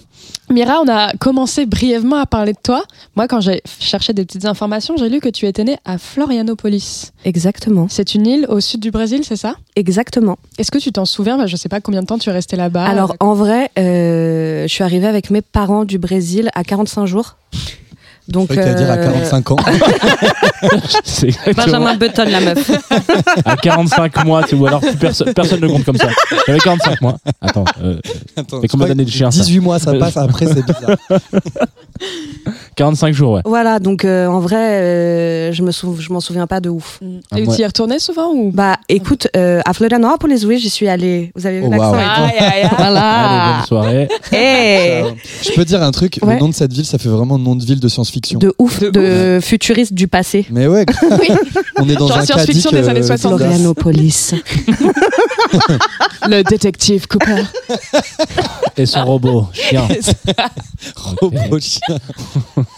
Mira, 0.52 0.80
on 0.84 0.88
a 0.88 1.12
commencé 1.14 1.66
brièvement 1.66 2.18
à 2.18 2.26
parler 2.28 2.54
de 2.54 2.60
toi. 2.62 2.84
Moi, 3.16 3.28
quand 3.28 3.42
j'ai 3.42 3.62
cherché 3.80 4.14
des 4.14 4.26
petites 4.26 4.46
informations, 4.46 4.96
j'ai 4.96 5.10
lu 5.10 5.20
que 5.20 5.30
tu 5.30 5.48
étais 5.48 5.64
née 5.64 5.78
à 5.86 5.98
Florianopolis. 5.98 7.12
Exactement. 7.26 7.88
C'est 7.90 8.14
une 8.14 8.28
île 8.28 8.46
au 8.50 8.60
sud 8.60 8.80
du 8.80 8.92
Brésil, 8.92 9.22
c'est 9.24 9.38
ça? 9.38 9.56
Exactement. 9.76 10.38
Est-ce 10.60 10.70
que 10.70 10.78
tu 10.78 10.92
t'en 10.92 11.06
souviens? 11.06 11.38
Bah, 11.38 11.48
Je 11.48 11.56
sais 11.56 11.70
pas 11.70 11.82
combien 11.82 12.02
de 12.02 12.08
temps 12.08 12.20
tu 12.20 12.30
es 12.30 12.34
resté 12.34 12.56
là-bas. 12.56 12.86
Alors, 12.86 13.16
en 13.20 13.34
vrai, 13.34 13.72
euh, 13.80 14.64
je 14.68 14.72
suis 14.72 14.84
arrivée 14.84 15.08
avec 15.08 15.32
mes 15.32 15.42
parents 15.42 15.84
du 15.84 15.98
Brésil 15.98 16.50
à 16.54 16.64
45 16.64 17.06
jours. 17.08 17.38
Donc, 18.28 18.50
croyais 18.50 18.62
que 18.62 18.74
t'allais 18.74 18.84
dire 18.86 18.92
à 18.92 18.98
euh, 18.98 19.14
45 19.14 19.52
ans. 19.52 19.56
C'est 21.04 21.28
exactement 21.28 21.66
Benjamin 21.66 21.96
Button, 21.96 22.26
la 22.26 22.42
meuf. 22.42 22.72
à 23.46 23.56
45 23.56 24.26
mois, 24.26 24.44
tu 24.44 24.56
vois, 24.56 24.70
alors 24.70 24.82
plus 24.82 24.96
personne, 24.96 25.34
personne 25.34 25.60
ne 25.62 25.68
compte 25.68 25.86
comme 25.86 25.98
ça. 25.98 26.10
J'avais 26.48 26.60
45 26.60 27.02
mois. 27.02 27.18
Attends, 27.40 27.66
euh, 27.84 28.00
Attends, 28.36 28.62
combien 28.70 28.88
d'années 28.88 29.06
de 29.06 29.12
chien, 29.12 29.30
ça 29.30 29.44
18 29.44 29.60
mois, 29.60 29.78
ça 29.78 29.94
passe. 29.94 30.18
Après, 30.18 30.48
c'est 30.48 30.66
bizarre. 30.66 30.98
45 32.76 33.14
jours, 33.14 33.32
ouais. 33.34 33.42
voilà, 33.46 33.80
donc 33.80 34.04
euh, 34.04 34.28
en 34.28 34.40
vrai, 34.40 34.58
euh, 34.58 35.52
je 35.54 35.62
me 35.64 35.72
sou- 35.72 35.96
je 35.98 36.12
m'en 36.12 36.20
souviens 36.20 36.46
pas 36.46 36.60
de 36.60 36.70
ouf. 36.70 37.00
Mm. 37.02 37.20
Ah, 37.32 37.40
Et 37.40 37.48
tu 37.48 37.62
y 37.62 37.66
retournais 37.66 38.00
souvent 38.00 38.32
ou? 38.34 38.52
Bah, 38.52 38.76
écoute, 38.90 39.28
euh, 39.38 39.62
à 39.66 39.74
Florianopolis, 39.74 40.44
oui, 40.46 40.60
j'y 40.60 40.70
suis 40.70 40.88
allée. 40.90 41.32
Vous 41.36 41.46
avez 41.48 41.60
vu 41.62 41.66
Oh, 41.68 41.72
l'accent 41.72 41.92
wow. 41.92 41.98
et 41.98 42.00
tout. 42.04 42.22
Aïe, 42.22 42.32
aïe, 42.38 42.40
aïe. 42.40 42.62
Allez, 42.64 42.76
Voilà. 42.78 43.54
bonne 43.58 43.66
soirée. 43.68 44.08
Hey 44.32 45.04
Je 45.42 45.52
peux 45.54 45.64
dire 45.64 45.82
un 45.82 45.92
truc. 45.92 46.20
Ouais. 46.22 46.34
Le 46.34 46.40
nom 46.42 46.50
de 46.50 46.54
cette 46.54 46.74
ville, 46.74 46.86
ça 46.86 46.98
fait 46.98 47.08
vraiment 47.10 47.38
nom 47.40 47.56
de 47.56 47.64
ville 47.64 47.80
de 47.80 47.88
science-fiction. 47.88 48.40
de 48.40 48.54
ouf, 48.60 48.82
de, 48.82 49.40
futuriste 49.42 49.94
du 49.94 50.08
passé. 50.10 50.46
Mais 50.52 50.68
ouais, 50.68 50.86
Oui. 51.04 51.30
on 51.80 51.88
est 51.88 51.96
dans 51.96 52.08
Genre 52.08 52.18
un 52.18 52.26
science-fiction 52.26 52.72
des 52.72 52.90
années 52.90 53.00
euh, 53.00 53.04
70. 53.04 53.36
bizarre. 53.36 53.38
Florianopolis. 53.52 54.34
Le 56.28 56.42
détective 56.44 57.08
Cooper. 57.08 57.44
Et 58.78 58.86
son 58.86 59.06
robot, 59.06 59.48
chien. 59.54 59.88
Robot 60.96 61.60
chien. 61.60 61.82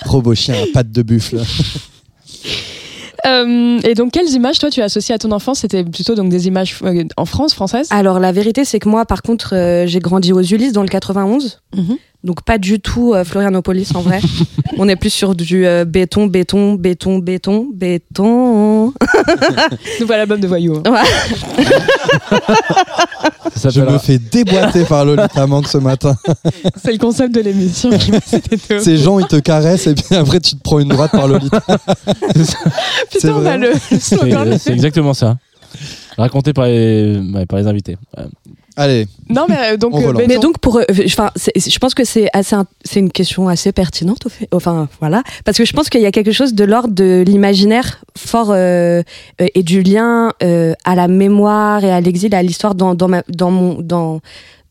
Robot 0.05 0.36
chien 0.36 0.55
à 0.55 0.66
pattes 0.74 0.91
de 0.91 1.01
buffle. 1.01 1.41
Euh, 3.26 3.80
et 3.84 3.93
donc, 3.93 4.12
quelles 4.12 4.30
images, 4.30 4.60
toi, 4.60 4.70
tu 4.70 4.82
as 4.82 4.86
associées 4.86 5.16
à 5.16 5.18
ton 5.18 5.32
enfance? 5.32 5.60
C'était 5.60 5.84
plutôt 5.84 6.16
donc 6.16 6.30
des 6.30 6.47
images 6.47 6.78
euh, 6.84 7.03
en 7.18 7.26
France, 7.26 7.53
françaises? 7.53 7.88
Alors 7.89 8.20
la 8.20 8.32
vérité, 8.32 8.66
c'est 8.66 8.80
que 8.80 8.89
moi, 8.89 9.05
par 9.05 9.22
contre, 9.22 9.55
euh, 9.55 9.86
j'ai 9.88 9.99
grandi 9.99 10.34
aux 10.34 10.41
Ulysses 10.41 10.74
dans 10.74 10.84
le 10.84 10.88
91. 10.88 11.62
Mhm. 11.76 11.97
Donc 12.24 12.41
pas 12.41 12.57
du 12.57 12.80
tout 12.80 13.13
euh, 13.13 13.24
Florianopolis 13.24 13.93
en 13.95 14.01
vrai. 14.01 14.20
On 14.78 14.89
est 14.89 14.95
plus 14.95 15.11
sur 15.11 15.36
du 15.36 15.65
euh, 15.65 15.86
béton, 15.86 16.28
béton, 16.28 16.74
béton, 16.74 17.20
béton, 17.20 17.68
béton. 17.74 18.93
Nouvel 19.99 20.20
album 20.22 20.39
de 20.39 20.47
voyous. 20.47 20.82
hein. 20.86 21.03
Ça 23.55 23.70
Je 23.70 23.82
me 23.82 23.97
fais 23.97 24.18
déboîter 24.18 24.84
par 24.86 25.05
Lolita 25.05 25.47
Manque 25.47 25.68
ce 25.68 25.78
matin. 25.78 26.15
C'est 26.84 26.91
le 26.91 26.97
concept 26.97 27.34
de 27.34 27.41
l'émission. 27.41 27.89
Ces 28.80 28.97
gens, 28.97 29.20
ils 29.20 29.28
te 29.28 29.38
caressent 29.38 29.88
et 29.88 29.95
puis 29.95 30.15
après, 30.15 30.39
tu 30.39 30.55
te 30.55 30.61
prends 30.61 30.80
une 30.80 30.89
droite 30.89 31.11
par 31.11 31.28
Lolita. 31.28 31.61
c'est 32.36 32.57
Putain, 33.11 33.34
on 33.36 33.45
a 33.45 33.57
le 33.57 33.74
slogan. 33.99 34.47
C'est 34.53 34.57
c'est 34.59 34.74
exactement 34.74 35.13
ça. 35.13 35.38
Raconté 36.18 36.51
par 36.53 36.65
les, 36.65 37.20
ouais, 37.34 37.45
par 37.45 37.59
les 37.59 37.68
invités. 37.68 37.97
Ouais. 38.18 38.24
Allez, 38.80 39.07
Non, 39.28 39.47
mais 39.49 39.73
euh, 39.73 39.78
donc. 39.78 39.95
On 39.95 40.15
euh. 40.15 40.25
Mais 40.28 40.38
donc 40.38 40.59
pour, 40.59 40.78
euh, 40.78 40.84
enfin, 41.05 41.32
je 41.36 41.80
pense 41.80 41.95
que 41.95 42.03
c'est 42.03 42.30
assez, 42.32 42.55
c'est 42.86 42.99
une 42.99 43.11
question 43.11 43.47
assez 43.47 43.71
pertinente 43.71 44.28
au 44.28 44.30
fait. 44.30 44.47
Enfin 44.51 44.88
voilà, 44.99 45.23
parce 45.45 45.57
que 45.57 45.65
je 45.65 45.73
pense 45.73 45.89
qu'il 45.89 45.99
y 46.01 46.05
a 46.05 46.11
quelque 46.11 46.32
chose 46.32 46.53
de 46.53 46.63
l'ordre 46.63 46.93
de 46.93 47.23
l'imaginaire 47.25 48.03
fort 48.15 48.51
euh, 48.51 49.01
euh, 49.41 49.47
et 49.55 49.63
du 49.63 49.82
lien 49.82 50.32
euh, 50.43 50.73
à 50.86 50.93
la 50.93 51.07
mémoire 51.07 51.84
et 51.84 51.91
à 51.91 51.99
l'exil, 52.01 52.36
à 52.36 52.43
l'histoire 52.43 52.75
dans 52.75 52.93
dans 52.93 53.07
ma 53.07 53.23
dans 53.30 53.49
mon 53.49 53.82
dans 53.82 54.21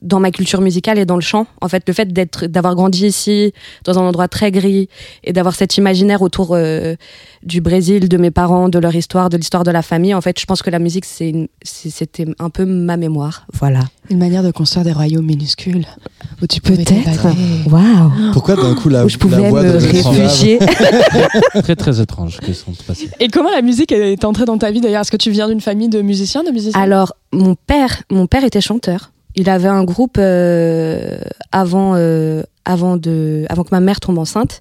dans 0.03 0.21
ma 0.21 0.31
culture 0.31 0.61
musicale 0.61 0.99
et 0.99 1.05
dans 1.07 1.15
le 1.17 1.21
chant. 1.23 1.47
En 1.61 1.69
fait, 1.69 1.83
le 1.87 1.93
fait 1.95 2.13
d'être, 2.13 2.47
d'avoir 2.47 2.75
grandi 2.75 3.07
ici, 3.07 3.53
dans 3.85 3.99
un 3.99 4.03
endroit 4.03 4.29
très 4.29 4.51
gris, 4.51 4.89
et 5.25 5.33
d'avoir 5.33 5.55
cet 5.55 5.77
imaginaire 5.79 6.23
autour 6.23 6.51
euh, 6.53 6.95
du 7.43 7.61
Brésil, 7.61 8.09
de 8.09 8.17
mes 8.17 8.31
parents, 8.31 8.69
de 8.69 8.79
leur 8.79 8.95
histoire, 8.95 9.29
de 9.31 9.37
l'histoire 9.37 9.65
de 9.65 9.71
la 9.71 9.83
famille. 9.83 10.15
En 10.15 10.21
fait, 10.21 10.39
je 10.39 10.45
pense 10.47 10.63
que 10.63 10.71
la 10.71 10.79
musique, 10.79 11.05
c'est, 11.05 11.31
une- 11.31 11.49
c'est- 11.63 11.91
c'était 11.91 12.27
un 12.39 12.51
peu 12.51 12.65
ma 12.65 12.97
mémoire. 12.97 13.47
Voilà. 13.55 13.81
Une 14.11 14.19
manière 14.19 14.43
de 14.43 14.51
construire 14.51 14.85
des 14.85 14.93
royaumes 14.93 15.25
minuscules 15.27 15.87
où 16.43 16.47
tu 16.47 16.61
peux 16.61 16.75
Peut-être. 16.75 17.27
Waouh. 17.71 18.33
pourquoi 18.33 18.55
d'un 18.57 18.75
coup 18.75 18.89
la, 18.89 19.05
Où 19.05 19.09
je 19.09 19.17
pouvais 19.19 19.41
la 19.43 19.49
voix 19.49 19.63
me 19.63 19.73
réfugier. 19.77 20.59
Très 21.63 21.75
très 21.77 22.01
étrange 22.01 22.39
que 22.39 22.53
sont 22.53 22.73
passés. 22.87 23.09
Et 23.21 23.29
comment 23.29 23.51
la 23.51 23.63
musique 23.63 23.93
est 23.93 24.25
entrée 24.25 24.45
dans 24.45 24.59
ta 24.59 24.71
vie 24.71 24.81
d'ailleurs? 24.81 25.01
Est-ce 25.01 25.11
que 25.11 25.17
tu 25.17 25.31
viens 25.31 25.49
d'une 25.49 25.61
famille 25.61 25.89
de 25.89 26.03
musiciens, 26.03 26.45
de 26.45 26.51
musiciens 26.51 26.81
Alors, 26.81 27.15
mon 27.33 27.55
père, 27.55 28.03
mon 28.11 28.27
père 28.27 28.45
était 28.45 28.61
chanteur. 28.61 29.11
Il 29.37 29.51
avait 29.51 29.69
un 29.69 29.85
groupe 29.85 30.17
euh, 30.19 31.19
avant, 31.53 31.93
euh, 31.95 32.43
avant, 32.65 32.97
de, 32.97 33.45
avant 33.51 33.65
que 33.65 33.71
ma 33.71 33.81
mère 33.81 34.01
tombe 34.01 34.19
enceinte 34.19 34.61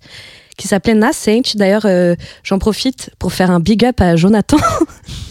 qui 0.58 0.68
s'appelait 0.68 0.94
Nascent. 0.94 1.56
D'ailleurs, 1.56 1.86
euh, 1.86 2.16
j'en 2.44 2.60
profite 2.60 3.10
pour 3.20 3.34
faire 3.34 3.52
un 3.52 3.60
big 3.60 3.86
up 3.86 4.00
à 4.02 4.16
Jonathan. 4.16 4.58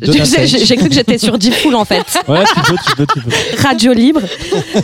J'ai 0.00 0.76
cru 0.76 0.88
que 0.88 0.94
j'étais 0.94 1.18
sur 1.18 1.36
Diffoul 1.38 1.74
en 1.74 1.84
fait. 1.84 2.04
Ouais, 2.28 2.44
tu 2.44 2.60
peux, 2.72 2.76
tu 2.86 2.96
peux, 2.96 3.06
tu 3.14 3.20
peux. 3.20 3.62
Radio 3.62 3.92
Libre, 3.92 4.20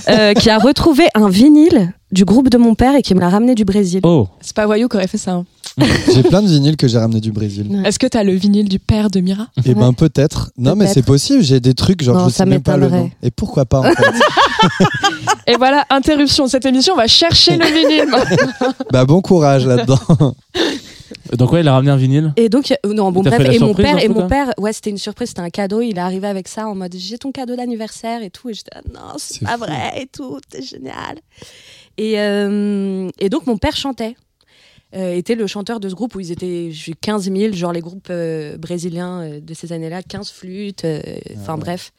euh, 0.08 0.34
qui 0.34 0.50
a 0.50 0.58
retrouvé 0.58 1.04
un 1.14 1.28
vinyle 1.28 1.92
du 2.12 2.24
groupe 2.24 2.48
de 2.48 2.58
mon 2.58 2.74
père 2.74 2.94
et 2.94 3.02
qui 3.02 3.14
me 3.14 3.20
l'a 3.20 3.28
ramené 3.28 3.54
du 3.54 3.64
Brésil. 3.64 4.00
Oh, 4.02 4.28
C'est 4.40 4.54
pas 4.56 4.66
voyou 4.66 4.88
qui 4.88 4.96
aurait 4.96 5.06
fait 5.08 5.18
ça. 5.18 5.32
hein. 5.32 5.44
J'ai 6.12 6.22
plein 6.24 6.42
de 6.42 6.48
vinyles 6.48 6.76
que 6.76 6.88
j'ai 6.88 6.98
ramenés 6.98 7.20
du 7.20 7.30
Brésil. 7.30 7.82
Est-ce 7.84 8.00
que 8.00 8.06
t'as 8.08 8.24
le 8.24 8.32
vinyle 8.32 8.68
du 8.68 8.80
père 8.80 9.10
de 9.10 9.20
Mira? 9.20 9.46
Et 9.64 9.74
ben 9.74 9.92
peut-être. 9.92 10.50
Non, 10.58 10.74
mais 10.74 10.88
c'est 10.88 11.04
possible. 11.04 11.40
J'ai 11.42 11.60
des 11.60 11.74
trucs, 11.74 12.02
genre, 12.02 12.16
Non, 12.16 12.24
je 12.28 12.30
ça 12.34 12.38
sais 12.44 12.50
même 12.50 12.62
pas 12.62 12.76
le 12.76 12.88
nom. 12.88 13.10
Et 13.22 13.30
pourquoi 13.30 13.64
pas, 13.64 13.78
en 13.80 13.82
fait? 13.84 13.94
Et 15.46 15.54
voilà, 15.56 15.84
interruption 15.88 16.46
de 16.46 16.50
cette 16.50 16.66
émission, 16.66 16.94
on 16.94 16.96
va 16.96 17.06
chercher 17.06 17.56
le 17.56 17.64
vinyle. 17.66 18.08
Bah, 18.90 19.04
bon 19.04 19.20
courage 19.20 19.66
là-dedans. 19.66 19.98
donc 21.36 21.52
ouais, 21.52 21.60
il 21.60 21.68
a 21.68 21.72
ramené 21.72 21.90
un 21.90 21.96
vinyle. 21.96 22.32
Et 22.36 22.48
donc, 22.48 22.70
euh, 22.72 22.92
non, 22.94 23.10
bon, 23.12 23.22
bref, 23.22 23.40
et 23.52 23.58
mon 23.58 23.74
père, 23.74 24.02
et 24.02 24.08
mon 24.08 24.26
père, 24.26 24.52
ouais, 24.58 24.72
c'était 24.72 24.90
une 24.90 24.98
surprise, 24.98 25.28
c'était 25.28 25.40
un 25.40 25.50
cadeau. 25.50 25.80
Il 25.80 25.96
est 25.98 26.00
arrivé 26.00 26.26
avec 26.26 26.48
ça 26.48 26.66
en 26.66 26.74
mode 26.74 26.94
j'ai 26.96 27.18
ton 27.18 27.32
cadeau 27.32 27.56
d'anniversaire 27.56 28.22
et 28.22 28.30
tout. 28.30 28.50
Et 28.50 28.54
j'étais 28.54 28.70
ah, 28.74 28.80
non, 28.92 29.14
c'est 29.18 29.44
pas 29.44 29.52
fou. 29.58 29.64
vrai 29.64 30.00
et 30.02 30.06
tout, 30.06 30.38
c'est 30.50 30.62
génial. 30.62 31.18
Et, 31.98 32.18
euh, 32.20 33.08
et 33.18 33.28
donc, 33.28 33.46
mon 33.46 33.58
père 33.58 33.76
chantait. 33.76 34.16
Euh, 34.96 35.14
était 35.14 35.34
le 35.34 35.46
chanteur 35.46 35.80
de 35.80 35.88
ce 35.90 35.94
groupe 35.94 36.14
où 36.14 36.20
ils 36.20 36.32
étaient 36.32 36.70
je 36.72 36.78
suis 36.78 36.94
15 36.94 37.30
000, 37.30 37.52
genre 37.52 37.72
les 37.74 37.82
groupes 37.82 38.10
brésiliens 38.58 39.38
de 39.38 39.54
ces 39.54 39.72
années-là, 39.72 40.02
15 40.02 40.30
flûtes, 40.30 40.86
enfin 41.36 41.54
ouais. 41.56 41.60
bref. 41.60 41.92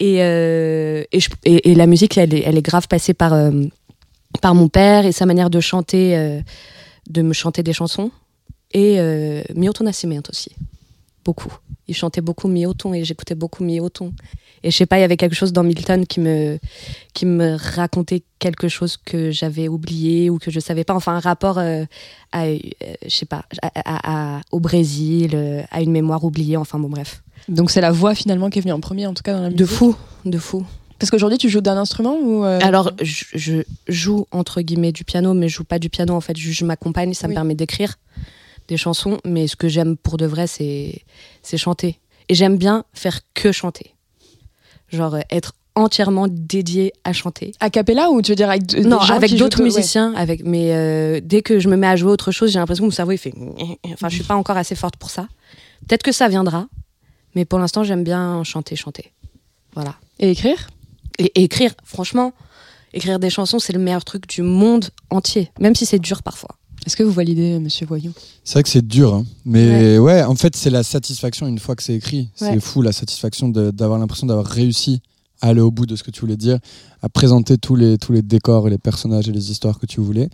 Et, 0.00 0.14
et, 0.16 1.20
je- 1.20 1.28
et- 1.44 1.70
et 1.70 1.74
la 1.76 1.86
musique, 1.86 2.18
elle 2.18 2.34
est, 2.34 2.42
elle 2.44 2.58
est 2.58 2.62
grave 2.62 2.88
passée 2.88 3.14
par, 3.14 3.36
par 4.42 4.54
mon 4.56 4.68
père 4.68 5.06
et 5.06 5.12
sa 5.12 5.26
manière 5.26 5.48
de 5.48 5.60
chanter, 5.60 6.40
de 7.08 7.22
me 7.22 7.32
chanter 7.32 7.62
des 7.62 7.72
chansons. 7.72 8.10
Et 8.72 8.96
euh, 8.98 9.42
Milton 9.54 9.84
Nascimento 9.86 10.30
aussi. 10.30 10.50
Beaucoup. 11.24 11.52
Il 11.86 11.94
chantait 11.94 12.20
beaucoup 12.20 12.48
Milton 12.48 12.94
et 12.94 13.04
j'écoutais 13.04 13.34
beaucoup 13.34 13.64
Milton. 13.64 14.12
Et 14.62 14.70
je 14.70 14.76
sais 14.76 14.86
pas, 14.86 14.98
il 14.98 15.02
y 15.02 15.04
avait 15.04 15.16
quelque 15.16 15.34
chose 15.36 15.52
dans 15.52 15.62
Milton 15.62 16.04
qui 16.06 16.20
me, 16.20 16.58
qui 17.14 17.24
me 17.26 17.56
racontait 17.56 18.22
quelque 18.38 18.68
chose 18.68 18.96
que 18.96 19.30
j'avais 19.30 19.68
oublié 19.68 20.30
ou 20.30 20.38
que 20.38 20.50
je 20.50 20.58
savais 20.60 20.84
pas. 20.84 20.94
Enfin, 20.94 21.14
un 21.14 21.20
rapport 21.20 21.58
euh, 21.58 21.84
à, 22.32 22.44
euh, 22.46 22.58
je 23.04 23.08
sais 23.14 23.26
pas, 23.26 23.44
à- 23.62 23.70
à- 23.74 24.36
à- 24.36 24.40
au 24.50 24.58
Brésil, 24.60 25.30
euh, 25.34 25.62
à 25.70 25.80
une 25.80 25.92
mémoire 25.92 26.24
oubliée. 26.24 26.56
Enfin, 26.56 26.78
bon, 26.78 26.88
bref. 26.88 27.22
Donc 27.48 27.70
c'est 27.70 27.80
la 27.80 27.92
voix 27.92 28.14
finalement 28.14 28.50
qui 28.50 28.58
est 28.58 28.62
venue 28.62 28.72
en 28.72 28.80
premier, 28.80 29.06
en 29.06 29.14
tout 29.14 29.22
cas 29.22 29.32
dans 29.32 29.40
la 29.42 29.48
musique. 29.50 29.58
De 29.60 29.64
fou, 29.66 29.96
de 30.26 30.38
fou. 30.38 30.66
Parce 30.98 31.10
qu'aujourd'hui 31.10 31.38
tu 31.38 31.48
joues 31.48 31.60
d'un 31.60 31.76
instrument 31.76 32.18
ou 32.20 32.44
euh, 32.44 32.58
Alors, 32.60 32.90
je, 33.00 33.24
je 33.34 33.62
joue 33.86 34.26
entre 34.32 34.60
guillemets 34.60 34.90
du 34.92 35.04
piano, 35.04 35.32
mais 35.32 35.48
je 35.48 35.54
joue 35.56 35.64
pas 35.64 35.78
du 35.78 35.88
piano 35.88 36.12
en 36.14 36.20
fait. 36.20 36.36
Je, 36.36 36.50
je 36.50 36.64
m'accompagne, 36.64 37.14
ça 37.14 37.26
Oui. 37.26 37.30
me 37.30 37.34
permet 37.36 37.54
d'écrire 37.54 37.94
des 38.68 38.76
chansons. 38.76 39.18
Mais 39.24 39.46
ce 39.46 39.56
que 39.56 39.68
j'aime 39.68 39.96
pour 39.96 40.16
de 40.16 40.26
vrai, 40.26 40.46
c'est 40.46 41.02
c'est 41.42 41.56
chanter. 41.56 41.98
Et 42.28 42.34
j'aime 42.34 42.56
bien 42.56 42.84
faire 42.92 43.20
que 43.34 43.52
chanter. 43.52 43.94
Genre 44.90 45.14
euh, 45.14 45.20
être 45.30 45.54
entièrement 45.74 46.26
dédié 46.28 46.92
à 47.04 47.12
chanter. 47.12 47.52
a 47.60 47.70
cappella 47.70 48.10
ou 48.10 48.20
tu 48.20 48.32
veux 48.32 48.36
dire 48.36 48.50
avec 48.50 48.72
non, 48.84 49.00
gens 49.00 49.14
avec 49.14 49.34
d'autres 49.36 49.58
ouais. 49.58 49.64
musiciens. 49.64 50.12
Avec, 50.14 50.44
mais 50.44 50.72
euh, 50.72 51.20
dès 51.22 51.42
que 51.42 51.60
je 51.60 51.68
me 51.68 51.76
mets 51.76 51.86
à 51.86 51.96
jouer 51.96 52.10
autre 52.10 52.32
chose, 52.32 52.50
j'ai 52.50 52.58
l'impression 52.58 52.82
que 52.82 52.88
mon 52.88 52.94
cerveau 52.94 53.12
il 53.12 53.18
fait. 53.18 53.32
Enfin, 53.92 54.08
je 54.08 54.16
suis 54.16 54.24
pas 54.24 54.34
encore 54.34 54.56
assez 54.56 54.74
forte 54.74 54.96
pour 54.96 55.10
ça. 55.10 55.28
Peut-être 55.86 56.02
que 56.02 56.12
ça 56.12 56.28
viendra, 56.28 56.66
mais 57.34 57.44
pour 57.44 57.58
l'instant, 57.58 57.84
j'aime 57.84 58.04
bien 58.04 58.42
chanter, 58.44 58.76
chanter. 58.76 59.12
Voilà. 59.74 59.94
Et 60.18 60.30
écrire? 60.30 60.68
Et, 61.18 61.26
et 61.36 61.44
écrire, 61.44 61.72
franchement, 61.84 62.32
écrire 62.92 63.18
des 63.18 63.30
chansons, 63.30 63.58
c'est 63.58 63.72
le 63.72 63.78
meilleur 63.78 64.04
truc 64.04 64.26
du 64.28 64.42
monde 64.42 64.90
entier, 65.10 65.50
même 65.60 65.74
si 65.74 65.86
c'est 65.86 65.98
dur 65.98 66.22
parfois. 66.22 66.56
Est-ce 66.86 66.96
que 66.96 67.02
vous 67.02 67.12
validez, 67.12 67.54
euh, 67.54 67.60
Monsieur 67.60 67.86
Voyou? 67.86 68.12
C'est 68.44 68.54
vrai 68.54 68.62
que 68.62 68.68
c'est 68.68 68.86
dur, 68.86 69.14
hein. 69.14 69.26
mais 69.44 69.98
ouais. 69.98 70.22
en 70.22 70.34
fait, 70.34 70.56
c'est 70.56 70.70
la 70.70 70.82
satisfaction 70.82 71.46
une 71.46 71.58
fois 71.58 71.76
que 71.76 71.82
c'est 71.82 71.94
écrit. 71.94 72.30
C'est 72.34 72.50
Ouais. 72.50 72.60
fou 72.60 72.82
la 72.82 72.92
satisfaction 72.92 73.48
d'avoir 73.48 73.98
l'impression 73.98 74.26
d'avoir 74.26 74.46
réussi 74.46 75.00
à 75.40 75.48
aller 75.48 75.60
au 75.60 75.70
bout 75.70 75.86
de 75.86 75.94
ce 75.96 76.02
que 76.02 76.10
tu 76.10 76.20
voulais 76.20 76.36
dire, 76.36 76.58
à 77.02 77.08
présenter 77.08 77.58
tous 77.58 77.76
les, 77.76 77.98
tous 77.98 78.12
les 78.12 78.22
décors 78.22 78.66
et 78.66 78.70
les 78.70 78.78
personnages 78.78 79.28
et 79.28 79.32
les 79.32 79.50
histoires 79.50 79.78
que 79.78 79.86
tu 79.86 80.00
voulais. 80.00 80.28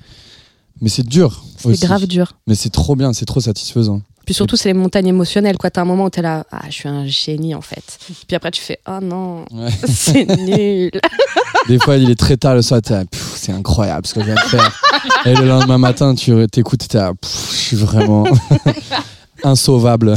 Mais 0.81 0.89
c'est 0.89 1.07
dur. 1.07 1.45
C'est 1.59 1.79
grave 1.81 2.07
dur. 2.07 2.33
Mais 2.47 2.55
c'est 2.55 2.71
trop 2.71 2.97
bien, 2.97 3.13
c'est 3.13 3.27
trop 3.27 3.41
satisfaisant. 3.41 4.01
Puis 4.25 4.35
surtout, 4.35 4.57
c'est 4.57 4.69
les 4.71 4.75
montagnes 4.75 5.09
émotionnelles. 5.09 5.57
Quoi. 5.59 5.71
T'as 5.71 5.83
un 5.83 5.85
moment 5.85 6.05
où 6.05 6.11
t'es 6.11 6.23
là, 6.23 6.45
ah, 6.51 6.63
je 6.69 6.73
suis 6.73 6.89
un 6.89 7.07
génie 7.07 7.55
en 7.55 7.61
fait. 7.61 7.83
Puis 8.27 8.35
après, 8.37 8.51
tu 8.51 8.61
fais, 8.61 8.79
oh 8.89 8.99
non, 9.03 9.45
Ouais. 9.53 9.71
c'est 9.89 10.27
nul. 10.39 10.91
Des 11.69 11.79
fois, 11.79 11.97
il 11.97 12.11
est 12.11 12.15
très 12.19 12.37
tard 12.37 12.55
le 12.55 12.63
soir, 12.63 12.83
t'es 12.83 12.95
c'est 13.13 13.53
incroyable 13.53 14.07
ce 14.07 14.15
que 14.15 14.21
je 14.21 14.27
viens 14.27 14.35
de 14.35 14.41
faire. 14.41 14.83
Et 15.27 15.35
le 15.35 15.47
lendemain 15.47 15.79
matin, 15.79 16.15
tu 16.15 16.33
t'écoutes, 16.49 16.87
t'es 16.89 16.99
là, 16.99 17.13
je 17.23 17.29
suis 17.57 17.77
vraiment 17.77 18.25
insauvable, 19.43 20.15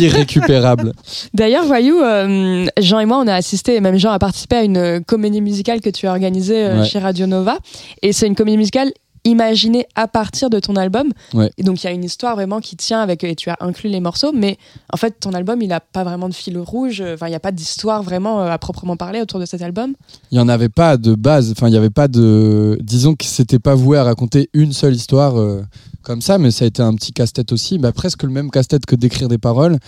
irrécupérable. 0.00 0.92
D'ailleurs, 1.34 1.64
Voyou, 1.64 2.00
euh, 2.00 2.66
Jean 2.80 3.00
et 3.00 3.06
moi, 3.06 3.18
on 3.18 3.26
a 3.26 3.34
assisté, 3.34 3.76
et 3.76 3.80
même 3.80 3.98
Jean 3.98 4.10
a 4.10 4.18
participé 4.18 4.56
à 4.56 4.62
une 4.62 5.02
comédie 5.04 5.40
musicale 5.40 5.80
que 5.80 5.90
tu 5.90 6.06
as 6.06 6.10
organisée 6.10 6.64
euh, 6.64 6.80
Ouais. 6.80 6.86
chez 6.86 6.98
Radio 6.98 7.26
Nova. 7.26 7.58
Et 8.02 8.12
c'est 8.12 8.26
une 8.26 8.34
comédie 8.34 8.56
musicale 8.56 8.90
imaginée 9.28 9.86
à 9.94 10.08
partir 10.08 10.50
de 10.50 10.58
ton 10.58 10.76
album. 10.76 11.12
Ouais. 11.34 11.50
Et 11.58 11.62
donc, 11.62 11.82
il 11.82 11.86
y 11.86 11.88
a 11.88 11.92
une 11.92 12.04
histoire 12.04 12.34
vraiment 12.34 12.60
qui 12.60 12.76
tient 12.76 13.00
avec, 13.00 13.24
et 13.24 13.34
tu 13.34 13.50
as 13.50 13.56
inclus 13.60 13.88
les 13.88 14.00
morceaux, 14.00 14.32
mais 14.32 14.58
en 14.92 14.96
fait, 14.96 15.20
ton 15.20 15.32
album, 15.32 15.62
il 15.62 15.68
n'a 15.68 15.80
pas 15.80 16.04
vraiment 16.04 16.28
de 16.28 16.34
fil 16.34 16.58
rouge. 16.58 17.02
Enfin, 17.02 17.26
il 17.26 17.30
n'y 17.30 17.36
a 17.36 17.40
pas 17.40 17.52
d'histoire 17.52 18.02
vraiment 18.02 18.40
euh, 18.40 18.50
à 18.50 18.58
proprement 18.58 18.96
parler 18.96 19.20
autour 19.20 19.40
de 19.40 19.46
cet 19.46 19.62
album. 19.62 19.94
Il 20.30 20.38
n'y 20.38 20.40
en 20.40 20.48
avait 20.48 20.68
pas 20.68 20.96
de 20.96 21.14
base, 21.14 21.52
enfin, 21.52 21.68
il 21.68 21.72
n'y 21.72 21.76
avait 21.76 21.90
pas 21.90 22.08
de. 22.08 22.78
Disons 22.80 23.14
que 23.14 23.24
c'était 23.24 23.58
pas 23.58 23.74
voué 23.74 23.98
à 23.98 24.04
raconter 24.04 24.50
une 24.52 24.72
seule 24.72 24.94
histoire 24.94 25.38
euh, 25.38 25.62
comme 26.02 26.22
ça, 26.22 26.38
mais 26.38 26.50
ça 26.50 26.64
a 26.64 26.68
été 26.68 26.82
un 26.82 26.94
petit 26.94 27.12
casse-tête 27.12 27.52
aussi, 27.52 27.78
bah, 27.78 27.92
presque 27.92 28.22
le 28.22 28.30
même 28.30 28.50
casse-tête 28.50 28.86
que 28.86 28.96
d'écrire 28.96 29.28
des 29.28 29.38
paroles, 29.38 29.78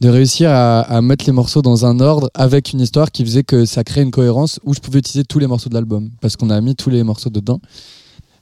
de 0.00 0.08
réussir 0.08 0.50
à, 0.50 0.80
à 0.80 1.00
mettre 1.00 1.24
les 1.26 1.32
morceaux 1.32 1.62
dans 1.62 1.86
un 1.86 2.00
ordre 2.00 2.30
avec 2.34 2.72
une 2.72 2.80
histoire 2.80 3.10
qui 3.10 3.24
faisait 3.24 3.44
que 3.44 3.64
ça 3.64 3.82
créait 3.82 4.02
une 4.02 4.10
cohérence 4.10 4.60
où 4.64 4.74
je 4.74 4.80
pouvais 4.80 4.98
utiliser 4.98 5.24
tous 5.24 5.38
les 5.38 5.46
morceaux 5.46 5.70
de 5.70 5.74
l'album, 5.74 6.10
parce 6.20 6.36
qu'on 6.36 6.50
a 6.50 6.60
mis 6.60 6.76
tous 6.76 6.90
les 6.90 7.02
morceaux 7.02 7.30
dedans. 7.30 7.60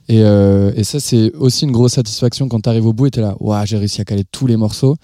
Et, 0.09 0.23
euh, 0.23 0.73
et 0.75 0.85
ça, 0.85 1.01
c'est 1.01 1.33
aussi 1.35 1.65
une 1.65 1.73
grosse 1.73 1.95
satisfaction 1.95 2.49
quand 2.49 2.61
tu 2.61 2.69
arrives 2.69 2.87
au 2.87 2.93
bout 2.93 3.07
et 3.07 3.11
tu 3.11 3.19
es 3.19 3.23
là, 3.23 3.37
Ouah, 3.41 3.65
j'ai 3.65 3.77
réussi 3.77 4.01
à 4.01 4.05
caler 4.05 4.25
tous 4.31 4.47
les 4.47 4.57
morceaux. 4.57 4.97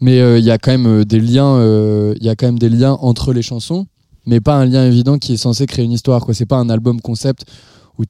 Mais 0.00 0.20
euh, 0.20 0.38
il 0.38 0.44
y 0.44 0.50
a 0.50 0.58
quand 0.58 0.70
même 0.70 0.86
euh, 0.86 1.04
des 1.04 1.20
liens, 1.20 1.56
euh, 1.56 2.14
y 2.20 2.28
a 2.28 2.36
quand 2.36 2.46
même 2.46 2.58
des 2.58 2.68
liens 2.68 2.92
entre 3.00 3.32
les 3.32 3.42
chansons, 3.42 3.86
mais 4.26 4.40
pas 4.40 4.56
un 4.56 4.66
lien 4.66 4.84
évident 4.84 5.18
qui 5.18 5.34
est 5.34 5.38
censé 5.38 5.66
créer 5.66 5.84
une 5.84 5.92
histoire. 5.92 6.24
Quoi, 6.24 6.34
c'est 6.34 6.46
pas 6.46 6.58
un 6.58 6.68
album 6.68 7.00
concept 7.00 7.46
où 7.98 8.02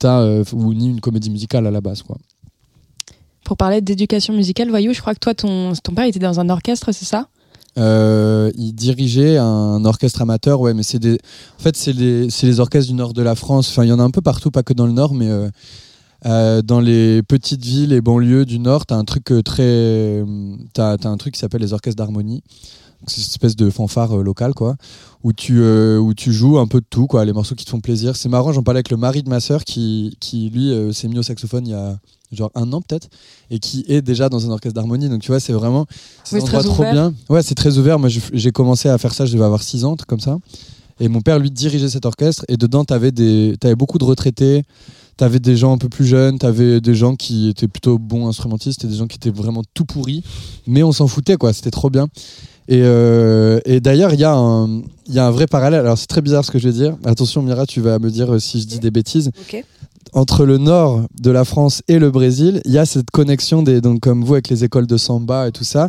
ou 0.55 0.75
ni 0.75 0.89
une 0.89 1.01
comédie 1.01 1.31
musicale 1.31 1.67
à 1.67 1.71
la 1.71 1.81
base. 1.81 2.03
Quoi. 2.03 2.17
Pour 3.45 3.57
parler 3.57 3.81
d'éducation 3.81 4.33
musicale, 4.33 4.71
voyou, 4.71 4.93
je 4.95 5.01
crois 5.01 5.15
que 5.15 5.21
toi, 5.21 5.35
ton, 5.35 5.73
ton 5.75 5.95
père 5.95 6.07
était 6.07 6.19
dans 6.19 6.41
un 6.41 6.49
orchestre, 6.49 6.91
c'est 6.93 7.05
ça? 7.05 7.29
Euh, 7.77 8.51
il 8.57 8.73
dirigeait 8.73 9.37
un 9.37 9.85
orchestre 9.85 10.23
amateur, 10.23 10.61
ouais, 10.61 10.75
mais 10.75 10.83
c'est 10.83 10.99
des. 10.99 11.19
En 11.59 11.63
fait, 11.63 11.77
c'est 11.77 11.93
les, 11.93 12.61
orchestres 12.61 12.89
du 12.89 12.95
nord 12.95 13.13
de 13.13 13.23
la 13.23 13.35
France. 13.35 13.69
Enfin, 13.69 13.85
il 13.85 13.89
y 13.89 13.93
en 13.93 13.99
a 13.99 14.03
un 14.03 14.11
peu 14.11 14.21
partout, 14.21 14.51
pas 14.51 14.63
que 14.63 14.73
dans 14.73 14.87
le 14.87 14.93
nord, 14.93 15.15
mais 15.15 15.29
euh, 15.29 15.49
euh, 16.27 16.63
dans 16.63 16.81
les 16.81 17.23
petites 17.23 17.65
villes 17.65 17.93
et 17.93 18.01
banlieues 18.01 18.45
du 18.45 18.59
nord, 18.59 18.87
t'as 18.87 18.97
un 18.97 19.05
truc 19.05 19.31
euh, 19.31 19.43
très. 19.43 20.25
T'as 20.73 20.97
as 21.03 21.09
un 21.09 21.17
truc 21.17 21.35
qui 21.35 21.41
s'appelle 21.41 21.63
les 21.63 21.73
orchestres 21.73 21.97
d'harmonie. 21.97 22.43
C'est 23.07 23.19
une 23.21 23.27
espèce 23.27 23.57
de 23.57 23.71
fanfare 23.71 24.19
euh, 24.19 24.23
locale, 24.23 24.55
quoi, 24.55 24.77
où 25.23 25.33
tu, 25.33 25.61
euh, 25.61 25.99
où 25.99 26.15
tu 26.15 26.33
joues 26.33 26.59
un 26.59 26.67
peu 26.67 26.81
de 26.81 26.87
tout, 26.89 27.07
quoi, 27.07 27.25
les 27.25 27.33
morceaux 27.33 27.55
qui 27.55 27.65
te 27.65 27.71
font 27.71 27.81
plaisir. 27.81 28.17
C'est 28.17 28.29
marrant, 28.29 28.53
j'en 28.53 28.63
parlais 28.63 28.79
avec 28.79 28.91
le 28.91 28.97
mari 28.97 29.23
de 29.23 29.29
ma 29.29 29.41
sœur 29.41 29.65
qui, 29.65 30.17
qui 30.21 30.51
lui, 30.51 30.71
euh, 30.71 30.93
s'est 30.93 31.09
mis 31.09 31.19
au 31.19 31.23
saxophone 31.23 31.67
il 31.67 31.71
y 31.71 31.75
a 31.75 31.99
genre 32.33 32.51
un 32.55 32.73
an 32.73 32.81
peut-être, 32.81 33.09
et 33.51 33.61
qui 33.61 33.85
est 33.89 34.03
déjà 34.03 34.29
dans 34.29 34.45
un 34.47 34.51
orchestre 34.51 34.75
d'harmonie. 34.75 35.09
Donc 35.09 35.21
tu 35.21 35.29
vois, 35.29 35.39
c'est 35.39 35.53
vraiment. 35.53 35.87
C'est 36.25 36.37
Oui, 36.37 36.43
un 36.43 36.47
endroit 36.47 36.63
trop 36.63 36.83
ouvert. 36.83 36.93
bien. 36.93 37.15
Ouais, 37.29 37.43
c'est 37.43 37.55
très 37.55 37.79
ouvert. 37.79 37.99
Moi, 37.99 38.09
j'ai 38.09 38.51
commencé 38.51 38.89
à 38.89 38.99
faire 38.99 39.15
ça, 39.15 39.25
je 39.27 39.35
devais 39.35 39.45
avoir 39.45 39.63
6 39.63 39.85
ans, 39.85 39.97
comme 40.09 40.21
ça. 40.21 40.39
Et 41.01 41.09
mon 41.09 41.21
père, 41.21 41.39
lui, 41.39 41.51
dirigeait 41.51 41.89
cet 41.89 42.07
orchestre. 42.07 42.45
Et 42.49 42.57
dedans, 42.57 42.85
tu 42.85 42.95
avais, 42.95 43.13
beaucoup 43.77 43.99
de 43.99 44.05
retraités. 44.05 44.63
Tu 45.17 45.25
avais 45.25 45.39
des 45.39 45.57
gens 45.57 45.73
un 45.75 45.79
peu 45.79 45.89
plus 45.89 46.07
jeunes. 46.07 46.39
Tu 46.39 46.47
avais 46.47 46.81
des 46.81 46.95
gens 46.95 47.15
qui 47.17 47.49
étaient 47.49 47.69
plutôt 47.69 47.99
bons 47.99 48.27
instrumentistes 48.29 48.85
et 48.85 48.89
des 48.89 48.97
gens 48.97 49.07
qui 49.07 49.17
étaient 49.17 49.31
vraiment 49.31 49.63
tout 49.75 49.85
pourris. 49.85 50.23
Mais 50.67 50.83
on 50.83 50.93
s'en 50.93 51.07
foutait, 51.07 51.37
quoi. 51.37 51.53
C'était 51.53 51.71
trop 51.71 51.91
bien. 51.91 52.09
Et, 52.67 52.81
euh, 52.83 53.61
et 53.67 53.81
d'ailleurs, 53.81 54.15
il 54.15 54.21
y, 54.21 54.25
a 54.25 54.33
un- 54.35 54.81
il 55.07 55.15
y 55.15 55.19
a 55.19 55.27
un 55.27 55.31
vrai 55.31 55.47
parallèle. 55.47 55.81
Alors, 55.81 55.99
c'est 55.99 56.07
très 56.07 56.23
bizarre 56.23 56.45
ce 56.45 56.51
que 56.51 56.59
je 56.59 56.69
vais 56.69 56.73
dire. 56.75 56.97
Attention, 57.05 57.43
Mira, 57.43 57.67
tu 57.67 57.81
vas 57.81 57.99
me 57.99 58.11
dire 58.11 58.33
euh, 58.33 58.39
si 58.39 58.61
je 58.61 58.67
dis 58.67 58.79
des 58.79 58.91
bêtises. 58.91 59.31
Entre 60.13 60.45
le 60.47 60.59
nord 60.59 61.03
de 61.21 61.31
la 61.31 61.45
France 61.45 61.83
et 61.89 61.99
le 61.99 62.11
Brésil, 62.11 62.61
il 62.65 62.73
y 62.73 62.79
a 62.79 62.87
cette 62.87 63.11
connexion, 63.11 63.63
des, 63.63 63.81
donc, 63.81 64.01
comme 64.01 64.23
vous, 64.25 64.35
avec 64.35 64.49
les 64.49 64.63
écoles 64.65 64.87
de 64.87 64.97
samba 64.97 65.49
et 65.49 65.53
tout 65.53 65.65
ça. 65.65 65.89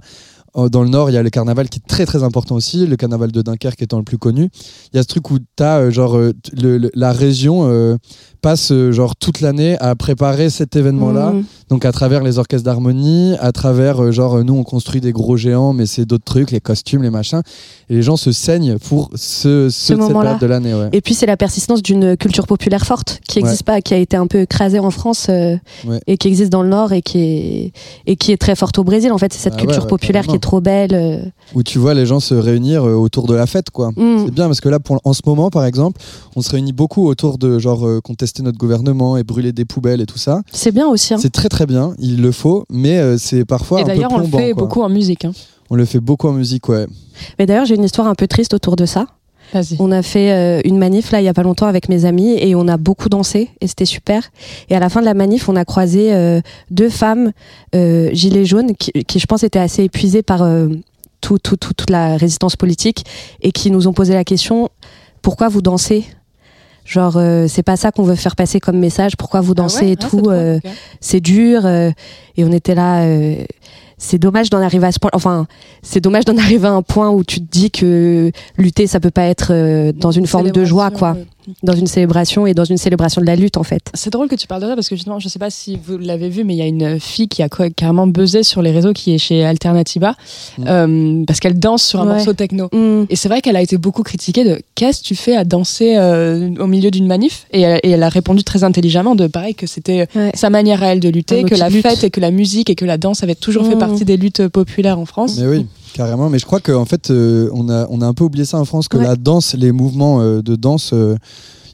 Euh, 0.58 0.70
Dans 0.70 0.84
le 0.84 0.90
nord, 0.90 1.10
il 1.10 1.14
y 1.14 1.18
a 1.18 1.24
le 1.24 1.30
carnaval 1.30 1.68
qui 1.70 1.80
est 1.80 1.88
très 1.88 2.06
très 2.06 2.24
important 2.24 2.56
aussi, 2.56 2.88
le 2.88 2.96
carnaval 2.96 3.32
de 3.32 3.42
Dunkerque 3.42 3.82
étant 3.82 3.98
le 3.98 4.04
plus 4.04 4.18
connu. 4.18 4.50
Il 4.94 4.98
y 4.98 5.00
a 5.00 5.04
ce 5.04 5.08
truc 5.08 5.30
où 5.32 5.38
tu 5.40 5.64
as, 5.64 5.90
genre, 5.90 6.16
euh, 6.18 6.32
t- 6.34 6.52
le- 6.56 6.78
le- 6.78 6.92
la 6.96 7.12
région 7.12 7.68
euh, 7.70 7.98
passe 8.42 8.72
euh, 8.72 8.92
genre 8.92 9.16
toute 9.16 9.42
l'année 9.42 9.76
à 9.80 9.96
préparer 9.96 10.50
cet 10.50 10.76
événement-là. 10.76 11.32
Mmh. 11.32 11.44
Donc 11.70 11.84
à 11.84 11.92
travers 11.92 12.24
les 12.24 12.38
orchestres 12.38 12.64
d'harmonie, 12.64 13.36
à 13.40 13.52
travers 13.52 14.02
euh, 14.02 14.12
genre 14.12 14.36
euh, 14.38 14.44
nous 14.44 14.54
on 14.54 14.64
construit 14.64 15.02
des 15.02 15.12
gros 15.12 15.36
géants, 15.36 15.74
mais 15.74 15.86
c'est 15.88 16.06
d'autres 16.06 16.24
trucs, 16.24 16.52
les 16.52 16.60
costumes, 16.62 17.02
les 17.04 17.10
machins, 17.10 17.42
et 17.90 17.96
les 17.96 18.02
gens 18.04 18.18
se 18.18 18.32
saignent 18.32 18.78
pour 18.78 19.10
ce, 19.16 19.70
ce, 19.70 19.94
moment-là. 19.94 20.38
de 20.40 20.46
l'année. 20.46 20.74
Ouais. 20.76 20.90
Et 20.94 21.02
puis 21.02 21.16
c'est 21.16 21.26
la 21.26 21.38
persistance 21.38 21.82
d'une 21.82 22.16
culture 22.18 22.46
populaire 22.48 22.86
forte 22.86 23.20
qui 23.28 23.40
Ouais. 23.40 23.44
n'existe 23.44 23.64
pas, 23.64 23.82
qui 23.82 23.94
a 23.94 23.98
été 23.98 24.16
un 24.16 24.28
peu 24.28 24.42
écrasée 24.42 24.80
en 24.80 24.92
France 24.92 25.28
euh, 25.30 25.58
Ouais. 25.86 26.00
et 26.08 26.18
qui 26.18 26.28
existe 26.28 26.52
dans 26.52 26.62
le 26.64 26.70
Nord 26.70 26.94
et 26.94 27.02
qui 27.02 27.20
est 27.20 27.72
et 28.06 28.16
qui 28.16 28.32
est 28.32 28.38
très 28.38 28.56
forte 28.56 28.78
au 28.80 28.84
Brésil. 28.84 29.12
En 29.12 29.18
fait, 29.18 29.34
c'est 29.34 29.40
cette 29.40 29.56
Ah 29.58 29.62
culture 29.62 29.88
populaire 29.88 30.26
qui 30.28 30.36
est 30.36 30.40
trop 30.46 30.62
belle. 30.62 30.94
euh. 30.94 31.20
Où 31.56 31.64
tu 31.64 31.78
vois 31.80 31.94
les 31.94 32.06
gens 32.06 32.20
se 32.20 32.34
réunir 32.36 32.84
euh, 32.88 32.94
autour 32.94 33.28
de 33.28 33.34
la 33.36 33.46
fête, 33.48 33.70
quoi. 33.72 33.92
Mm. 33.92 34.26
C'est 34.26 34.32
bien 34.32 34.46
parce 34.48 34.62
que 34.62 34.70
là, 34.70 34.80
pour, 34.80 35.00
en 35.04 35.14
ce 35.14 35.22
moment, 35.26 35.50
par 35.50 35.66
exemple, 35.66 36.00
on 36.36 36.42
se 36.42 36.50
réunit 36.52 36.72
beaucoup 36.74 37.08
autour 37.08 37.38
de 37.38 37.60
genre 37.60 37.86
euh, 37.88 38.00
contester 38.02 38.44
notre 38.44 38.58
gouvernement 38.58 39.18
et 39.18 39.24
brûler 39.24 39.52
des 39.52 39.66
poubelles 39.66 40.02
et 40.02 40.06
tout 40.06 40.18
ça. 40.18 40.42
C'est 40.52 40.72
bien 40.72 40.88
aussi. 40.88 41.14
hein. 41.14 41.18
C'est 41.20 41.32
très 41.32 41.50
très 41.50 41.66
bien, 41.66 41.94
il 42.00 42.22
le 42.22 42.32
faut, 42.32 42.66
mais 42.70 42.98
euh, 43.00 43.18
c'est 43.18 43.44
parfois 43.46 43.80
Et 43.80 43.84
un 43.84 43.86
peu 43.86 43.92
d'ailleurs, 43.94 44.12
on 44.14 44.20
le 44.20 44.26
fait 44.26 44.52
quoi. 44.52 44.64
beaucoup 44.64 44.82
en 44.82 44.90
musique. 44.90 45.26
hein. 45.26 45.32
On 45.70 45.76
le 45.76 45.86
fait 45.86 46.00
beaucoup 46.00 46.28
en 46.28 46.34
musique, 46.34 46.70
ouais. 46.70 46.86
Mais 47.40 47.46
d'ailleurs, 47.48 47.66
j'ai 47.66 47.76
une 47.76 47.84
histoire 47.84 48.08
un 48.08 48.16
peu 48.16 48.28
triste 48.28 48.54
autour 48.54 48.76
de 48.76 48.86
ça. 48.86 49.08
On 49.80 49.92
a 49.92 50.02
fait 50.02 50.32
euh, 50.32 50.62
une 50.66 50.78
manif 50.78 51.12
là 51.12 51.22
il 51.22 51.24
y 51.24 51.28
a 51.30 51.34
pas 51.34 51.44
longtemps 51.44 51.68
avec 51.68 51.90
mes 51.90 52.06
amis 52.06 52.36
et 52.40 52.56
on 52.56 52.68
a 52.68 52.78
beaucoup 52.78 53.10
dansé 53.10 53.50
et 53.62 53.68
c'était 53.68 53.86
super. 53.86 54.30
Et 54.70 54.76
à 54.76 54.80
la 54.80 54.90
fin 54.90 55.00
de 55.02 55.06
la 55.06 55.14
manif, 55.14 55.48
on 55.50 55.56
a 55.56 55.66
croisé 55.66 56.14
euh, 56.14 56.42
deux 56.72 56.90
femmes 56.90 57.32
euh, 57.76 58.10
gilets 58.14 58.46
jaunes 58.46 58.76
qui, 58.76 58.92
qui, 58.92 59.20
je 59.20 59.26
pense 59.26 59.44
étaient 59.44 59.60
assez 59.60 59.84
épuisées 59.84 60.24
par 60.24 60.42
euh, 60.44 60.68
tout, 61.22 61.38
tout, 61.40 61.58
tout- 61.58 61.74
toute 61.74 61.90
la 61.90 62.18
résistance 62.18 62.56
politique 62.56 63.06
et 63.42 63.52
qui 63.52 63.72
nous 63.72 63.88
ont 63.88 63.94
posé 63.94 64.14
la 64.14 64.24
question 64.24 64.70
pourquoi 65.22 65.48
vous 65.50 65.62
dansez? 65.62 66.06
Genre 66.86 67.18
euh, 67.18 67.48
c'est 67.48 67.64
pas 67.64 67.78
ça 67.78 67.92
qu'on 67.92 68.04
veut 68.04 68.14
faire 68.16 68.36
passer 68.36 68.60
comme 68.60 68.78
message. 68.78 69.18
Pourquoi 69.18 69.42
vous 69.42 69.56
dansez 69.56 69.80
Ah 69.80 69.86
ouais 69.86 69.92
et 69.94 69.98
Ah, 70.00 70.08
tout 70.08 70.30
euh, 70.30 70.60
c'est 71.00 71.20
dur 71.20 71.66
euh, 71.66 71.90
et 72.38 72.44
on 72.44 72.52
était 72.52 72.76
là 72.76 73.02
euh, 73.06 73.44
c'est 73.98 74.18
dommage 74.18 74.50
d'en 74.50 74.62
arriver 74.62 74.88
à 74.88 74.92
ce 74.92 75.00
point 75.00 75.12
enfin 75.14 75.48
c'est 75.82 76.02
dommage 76.02 76.26
d'en 76.26 76.38
arriver 76.46 76.68
à 76.68 76.72
un 76.72 76.82
point 76.82 77.10
où 77.10 77.24
tu 77.24 77.40
te 77.40 77.50
dis 77.50 77.72
que 77.72 78.32
lutter 78.58 78.88
ça 78.88 79.00
peut 79.00 79.12
pas 79.12 79.26
être 79.26 79.52
euh, 79.52 79.92
dans 79.92 80.12
une 80.12 80.28
forme 80.28 80.52
de 80.52 80.66
joie 80.66 80.92
quoi. 80.92 81.16
Dans 81.64 81.74
une 81.76 81.88
célébration 81.88 82.48
et 82.48 82.54
dans 82.54 82.64
une 82.66 82.78
célébration 82.78 83.22
de 83.22 83.26
la 83.26 83.36
lutte 83.36 83.58
en 83.58 83.64
fait 83.64 83.84
C'est 83.94 84.10
drôle 84.12 84.28
que 84.28 84.36
tu 84.36 84.48
parles 84.48 84.62
de 84.62 84.68
ça 84.68 84.76
parce 84.76 84.90
que 84.90 84.96
justement, 84.96 85.20
je 85.20 85.28
sais 85.30 85.40
pas 85.40 85.50
si 85.50 85.78
vous 85.84 85.98
l'avez 85.98 86.30
vu, 86.30 86.44
mais 86.44 86.54
il 86.54 86.58
y 86.58 86.62
a 86.62 86.66
une 86.68 87.00
fille 87.00 87.28
qui 87.28 87.42
a 87.44 87.50
carrément 87.50 88.08
buzzé 88.08 88.44
sur 88.44 88.62
les 88.62 88.72
réseaux 88.72 88.94
qui 88.94 89.14
est 89.14 89.18
chez 89.18 89.46
Alternativa 89.46 90.16
Mm. 90.58 90.64
euh, 90.68 91.24
parce 91.26 91.40
qu'elle 91.40 91.60
danse 91.60 91.84
sur 91.84 92.02
un 92.02 92.08
Ouais. 92.08 92.14
morceau 92.16 92.34
techno. 92.34 92.70
Mm. 92.72 93.06
Et 93.10 93.16
c'est 93.16 93.30
vrai 93.30 93.42
qu'elle 93.42 93.56
a 93.56 93.62
été 93.62 93.78
beaucoup 93.78 94.04
critiquée 94.04 94.44
de 94.44 94.62
qu'est-ce 94.76 95.02
que 95.02 95.08
tu 95.08 95.16
fais 95.16 95.36
à 95.36 95.44
danser 95.44 95.96
euh, 95.98 96.50
au 96.60 96.68
milieu 96.68 96.92
d'une 96.92 97.08
manif? 97.08 97.46
Et 97.52 97.62
elle, 97.62 97.80
et 97.84 97.90
elle 97.92 98.04
a 98.04 98.10
répondu 98.10 98.44
très 98.44 98.64
intelligemment 98.64 99.16
de 99.16 99.28
pareil 99.28 99.56
que 99.56 99.68
c'était 99.68 100.08
Ouais. 100.16 100.32
sa 100.34 100.50
manière 100.50 100.84
à 100.84 100.88
elle 100.88 101.00
de 101.00 101.10
lutter, 101.10 101.44
que 101.44 101.56
la 101.56 101.70
lutte. 101.70 101.82
fête 101.88 102.04
et 102.04 102.10
que 102.10 102.20
la 102.20 102.32
musique 102.32 102.70
et 102.70 102.76
que 102.76 102.86
la 102.86 102.98
danse 102.98 103.24
avaient 103.24 103.36
toujours 103.36 103.66
fait 103.68 103.76
Mm. 103.76 103.80
partie 103.80 104.06
des 104.06 104.18
luttes 104.18 104.48
populaires 104.48 105.00
en 105.00 105.06
France. 105.06 105.38
Mais 105.40 105.48
oui, 105.48 105.66
carrément. 105.96 106.30
Mais 106.30 106.40
je 106.40 106.46
crois 106.46 106.60
qu'en 106.60 106.86
fait, 106.86 107.10
euh, 107.10 107.50
on, 107.54 107.70
a, 107.70 107.88
on 107.90 108.02
a 108.02 108.06
un 108.06 108.14
peu 108.14 108.24
oublié 108.26 108.46
ça 108.46 108.60
en 108.60 108.66
France, 108.66 108.88
que 108.88 108.98
Ouais. 108.98 109.04
la 109.04 109.16
danse, 109.16 109.56
les 109.56 109.72
mouvements 109.72 110.20
euh, 110.22 110.42
de 110.42 110.56
danse, 110.56 110.92
euh, 110.94 111.16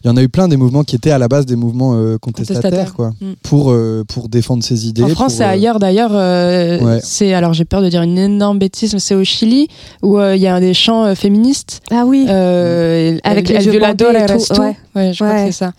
il 0.03 0.07
y 0.07 0.09
en 0.09 0.17
a 0.17 0.23
eu 0.23 0.29
plein 0.29 0.47
des 0.47 0.57
mouvements 0.57 0.83
qui 0.83 0.95
étaient 0.95 1.11
à 1.11 1.19
la 1.19 1.27
base 1.27 1.45
des 1.45 1.55
mouvements 1.55 1.93
euh, 1.93 2.17
contestataires, 2.17 2.61
Contestataires. 2.63 2.93
quoi, 2.95 3.11
Mm. 3.21 3.33
pour, 3.43 3.71
euh, 3.71 4.03
pour 4.07 4.29
défendre 4.29 4.63
ses 4.63 4.87
idées. 4.87 5.03
En 5.03 5.09
France 5.09 5.35
pour, 5.35 5.43
et 5.43 5.45
euh, 5.45 5.51
ailleurs 5.51 5.77
d'ailleurs, 5.79 6.09
euh, 6.13 6.79
Ouais. 6.79 6.99
c'est 7.03 7.33
alors 7.35 7.53
j'ai 7.53 7.65
peur 7.65 7.83
de 7.83 7.89
dire 7.89 8.01
une 8.01 8.17
énorme 8.17 8.57
bêtise, 8.57 8.93
mais 8.95 8.99
c'est 8.99 9.13
au 9.13 9.23
Chili 9.23 9.67
où 10.01 10.17
euh, 10.17 10.35
il 10.35 10.41
y 10.41 10.47
a 10.47 10.59
des 10.59 10.73
chants 10.73 11.05
euh, 11.05 11.13
féministes 11.13 11.81
ah 11.91 12.05
oui 12.07 12.25
Euh, 12.27 13.17
Avec 13.23 13.47
el, 13.49 13.55
les 13.57 13.59
el 13.61 13.65
yeux 13.65 13.71
violador 13.73 14.11
et 14.15 14.25
tout, 14.25 14.59
ouais. 14.59 14.75
Ouais, 14.95 15.13
je 15.13 15.17
crois 15.23 15.35
Ouais. 15.35 15.45
que 15.45 15.51
c'est 15.51 15.65
ça. 15.65 15.71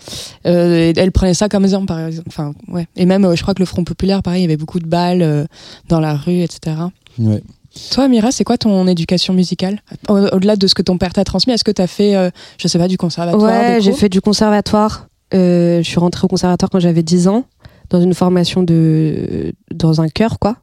Euh, 0.47 0.93
elle 0.97 1.11
prenait 1.11 1.35
ça 1.35 1.49
comme 1.49 1.65
exemple, 1.65 1.87
par 1.87 1.99
exemple. 2.07 2.29
Enfin, 2.29 2.53
ouais. 2.69 2.87
Et 2.97 3.07
même, 3.07 3.25
euh, 3.25 3.35
je 3.35 3.43
crois 3.43 3.55
que 3.55 3.61
le 3.61 3.67
Front 3.67 3.83
populaire, 3.83 4.23
pareil, 4.23 4.41
il 4.43 4.45
y 4.45 4.47
avait 4.47 4.57
beaucoup 4.57 4.79
de 4.79 4.87
balles 4.87 5.23
euh, 5.23 5.45
dans 5.89 5.99
la 6.01 6.15
rue, 6.15 6.43
etc. 6.43 6.77
ouais. 7.19 7.43
Toi, 7.91 8.09
Mira, 8.09 8.33
c'est 8.33 8.45
quoi 8.45 8.59
ton 8.59 8.87
éducation 8.87 9.33
musicale? 9.35 9.81
Au- 10.09 10.19
Au-delà 10.19 10.57
de 10.57 10.67
ce 10.67 10.75
que 10.75 10.83
ton 10.83 10.99
père 10.99 11.13
t'a 11.13 11.25
transmis, 11.25 11.53
est-ce 11.53 11.65
que 11.65 11.71
tu 11.71 11.81
as 11.83 11.87
fait, 11.87 12.15
euh, 12.17 12.31
je 12.59 12.69
sais 12.69 12.79
pas, 12.79 12.89
du 12.89 12.97
conservatoire 12.99 13.43
ouais 13.51 13.81
j'ai 13.81 13.93
fait 13.93 14.09
du 14.09 14.21
conservatoire 14.21 15.09
Euh, 15.35 15.79
je 15.83 15.89
suis 15.89 15.99
rentrée 15.99 16.25
au 16.25 16.29
conservatoire 16.29 16.69
quand 16.71 16.81
j'avais 16.81 17.03
10 17.03 17.27
ans 17.29 17.45
dans 17.89 18.01
une 18.03 18.13
formation 18.15 18.63
de 18.63 19.53
dans 19.71 20.01
un 20.03 20.09
chœur 20.09 20.39
quoi 20.39 20.57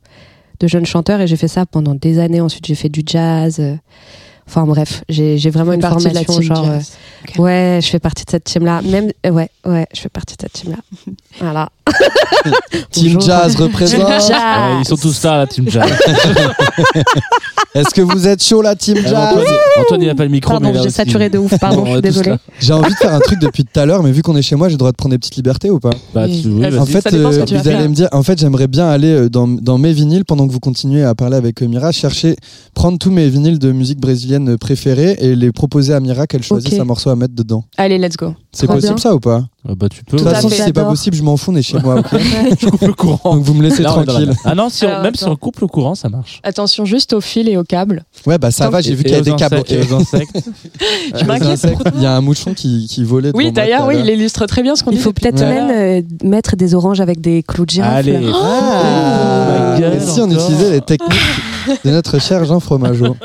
de 0.59 0.67
jeunes 0.67 0.85
chanteurs 0.85 1.21
et 1.21 1.27
j'ai 1.27 1.37
fait 1.37 1.47
ça 1.47 1.65
pendant 1.65 1.95
des 1.95 2.19
années. 2.19 2.41
Ensuite 2.41 2.65
j'ai 2.67 2.75
fait 2.75 2.89
du 2.89 3.01
jazz 3.05 3.57
euh, 3.59 3.75
enfin 4.49 4.65
bref 4.65 5.03
j'ai 5.09 5.37
j'ai 5.37 5.49
vraiment 5.51 5.73
une 5.73 5.81
formation 5.81 6.23
team 6.23 6.41
genre 6.43 6.65
euh, 6.67 6.73
jazz. 6.77 6.91
Ok. 7.27 7.35
Ouais, 7.39 7.79
je 7.83 7.87
fais 7.87 7.99
partie 7.99 8.25
de 8.25 8.31
cette 8.31 8.45
team-là. 8.45 8.81
Même, 8.81 9.11
euh, 9.25 9.29
ouais, 9.29 9.49
ouais, 9.65 9.85
je 9.93 9.99
fais 10.01 10.09
partie 10.09 10.35
de 10.35 10.41
cette 10.41 10.53
team-là. 10.53 10.77
Voilà. 11.39 11.69
Team 12.91 13.13
Bonjour. 13.13 13.21
Jazz 13.21 13.55
représente. 13.55 14.07
Jazz. 14.07 14.29
Ouais, 14.29 14.81
ils 14.81 14.85
sont 14.85 14.95
tous 14.97 15.23
là, 15.23 15.37
la 15.39 15.47
team 15.47 15.69
Jazz. 15.69 15.89
Est-ce 17.75 17.93
que 17.93 18.01
vous 18.01 18.27
êtes 18.27 18.43
chaud, 18.43 18.61
la 18.61 18.75
Team 18.75 18.97
Euh, 18.97 19.01
Jazz 19.03 19.13
Antoine, 19.13 19.45
Antoine, 19.79 20.01
il 20.01 20.09
a 20.09 20.15
pas 20.15 20.23
le 20.23 20.29
micro, 20.31 20.51
Pardon, 20.51 20.73
j'ai 20.81 20.89
saturé 20.89 21.29
de 21.29 21.37
ouf, 21.37 21.57
pardon, 21.59 21.83
On 21.87 22.01
je 22.03 22.11
suis 22.11 22.29
là. 22.29 22.37
J'ai 22.59 22.73
envie 22.73 22.91
de 22.91 22.97
faire 22.97 23.13
un 23.13 23.19
truc 23.19 23.39
depuis 23.39 23.63
tout 23.63 23.79
à 23.79 23.85
l'heure, 23.85 24.01
mais 24.03 24.11
vu 24.11 24.21
qu'on 24.23 24.35
est 24.35 24.41
chez 24.41 24.55
moi, 24.55 24.69
j'ai 24.69 24.73
le 24.73 24.79
droit 24.79 24.91
de 24.91 24.95
prendre 24.97 25.11
des 25.13 25.19
petites 25.19 25.35
libertés 25.35 25.69
ou 25.69 25.79
pas 25.79 25.91
Bah, 26.13 26.23
Oui. 26.25 26.41
tu- 26.41 26.47
oui, 26.49 26.77
En 26.77 26.85
fait, 26.85 27.13
euh, 27.13 27.29
vous 27.29 27.67
allez 27.67 27.87
me 27.87 27.93
dire, 27.93 28.09
en 28.11 28.23
fait, 28.23 28.39
j'aimerais 28.39 28.67
bien 28.67 28.87
aller 28.89 29.11
euh, 29.11 29.29
dans, 29.29 29.47
dans 29.47 29.77
mes 29.77 29.93
vinyles 29.93 30.25
pendant 30.25 30.47
que 30.47 30.51
vous 30.51 30.59
continuez 30.59 31.03
à 31.03 31.13
parler 31.15 31.37
avec 31.37 31.61
Mira, 31.61 31.91
chercher, 31.91 32.35
prendre 32.73 32.97
tous 32.97 33.11
mes 33.11 33.29
vinyles 33.29 33.59
de 33.59 33.71
musique 33.71 33.99
brésilienne 33.99 34.38
préférés 34.57 35.15
et 35.19 35.35
les 35.35 35.51
proposer 35.51 35.93
à 35.93 35.99
Mira 35.99 36.27
qu'elle 36.27 36.43
choisisse 36.43 36.79
un 36.79 36.85
morceau 36.85 37.09
à 37.09 37.15
mettre 37.15 37.33
dedans. 37.35 37.63
Allez, 37.77 37.97
let's 37.97 38.17
go. 38.17 38.33
C'est 38.51 38.67
possible 38.67 38.95
bien. 38.95 38.97
ça 38.97 39.13
ou 39.15 39.19
pas? 39.19 39.43
Ah, 39.67 39.73
bah, 39.75 39.87
tu 39.89 40.03
peux. 40.03 40.17
De 40.17 40.21
Tout 40.23 40.25
toute 40.25 40.33
façon, 40.33 40.49
si 40.49 40.55
c'est 40.55 40.73
pas 40.73 40.85
possible, 40.85 41.15
je 41.17 41.21
m'en 41.23 41.35
fous, 41.37 41.51
on 41.51 41.55
est 41.55 41.61
chez 41.61 41.77
moi. 41.79 41.99
ok 41.99 42.05
Je 42.59 42.65
coupe 42.69 42.81
le 42.81 42.93
courant. 42.93 43.35
Donc 43.35 43.43
vous 43.43 43.53
me 43.53 43.61
laissez 43.61 43.83
Là, 43.83 43.89
tranquille. 43.89 44.33
Ah 44.45 44.55
non, 44.55 44.69
si 44.69 44.85
on- 44.85 44.89
Alors, 44.89 45.03
même 45.03 45.15
si 45.15 45.25
on 45.25 45.35
coupe 45.35 45.59
le 45.59 45.67
courant, 45.67 45.95
ça 45.95 46.09
marche. 46.09 46.39
Attention 46.43 46.85
juste 46.85 47.13
au 47.13 47.21
fil 47.21 47.47
et 47.49 47.57
au 47.57 47.63
câble. 47.63 48.03
Ouais, 48.25 48.37
bah 48.37 48.51
ça 48.51 48.69
va, 48.69 48.81
j'ai 48.81 48.95
vu 48.95 49.03
qu'il 49.03 49.11
y 49.11 49.15
a 49.15 49.19
aux 49.19 49.23
des 49.23 49.35
câbles. 49.35 49.57
insectes- 49.57 49.71
ok. 49.83 49.89
et 49.89 49.93
aux 49.93 49.95
insectes. 49.97 50.49
Je 51.19 51.25
m'inquiète. 51.25 51.67
Il 51.95 52.01
y 52.01 52.05
a 52.05 52.15
un 52.15 52.21
mouchon 52.21 52.53
qui, 52.53 52.87
qui 52.89 53.03
volait. 53.03 53.31
Oui, 53.35 53.51
d'ailleurs, 53.51 53.85
oui, 53.87 53.95
il 53.99 54.09
illustre 54.09 54.45
très 54.45 54.63
bien 54.63 54.75
ce 54.75 54.83
qu'on 54.83 54.91
dit. 54.91 54.97
Il 54.97 55.01
faut 55.03 55.13
peut-être 55.13 55.41
même 55.41 55.69
euh, 55.69 56.01
mettre 56.27 56.55
des 56.55 56.73
oranges 56.73 57.01
avec 57.01 57.19
des 57.21 57.43
clous 57.43 57.65
de 57.65 57.71
girafe. 57.71 57.93
Allez. 57.93 58.13
là. 58.19 58.31
Ah, 58.33 59.75
my 59.75 59.81
God, 59.81 59.93
et 59.93 59.99
si 59.99 60.21
on 60.21 60.29
utilisait 60.31 60.71
les 60.71 60.81
techniques 60.81 61.11
de 61.85 61.91
notre 61.91 62.19
cher 62.19 62.45
Jean 62.45 62.59
Fromageau 62.59 63.15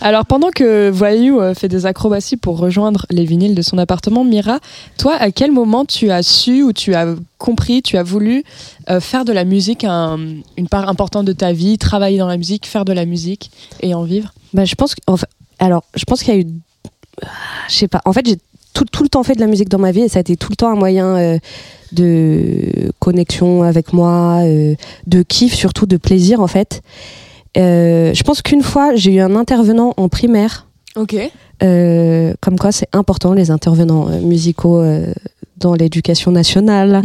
Alors, 0.00 0.26
pendant 0.26 0.50
que 0.50 0.90
Voyou 0.90 1.40
euh, 1.40 1.54
fait 1.54 1.68
des 1.68 1.86
acrobaties 1.86 2.36
pour 2.36 2.58
rejoindre 2.58 3.06
les 3.10 3.24
vinyles 3.24 3.54
de 3.54 3.62
son 3.62 3.78
appartement, 3.78 4.24
Mira, 4.24 4.58
toi, 4.98 5.14
à 5.14 5.30
quel 5.30 5.52
moment 5.52 5.84
tu 5.84 6.10
as 6.10 6.22
su 6.22 6.62
ou 6.62 6.72
tu 6.72 6.94
as 6.94 7.14
compris, 7.38 7.82
tu 7.82 7.96
as 7.96 8.02
voulu 8.02 8.44
euh, 8.90 9.00
faire 9.00 9.24
de 9.24 9.32
la 9.32 9.44
musique 9.44 9.84
un- 9.84 10.18
une 10.56 10.68
part 10.68 10.88
importante 10.88 11.26
de 11.26 11.32
ta 11.32 11.52
vie, 11.52 11.78
travailler 11.78 12.18
dans 12.18 12.28
la 12.28 12.36
musique, 12.36 12.66
faire 12.66 12.84
de 12.84 12.92
la 12.92 13.04
musique 13.06 13.50
et 13.82 13.94
en 13.94 14.02
vivre? 14.02 14.32
Bah, 14.52 14.64
je 14.64 14.74
pense 14.74 14.94
alors, 15.58 15.84
je 15.94 16.04
pense 16.04 16.22
qu'il 16.22 16.34
y 16.34 16.36
a 16.38 16.40
eu, 16.40 16.46
ah, 17.22 17.28
je 17.68 17.74
sais 17.74 17.88
pas. 17.88 18.00
En 18.06 18.12
fait, 18.12 18.26
j'ai 18.26 18.38
tout, 18.72 19.02
le 19.02 19.08
temps 19.08 19.22
fait 19.22 19.34
de 19.34 19.40
la 19.40 19.46
musique 19.46 19.68
dans 19.68 19.78
ma 19.78 19.92
vie 19.92 20.00
et 20.00 20.08
ça 20.08 20.18
a 20.18 20.20
été 20.20 20.36
tout 20.36 20.48
le 20.50 20.56
temps 20.56 20.70
un 20.70 20.74
moyen 20.76 21.16
euh, 21.16 21.38
de 21.92 22.90
connexion 22.98 23.62
avec 23.62 23.92
moi, 23.92 24.40
de 25.06 25.22
kiff, 25.22 25.54
surtout 25.54 25.86
de 25.86 25.96
plaisir 25.96 26.40
en 26.40 26.46
fait. 26.46 26.82
Euh, 27.56 28.12
je 28.14 28.22
pense 28.22 28.42
qu'une 28.42 28.62
fois, 28.62 28.94
j'ai 28.94 29.14
eu 29.14 29.20
un 29.20 29.34
intervenant 29.36 29.92
en 29.96 30.08
primaire, 30.08 30.66
Ok. 30.96 31.16
euh, 31.62 32.32
comme 32.40 32.58
quoi 32.58 32.72
c'est 32.72 32.88
important 32.92 33.32
les 33.32 33.50
intervenants 33.50 34.08
euh, 34.08 34.20
musicaux 34.20 34.78
euh, 34.80 35.12
dans 35.56 35.74
l'éducation 35.74 36.30
nationale, 36.30 37.02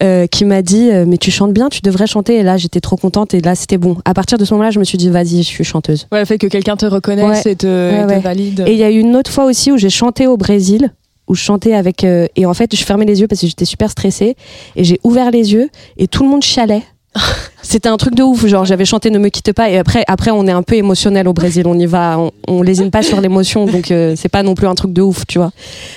qui 0.30 0.44
m'a 0.44 0.62
dit 0.62 0.88
mais 1.06 1.16
tu 1.18 1.30
chantes 1.32 1.52
bien, 1.52 1.68
tu 1.68 1.80
devrais 1.80 2.06
chanter. 2.06 2.36
Et 2.36 2.42
là 2.44 2.56
j'étais 2.56 2.80
trop 2.80 2.96
contente 2.96 3.34
et 3.34 3.40
là 3.40 3.54
c'était 3.56 3.76
bon. 3.78 3.96
À 4.04 4.14
partir 4.14 4.38
de 4.38 4.44
ce 4.44 4.54
moment-là, 4.54 4.70
je 4.70 4.78
me 4.78 4.84
suis 4.84 4.98
dit 4.98 5.08
vas-y, 5.10 5.38
je 5.38 5.48
suis 5.48 5.64
chanteuse. 5.64 6.06
Ouais, 6.12 6.20
le 6.20 6.24
fait 6.24 6.38
que 6.38 6.46
quelqu'un 6.46 6.76
te 6.76 6.86
reconnaisse 6.86 7.44
Ouais. 7.44 7.52
et 7.52 7.56
te, 7.56 7.66
Ouais, 7.66 8.02
et 8.02 8.06
te 8.06 8.12
ouais. 8.12 8.20
valide. 8.20 8.64
Et 8.68 8.72
il 8.72 8.78
y 8.78 8.84
a 8.84 8.90
eu 8.90 8.98
une 9.00 9.16
autre 9.16 9.32
fois 9.32 9.46
aussi 9.46 9.72
où 9.72 9.76
j'ai 9.78 9.90
chanté 9.90 10.28
au 10.28 10.36
Brésil, 10.36 10.92
où 11.26 11.34
je 11.34 11.40
chantais 11.42 11.74
avec. 11.74 12.04
et 12.04 12.46
en 12.46 12.54
fait, 12.54 12.76
je 12.76 12.84
fermais 12.84 13.04
les 13.04 13.20
yeux 13.20 13.26
parce 13.26 13.40
que 13.40 13.48
j'étais 13.48 13.64
super 13.64 13.90
stressée. 13.90 14.36
Et 14.76 14.84
j'ai 14.84 15.00
ouvert 15.02 15.32
les 15.32 15.52
yeux 15.52 15.68
et 15.96 16.06
tout 16.06 16.22
le 16.22 16.28
monde 16.28 16.42
chialait. 16.44 16.84
C'était 17.62 17.88
un 17.88 17.96
truc 17.96 18.14
de 18.14 18.22
ouf. 18.22 18.46
Genre, 18.46 18.64
j'avais 18.64 18.84
chanté 18.84 19.10
Ne 19.10 19.18
me 19.18 19.28
quitte 19.28 19.52
pas. 19.52 19.70
Et 19.70 19.78
après, 19.78 20.04
après 20.08 20.30
on 20.30 20.46
est 20.46 20.52
un 20.52 20.62
peu 20.62 20.74
émotionnel 20.76 21.28
au 21.28 21.32
Brésil. 21.32 21.66
On 21.66 21.78
y 21.78 21.86
va. 21.86 22.18
On, 22.18 22.30
on 22.46 22.62
lésine 22.62 22.90
pas 22.90 23.02
sur 23.02 23.20
l'émotion. 23.20 23.66
Donc, 23.66 23.90
euh, 23.90 24.14
c'est 24.16 24.28
pas 24.28 24.42
non 24.42 24.54
plus 24.54 24.66
un 24.66 24.74
truc 24.74 24.92
de 24.92 25.02
ouf, 25.02 25.26
tu 25.26 25.38
vois. 25.38 25.50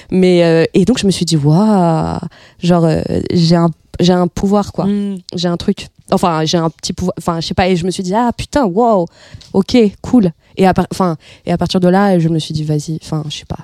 Mais. 0.09 0.43
euh, 0.43 0.65
et 0.73 0.85
donc, 0.85 0.97
je 0.99 1.05
me 1.05 1.11
suis 1.11 1.25
dit, 1.25 1.37
waouh, 1.37 2.17
genre, 2.61 2.85
euh, 2.85 3.01
j'ai 3.33 3.55
un, 3.55 3.69
j'ai 3.99 4.13
un 4.13 4.27
pouvoir, 4.27 4.71
quoi 4.73 4.85
Mm. 4.85 5.17
j'ai 5.35 5.47
un 5.47 5.57
truc. 5.57 5.87
Enfin, 6.11 6.43
j'ai 6.45 6.57
un 6.57 6.69
petit 6.69 6.93
pouvoir. 6.93 7.13
Enfin, 7.17 7.39
je 7.39 7.47
sais 7.47 7.53
pas. 7.53 7.69
Et 7.69 7.75
je 7.75 7.85
me 7.85 7.91
suis 7.91 8.03
dit, 8.03 8.13
ah 8.13 8.31
putain, 8.35 8.65
wow, 8.65 9.05
ok, 9.53 9.77
cool. 10.01 10.31
Et 10.57 10.67
à, 10.67 10.73
enfin, 10.91 11.15
et 11.45 11.51
à 11.53 11.57
partir 11.57 11.79
de 11.79 11.87
là, 11.87 12.19
je 12.19 12.27
me 12.27 12.39
suis 12.39 12.53
dit, 12.53 12.63
vas-y, 12.65 12.99
enfin, 13.01 13.23
je 13.29 13.37
sais 13.37 13.45
pas. 13.45 13.59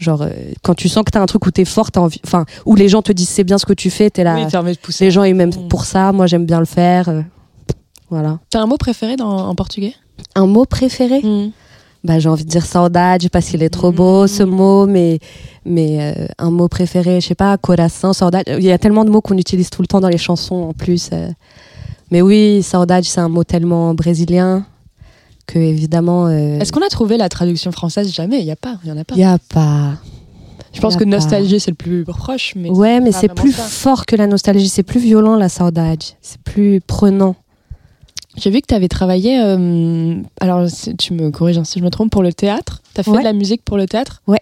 Genre, 0.00 0.22
euh, 0.22 0.30
quand 0.62 0.74
tu 0.74 0.88
sens 0.88 1.04
que 1.04 1.10
t'as 1.10 1.20
un 1.20 1.26
truc 1.26 1.44
où 1.46 1.50
t'es 1.50 1.64
fort, 1.66 1.92
t'as 1.92 2.00
envie. 2.00 2.20
Enfin, 2.26 2.46
où 2.66 2.74
les 2.74 2.88
gens 2.88 3.02
te 3.02 3.12
disent 3.12 3.28
c'est 3.28 3.44
bien 3.44 3.58
ce 3.58 3.66
que 3.66 3.74
tu 3.74 3.90
fais, 3.90 4.10
t'es 4.10 4.24
là. 4.24 4.34
Oui, 4.36 4.56
envie 4.56 4.72
de 4.72 4.78
pousser. 4.78 5.04
les 5.04 5.10
gens, 5.10 5.22
ils 5.24 5.34
m'aiment 5.34 5.50
Mm. 5.54 5.68
pour 5.68 5.84
ça. 5.84 6.10
Moi, 6.12 6.26
j'aime 6.26 6.46
bien 6.46 6.58
le 6.58 6.64
faire. 6.64 7.08
euh, 7.10 7.20
voilà. 8.08 8.38
T'as 8.50 8.60
un 8.60 8.66
mot 8.66 8.78
préféré 8.78 9.16
dans, 9.16 9.28
en 9.48 9.54
portugais? 9.54 9.94
Un 10.34 10.46
mot 10.46 10.64
préféré? 10.64 11.22
Bah, 12.02 12.18
J'ai 12.18 12.28
envie 12.30 12.44
de 12.44 12.48
dire 12.50 12.64
saudade 12.64 13.28
parce 13.28 13.46
qu'il 13.46 13.62
est 13.62 13.68
trop 13.68 13.92
beau 13.92 14.26
ce 14.26 14.42
mot, 14.42 14.86
mais, 14.86 15.18
mais 15.66 15.98
euh, 16.16 16.26
un 16.38 16.50
mot 16.50 16.66
préféré, 16.66 17.20
je 17.20 17.28
sais 17.28 17.34
pas, 17.34 17.58
coração, 17.58 18.12
saudade. 18.14 18.44
Il 18.48 18.64
y 18.64 18.72
a 18.72 18.78
tellement 18.78 19.04
de 19.04 19.10
mots 19.10 19.20
qu'on 19.20 19.36
utilise 19.36 19.68
tout 19.68 19.82
le 19.82 19.86
temps 19.86 20.00
dans 20.00 20.08
les 20.08 20.16
chansons 20.18 20.56
en 20.70 20.72
plus. 20.72 21.10
euh. 21.12 21.28
Mais 22.10 22.22
oui, 22.22 22.62
saudade, 22.62 23.04
c'est 23.04 23.20
un 23.20 23.28
mot 23.28 23.44
tellement 23.44 23.92
brésilien 23.94 24.64
que 25.52 25.58
évidemment. 25.58 26.26
euh, 26.26 26.58
Est-ce 26.60 26.72
qu'on 26.72 26.84
a 26.84 26.88
trouvé 26.88 27.16
la 27.16 27.28
traduction 27.28 27.72
française? 27.72 28.12
Jamais, 28.12 28.40
il 28.40 28.46
y 28.46 28.50
a 28.50 28.56
pas, 28.56 28.78
il 28.84 28.88
y 28.88 28.92
en 28.92 28.96
a 28.98 29.04
pas. 29.04 29.14
Il 29.14 29.20
y 29.20 29.24
a 29.24 29.38
pas. 29.52 29.94
Je 30.72 30.80
pense 30.80 30.94
que 30.96 31.04
pas. 31.04 31.10
nostalgie 31.10 31.58
c'est 31.58 31.72
le 31.72 31.76
plus 31.76 32.04
proche, 32.04 32.54
mais 32.56 32.70
ouais, 32.70 33.00
mais 33.00 33.10
c'est 33.12 33.28
plus 33.34 33.52
ça. 33.52 33.62
fort 33.64 34.06
que 34.06 34.14
la 34.16 34.26
nostalgie, 34.28 34.68
c'est 34.68 34.84
plus 34.84 35.00
violent 35.00 35.36
la 35.36 35.48
saudade, 35.48 36.02
c'est 36.22 36.40
plus 36.42 36.80
prenant. 36.80 37.34
J'ai 38.36 38.50
vu 38.50 38.60
que 38.60 38.66
tu 38.68 38.74
avais 38.74 38.86
travaillé, 38.88 39.40
euh, 39.42 40.14
alors 40.40 40.66
tu 40.98 41.12
me 41.14 41.30
corriges 41.30 41.58
hein, 41.58 41.64
si 41.64 41.80
je 41.80 41.84
me 41.84 41.90
trompe, 41.90 42.10
pour 42.12 42.22
le 42.22 42.32
théâtre. 42.32 42.80
Tu 42.94 43.00
as 43.00 43.02
fait 43.02 43.10
Ouais. 43.10 43.18
de 43.18 43.24
la 43.24 43.32
musique 43.32 43.62
pour 43.64 43.76
le 43.76 43.86
théâtre? 43.86 44.22
Ouais. 44.28 44.38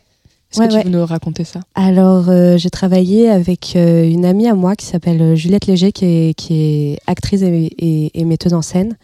Est-ce 0.52 0.60
Ouais, 0.60 0.66
que 0.66 0.72
tu 0.72 0.78
ouais. 0.78 0.84
veux 0.84 0.90
nous 0.90 1.04
raconter 1.06 1.44
ça? 1.44 1.60
Alors, 1.74 2.28
euh, 2.28 2.58
j'ai 2.58 2.70
travaillé 2.70 3.28
avec 3.30 3.74
euh, 3.76 4.06
une 4.08 4.24
amie 4.26 4.46
à 4.48 4.54
moi 4.54 4.76
qui 4.76 4.84
s'appelle 4.86 5.34
Juliette 5.36 5.66
Léger, 5.66 5.92
qui 5.92 6.04
est, 6.04 6.34
qui 6.34 6.54
est 6.60 6.98
actrice 7.06 7.40
et, 7.42 7.70
et- 7.78 8.20
et 8.20 8.24
metteuse 8.24 8.52
en 8.54 8.62
scène. 8.62 8.96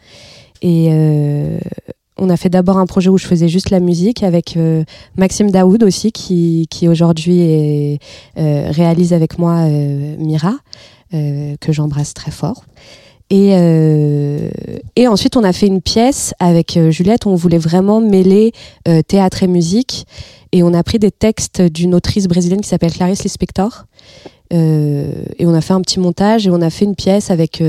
Et 0.65 0.89
euh, 0.91 1.59
on 2.17 2.31
a 2.31 2.39
fait 2.39 2.49
d'abord 2.49 2.79
un 2.79 2.87
projet 2.87 3.11
où 3.11 3.19
je 3.19 3.27
faisais 3.27 3.49
juste 3.49 3.69
la 3.69 3.81
musique 3.81 4.23
avec 4.23 4.57
euh, 4.57 4.83
Maxime 5.19 5.51
Daoud 5.51 5.83
aussi, 5.83 6.11
qui, 6.11 6.67
aujourd'hui 6.89 7.99
euh, 8.39 8.71
réalise 8.71 9.12
avec 9.12 9.39
moi 9.39 9.69
Mira, 10.19 10.55
que 11.12 11.73
j'embrasse 11.73 12.15
très 12.15 12.31
fort. 12.31 12.65
Et, 13.31 13.55
ensuite, 15.07 15.37
on 15.37 15.45
a 15.45 15.53
fait 15.53 15.67
une 15.67 15.83
pièce 15.83 16.35
avec 16.39 16.79
Juliette 16.91 17.27
où 17.27 17.29
on 17.29 17.37
voulait 17.37 17.59
vraiment 17.59 18.01
mêler 18.01 18.53
théâtre 19.07 19.43
et 19.43 19.47
musique. 19.47 20.07
Et 20.53 20.62
on 20.62 20.73
a 20.73 20.83
pris 20.83 20.99
des 20.99 21.11
textes 21.11 21.61
d'une 21.61 21.95
autrice 21.95 22.27
brésilienne 22.27 22.61
qui 22.61 22.69
s'appelle 22.69 22.93
Clarice 22.93 23.23
Lispector. 23.23 23.85
Et 24.51 25.47
on 25.47 25.55
a 25.55 25.61
fait 25.61 25.73
un 25.75 25.81
petit 25.83 26.01
montage 26.01 26.47
et 26.47 26.51
on 26.51 26.62
a 26.62 26.71
fait 26.71 26.85
une 26.85 26.97
pièce 26.97 27.31
avec 27.31 27.62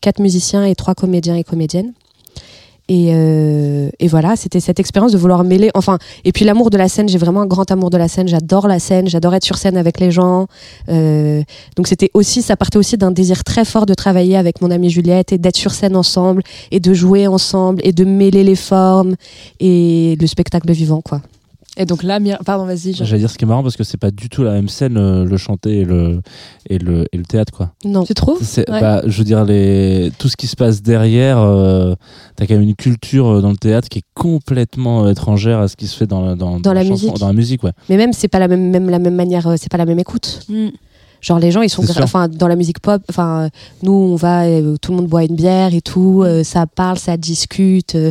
quatre 0.00 0.20
musiciens 0.20 0.64
et 0.64 0.74
trois 0.74 0.94
comédiens 0.94 1.36
et 1.36 1.44
comédiennes. 1.44 1.92
Et, 2.92 3.12
euh, 3.14 3.88
et 4.00 4.06
voilà, 4.06 4.36
c'était 4.36 4.60
cette 4.60 4.78
expérience 4.78 5.12
de 5.12 5.16
vouloir 5.16 5.44
mêler. 5.44 5.70
Enfin, 5.72 5.96
et 6.24 6.32
puis 6.32 6.44
l'amour 6.44 6.68
de 6.68 6.76
la 6.76 6.88
scène, 6.88 7.08
j'ai 7.08 7.16
vraiment 7.16 7.40
un 7.40 7.46
grand 7.46 7.70
amour 7.70 7.88
de 7.88 7.96
la 7.96 8.06
scène. 8.06 8.28
J'adore 8.28 8.68
la 8.68 8.78
scène, 8.78 9.08
j'adore 9.08 9.34
être 9.34 9.46
sur 9.46 9.56
scène 9.56 9.78
avec 9.78 9.98
les 9.98 10.10
gens. 10.10 10.46
Euh, 10.90 11.42
donc 11.76 11.86
c'était 11.86 12.10
aussi, 12.12 12.42
ça 12.42 12.54
partait 12.54 12.76
aussi 12.76 12.98
d'un 12.98 13.10
désir 13.10 13.44
très 13.44 13.64
fort 13.64 13.86
de 13.86 13.94
travailler 13.94 14.36
avec 14.36 14.60
mon 14.60 14.70
amie 14.70 14.90
Juliette 14.90 15.32
et 15.32 15.38
d'être 15.38 15.56
sur 15.56 15.72
scène 15.72 15.96
ensemble 15.96 16.42
et 16.70 16.80
de 16.80 16.92
jouer 16.92 17.26
ensemble 17.26 17.80
et 17.82 17.92
de 17.92 18.04
mêler 18.04 18.44
les 18.44 18.56
formes 18.56 19.14
et 19.58 20.18
le 20.20 20.26
spectacle 20.26 20.70
vivant, 20.70 21.00
quoi. 21.00 21.22
Et 21.78 21.86
donc 21.86 22.02
là, 22.02 22.18
pardon, 22.44 22.66
vas-y. 22.66 22.92
J'allais 22.92 23.18
dire 23.20 23.30
ce 23.30 23.38
qui 23.38 23.44
est 23.44 23.48
marrant 23.48 23.62
parce 23.62 23.76
que 23.78 23.84
c'est 23.84 23.96
pas 23.96 24.10
du 24.10 24.28
tout 24.28 24.42
la 24.42 24.52
même 24.52 24.68
scène, 24.68 24.98
euh, 24.98 25.24
le 25.24 25.36
chanter 25.38 25.78
et 25.80 25.84
le, 25.86 26.20
et 26.68 26.78
le, 26.78 27.06
et 27.12 27.16
le 27.16 27.24
théâtre, 27.24 27.50
quoi. 27.52 27.72
Non. 27.84 28.04
Tu 28.04 28.12
trouves 28.12 28.40
C'est, 28.42 28.68
Ouais. 28.70 28.80
bah, 28.80 29.00
je 29.06 29.16
veux 29.16 29.24
dire, 29.24 29.44
les, 29.46 30.12
tout 30.18 30.28
ce 30.28 30.36
qui 30.36 30.46
se 30.46 30.54
passe 30.56 30.82
derrière, 30.82 31.38
euh, 31.38 31.94
t'as 32.36 32.46
quand 32.46 32.54
même 32.54 32.62
une 32.62 32.74
culture 32.74 33.26
euh, 33.26 33.40
dans 33.40 33.50
le 33.50 33.56
théâtre 33.56 33.88
qui 33.88 34.00
est 34.00 34.04
complètement 34.14 35.06
euh, 35.06 35.12
étrangère 35.12 35.60
à 35.60 35.68
ce 35.68 35.76
qui 35.76 35.86
se 35.86 35.96
fait 35.96 36.06
dans, 36.06 36.20
la- 36.20 36.34
dans, 36.34 36.60
Dans 36.60 36.74
la 36.74 36.82
chanson- 36.82 36.92
musique. 36.92 37.14
Dans 37.20 37.26
la 37.28 37.32
musique, 37.32 37.62
ouais. 37.64 37.72
Mais 37.88 37.96
même, 37.96 38.12
c'est 38.12 38.28
pas 38.28 38.38
la 38.38 38.48
même, 38.48 38.68
même 38.70 38.90
la 38.90 38.98
même 38.98 39.14
manière, 39.14 39.46
euh, 39.46 39.54
c'est 39.58 39.70
pas 39.70 39.78
la 39.78 39.86
même 39.86 39.98
écoute. 39.98 40.40
Mm. 40.50 40.68
Genre 41.22 41.38
les 41.38 41.50
gens 41.52 41.62
ils 41.62 41.70
sont 41.70 41.84
enfin 42.02 42.28
dans 42.28 42.48
la 42.48 42.56
musique 42.56 42.80
pop 42.80 43.00
enfin 43.08 43.44
euh, 43.44 43.48
nous 43.82 43.92
on 43.92 44.16
va 44.16 44.42
euh, 44.44 44.76
tout 44.82 44.90
le 44.90 44.98
monde 44.98 45.06
boit 45.06 45.22
une 45.24 45.36
bière 45.36 45.72
et 45.72 45.80
tout 45.80 46.22
euh, 46.24 46.42
ça 46.42 46.66
parle 46.66 46.98
ça 46.98 47.16
discute 47.16 47.94
euh, 47.94 48.10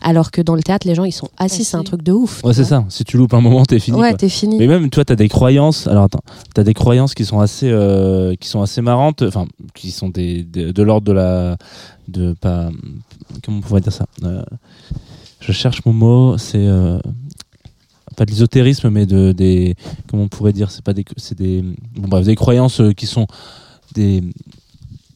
alors 0.00 0.30
que 0.30 0.40
dans 0.40 0.54
le 0.54 0.62
théâtre 0.62 0.86
les 0.86 0.94
gens 0.94 1.02
ils 1.04 1.10
sont 1.12 1.28
assis 1.38 1.64
c'est 1.64 1.76
un 1.76 1.82
truc 1.82 2.02
de 2.04 2.12
ouf 2.12 2.42
Ouais, 2.44 2.54
c'est 2.54 2.64
ça. 2.64 2.84
Si 2.88 3.04
tu 3.04 3.16
loupes 3.16 3.34
un 3.34 3.40
moment, 3.40 3.64
t'es 3.64 3.78
fini. 3.80 3.98
ouais 3.98 4.14
t'es 4.14 4.28
fini 4.28 4.56
Mais 4.58 4.66
même 4.68 4.90
toi, 4.90 5.04
t'as 5.04 5.16
des 5.16 5.28
croyances. 5.28 5.86
Alors 5.88 6.04
attends, 6.04 6.22
t'as 6.54 6.62
des 6.62 6.72
croyances 6.74 7.14
qui 7.14 7.24
sont 7.24 7.40
assez, 7.40 7.68
euh, 7.68 8.34
qui 8.40 8.48
sont 8.48 8.62
assez 8.62 8.80
marrantes. 8.80 9.22
Enfin, 9.22 9.46
qui 9.74 9.90
sont 9.90 10.08
des, 10.08 10.42
des- 10.44 10.72
de 10.72 10.82
l'ordre 10.82 11.06
de 11.08 11.12
la, 11.12 11.56
de 12.08 12.32
pas, 12.40 12.68
comment 13.44 13.58
on 13.58 13.60
pourrait 13.60 13.80
dire 13.80 13.92
ça. 13.92 14.06
Euh, 14.24 14.42
je 15.40 15.50
cherche 15.52 15.84
mon 15.84 15.92
mot. 15.92 16.38
C'est 16.38 16.58
euh, 16.66 16.98
pas 18.12 18.24
de 18.24 18.30
l'ésotérisme, 18.30 18.90
mais 18.90 19.06
de 19.06 19.32
des, 19.32 19.74
comment 20.08 20.24
on 20.24 20.28
pourrait 20.28 20.52
dire. 20.52 20.70
C'est 20.70 20.84
pas 20.84 20.94
des, 20.94 21.04
c'est 21.16 21.36
des, 21.36 21.62
bon 21.96 22.08
bref, 22.08 22.24
des 22.24 22.36
croyances 22.36 22.80
euh, 22.80 22.92
qui 22.92 23.06
sont 23.06 23.26
des 23.94 24.22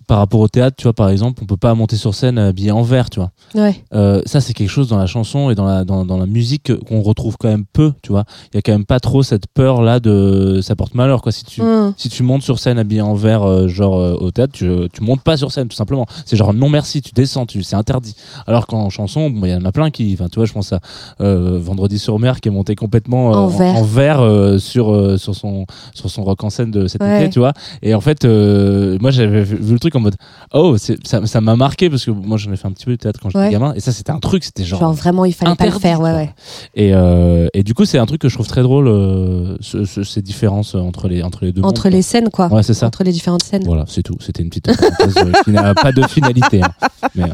par 0.07 0.19
rapport 0.19 0.41
au 0.41 0.49
théâtre, 0.49 0.77
tu 0.77 0.85
vois, 0.85 0.93
par 0.93 1.09
exemple, 1.11 1.41
on 1.43 1.47
peut 1.47 1.57
pas 1.57 1.75
monter 1.75 1.97
sur 1.97 2.15
scène 2.15 2.39
habillé 2.39 2.71
en 2.71 2.83
vert, 2.83 3.11
tu 3.11 3.19
vois. 3.21 3.31
ouais 3.55 3.83
Euh, 3.93 4.23
ça 4.27 4.41
c'est 4.41 4.53
quelque 4.53 4.69
chose 4.71 4.89
dans 4.89 4.99
la 4.99 5.07
chanson 5.07 5.51
et 5.51 5.55
dans 5.55 5.65
la 5.65 5.85
dans, 5.85 6.05
dans 6.05 6.17
la 6.19 6.27
musique 6.27 6.73
qu'on 6.87 7.01
retrouve 7.03 7.37
quand 7.39 7.49
même 7.49 7.65
peu 7.73 7.93
tu 8.03 8.11
vois 8.13 8.25
il 8.53 8.57
y 8.57 8.59
a 8.59 8.63
quand 8.63 8.73
même 8.73 8.85
pas 8.85 9.01
trop 9.01 9.23
cette 9.23 9.47
peur 9.53 9.83
là 9.83 10.01
de 10.01 10.61
ça 10.63 10.75
porte 10.77 10.95
malheur 10.95 11.23
quoi 11.23 11.33
si 11.33 11.45
tu 11.45 11.63
Hum. 11.63 11.93
si 11.97 12.09
tu 12.09 12.23
montes 12.23 12.43
sur 12.43 12.59
scène 12.59 12.79
habillé 12.79 13.01
en 13.01 13.15
vert 13.15 13.43
euh, 13.43 13.69
genre 13.69 13.97
euh, 13.99 14.15
au 14.15 14.31
théâtre 14.31 14.53
tu, 14.53 14.69
tu 14.93 15.03
montes 15.03 15.23
pas 15.23 15.37
sur 15.37 15.51
scène 15.53 15.69
tout 15.69 15.77
simplement 15.77 16.07
c'est 16.25 16.37
genre 16.37 16.53
non 16.55 16.69
merci 16.69 17.01
tu 17.03 17.13
descends 17.15 17.47
tu 17.47 17.63
c'est 17.63 17.77
interdit 17.77 18.15
alors 18.47 18.67
qu'en 18.67 18.91
chanson 18.91 19.31
bon, 19.31 19.47
il 19.47 19.51
y 19.53 19.55
en 19.55 19.65
a 19.65 19.73
plein 19.73 19.91
qui 19.91 20.13
enfin 20.19 20.29
tu 20.29 20.37
vois 20.37 20.45
je 20.47 20.53
pense 20.53 20.73
à 20.73 20.81
euh, 21.21 21.59
vendredi 21.61 21.99
sur 21.99 22.19
mer 22.19 22.41
qui 22.41 22.49
est 22.49 22.53
monté 22.53 22.75
complètement 22.75 23.33
euh, 23.33 23.37
En 23.37 23.83
vert. 23.83 24.21
euh, 24.21 24.59
sur 24.59 24.93
euh, 24.93 25.17
sur 25.17 25.35
son 25.35 25.67
sur 25.95 26.11
son 26.11 26.23
rock 26.25 26.43
en 26.45 26.51
scène 26.51 26.71
de 26.71 26.87
cet 26.89 27.03
Ouais. 27.03 27.23
été 27.23 27.31
tu 27.31 27.39
vois 27.39 27.53
et 27.83 27.95
en 27.95 28.01
fait 28.01 28.25
euh, 28.25 28.99
moi 29.01 29.11
j'avais 29.11 29.43
vu 29.43 29.57
vu 29.57 29.73
le 29.73 29.79
truc 29.79 29.95
en 29.97 30.01
mode 30.01 30.17
oh 30.53 30.77
ça 30.79 31.27
ça 31.27 31.41
m'a 31.41 31.57
marqué 31.57 31.91
parce 31.91 32.05
que 32.05 32.11
moi 32.11 32.37
j'en 32.37 32.53
ai 32.53 32.57
fait 32.57 32.67
un 32.69 32.73
petit 32.73 32.85
peu 32.85 32.93
de 32.93 32.97
théâtre 32.97 33.19
quand 33.23 33.31
j'étais 33.31 33.39
Ouais. 33.39 33.51
gamin 33.51 33.73
et 33.75 33.81
ça 33.81 33.93
c'était 33.93 34.13
un 34.13 34.19
truc 34.19 34.45
c'était 34.45 34.65
genre, 34.65 34.81
genre 34.81 34.93
vraiment 34.93 35.25
il 35.25 35.33
fallait 35.33 35.55
pas 35.57 35.65
le 35.65 35.71
interdit, 35.71 35.83
faire 35.83 36.01
ouais 36.01 36.13
ouais 36.13 36.35
et, 36.75 36.93
euh, 36.95 37.49
et 37.55 37.63
du 37.63 37.75
coup, 37.75 37.85
c'est 37.85 37.99
un 37.99 38.07
truc 38.07 38.21
que 38.21 38.29
je 38.29 38.35
trouve 38.35 38.47
très 38.47 38.63
drôle, 38.63 38.87
euh, 38.89 39.57
ce- 39.61 39.85
ce- 39.85 40.03
ces 40.05 40.23
différences 40.23 40.75
entre 40.75 41.09
les, 41.09 41.23
entre 41.23 41.45
les 41.45 41.53
deux. 41.53 41.63
entre 41.63 41.85
mondes, 41.87 41.93
les 41.95 42.03
scènes 42.03 42.29
quoi. 42.31 42.49
Ouais, 42.53 42.63
c'est 42.63 42.75
ça. 42.75 42.87
entre 42.87 43.03
les 43.05 43.13
différentes 43.13 43.43
scènes 43.43 43.65
Voilà, 43.65 43.85
c'est 43.89 44.03
tout. 44.03 44.17
C'était 44.21 44.43
une 44.43 44.49
petite 44.51 44.67
parenthèse 44.67 45.15
euh, 45.19 45.33
qui 45.45 45.51
n'a 45.51 45.75
pas 45.75 45.93
de 45.93 46.03
finalité. 46.07 46.63
hein. 46.63 46.71
Mais 47.15 47.25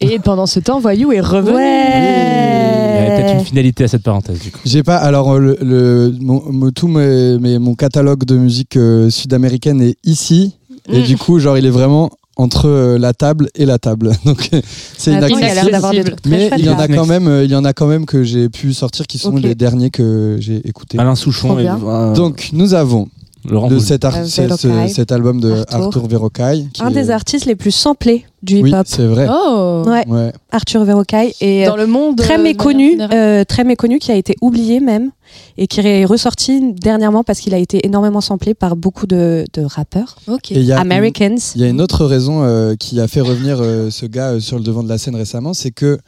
Et 0.00 0.18
pendant 0.18 0.46
ce 0.46 0.60
temps, 0.60 0.80
Voyou 0.80 1.12
est 1.12 1.20
revenu. 1.20 1.52
il 1.52 1.54
y 1.54 2.98
avait 2.98 3.16
peut-être 3.16 3.32
une 3.32 3.38
ouais 3.38 3.44
finalité 3.44 3.84
à 3.84 3.88
cette 3.88 4.02
parenthèse, 4.02 4.40
du 4.40 4.50
coup. 4.50 4.60
J'ai 4.64 4.82
pas. 4.82 4.96
Alors, 4.96 5.38
le, 5.38 5.56
le- 5.62 6.14
mon, 6.20 6.42
mon- 6.50 6.70
tout 6.70 6.88
mes, 6.88 7.38
mes- 7.38 7.58
mon 7.58 7.74
catalogue 7.74 8.24
de 8.24 8.36
musique 8.36 8.76
euh, 8.76 9.10
sud-américaine 9.10 9.80
est 9.80 9.96
ici. 10.04 10.56
Et 10.90 11.00
Mm. 11.00 11.04
du 11.04 11.16
coup, 11.16 11.38
genre, 11.38 11.56
il 11.58 11.66
est 11.66 11.70
vraiment 11.70 12.10
entre 12.36 12.66
euh, 12.68 12.98
la 12.98 13.12
table 13.12 13.50
et 13.54 13.66
la 13.66 13.78
table. 13.78 14.12
Donc, 14.24 14.48
euh, 14.54 14.60
c'est 14.96 15.14
Attends, 15.14 15.26
il 15.38 15.44
a 15.44 15.54
l'air 15.54 15.68
inaccessible. 15.68 16.16
Mais 16.26 16.48
chouettes, 16.48 16.60
il 16.60 16.64
y 16.64 16.68
en 16.70 16.76
là. 16.76 16.82
a 16.84 16.88
quand 16.88 17.06
même, 17.06 17.28
euh, 17.28 17.44
il 17.44 17.50
y 17.50 17.54
en 17.54 17.64
a 17.64 17.72
quand 17.72 17.86
même 17.86 18.06
que 18.06 18.24
j'ai 18.24 18.48
pu 18.48 18.72
sortir 18.72 19.06
qui 19.06 19.18
sont 19.18 19.36
les 19.36 19.54
derniers 19.54 19.90
que 19.90 20.36
j'ai 20.40 20.66
écoutés. 20.66 20.98
Alain 20.98 21.14
Souchon. 21.14 21.58
Et- 21.58 21.68
euh, 21.68 22.14
Donc, 22.14 22.50
nous 22.52 22.74
avons 22.74 23.08
Laurent 23.48 23.68
de 23.68 23.78
cet, 23.78 24.04
ar- 24.04 24.24
ce- 24.24 24.48
ce- 24.56 24.68
Verocai. 24.68 24.88
cet 24.88 25.10
album 25.12 25.40
de 25.40 25.50
Arthur. 25.52 25.76
Arthur 25.86 26.06
Verocai. 26.06 26.66
qui 26.72 26.82
Un 26.82 26.90
est- 26.90 26.92
des 26.94 27.10
artistes 27.10 27.46
les 27.46 27.56
plus 27.56 27.70
samplés 27.72 28.24
du 28.42 28.60
Oui, 28.62 28.70
hip-hop. 28.70 28.86
c'est 28.88 29.04
vrai. 29.06 29.26
Oh 29.30 29.82
Ouais, 29.86 30.04
Ouais. 30.08 30.32
Arthur 30.52 30.84
Verocai. 30.84 31.34
Et 31.40 31.64
Dans 31.66 31.76
le 31.76 31.86
monde. 31.86 32.16
très 32.18 32.38
euh, 32.38 32.42
méconnu, 32.42 32.98
euh, 33.00 33.44
très 33.44 33.64
méconnu, 33.64 33.98
qui 33.98 34.12
a 34.12 34.16
été 34.16 34.36
oublié 34.40 34.78
même, 34.80 35.10
et 35.58 35.66
qui 35.66 35.80
est 35.80 36.04
ressorti 36.04 36.72
dernièrement 36.74 37.24
parce 37.24 37.40
qu'il 37.40 37.52
a 37.54 37.58
été 37.58 37.84
énormément 37.86 38.20
samplé 38.20 38.54
par 38.54 38.76
beaucoup 38.76 39.06
de, 39.06 39.44
de 39.52 39.62
rappeurs 39.62 40.16
il 40.50 40.62
y 40.62 40.72
a 40.72 40.76
une- 40.76 40.80
Americans. 40.80 41.38
Il 41.56 41.60
y 41.60 41.64
a 41.64 41.68
une 41.68 41.80
autre 41.80 42.04
raison 42.04 42.42
euh, 42.44 42.74
qui 42.78 43.00
a 43.00 43.08
fait 43.08 43.20
revenir 43.20 43.58
euh, 43.60 43.90
ce 43.90 44.06
gars 44.06 44.30
euh, 44.32 44.40
sur 44.40 44.56
le 44.56 44.62
devant 44.62 44.82
de 44.82 44.88
la 44.88 44.98
scène 44.98 45.16
récemment, 45.16 45.52
c'est 45.54 45.70
que 45.72 45.98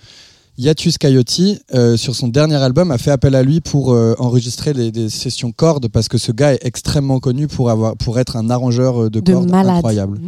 Yatus 0.57 0.99
Coyote, 0.99 1.41
euh, 1.75 1.97
sur 1.97 2.15
son 2.15 2.29
dernier 2.29 2.55
album, 2.57 2.91
a 2.91 2.99
fait 2.99 3.11
appel 3.11 3.35
à 3.35 3.43
lui 3.43 3.61
pour 3.61 3.93
euh, 3.93 4.15
enregistrer 4.19 4.73
les, 4.73 4.93
des 4.93 5.09
sessions 5.09 5.51
cordes 5.51 5.89
parce 5.89 6.09
que 6.09 6.17
ce 6.19 6.31
gars 6.33 6.53
est 6.55 6.65
extrêmement 6.65 7.19
connu 7.19 7.49
pour, 7.49 7.71
avoir, 7.71 7.97
pour 7.97 8.19
être 8.21 8.37
un 8.37 8.49
arrangeur 8.51 9.05
euh, 9.05 9.11
de 9.11 9.21
De 9.21 9.33
cordes 9.33 9.51
malade. 9.51 9.77
incroyable. 9.77 10.21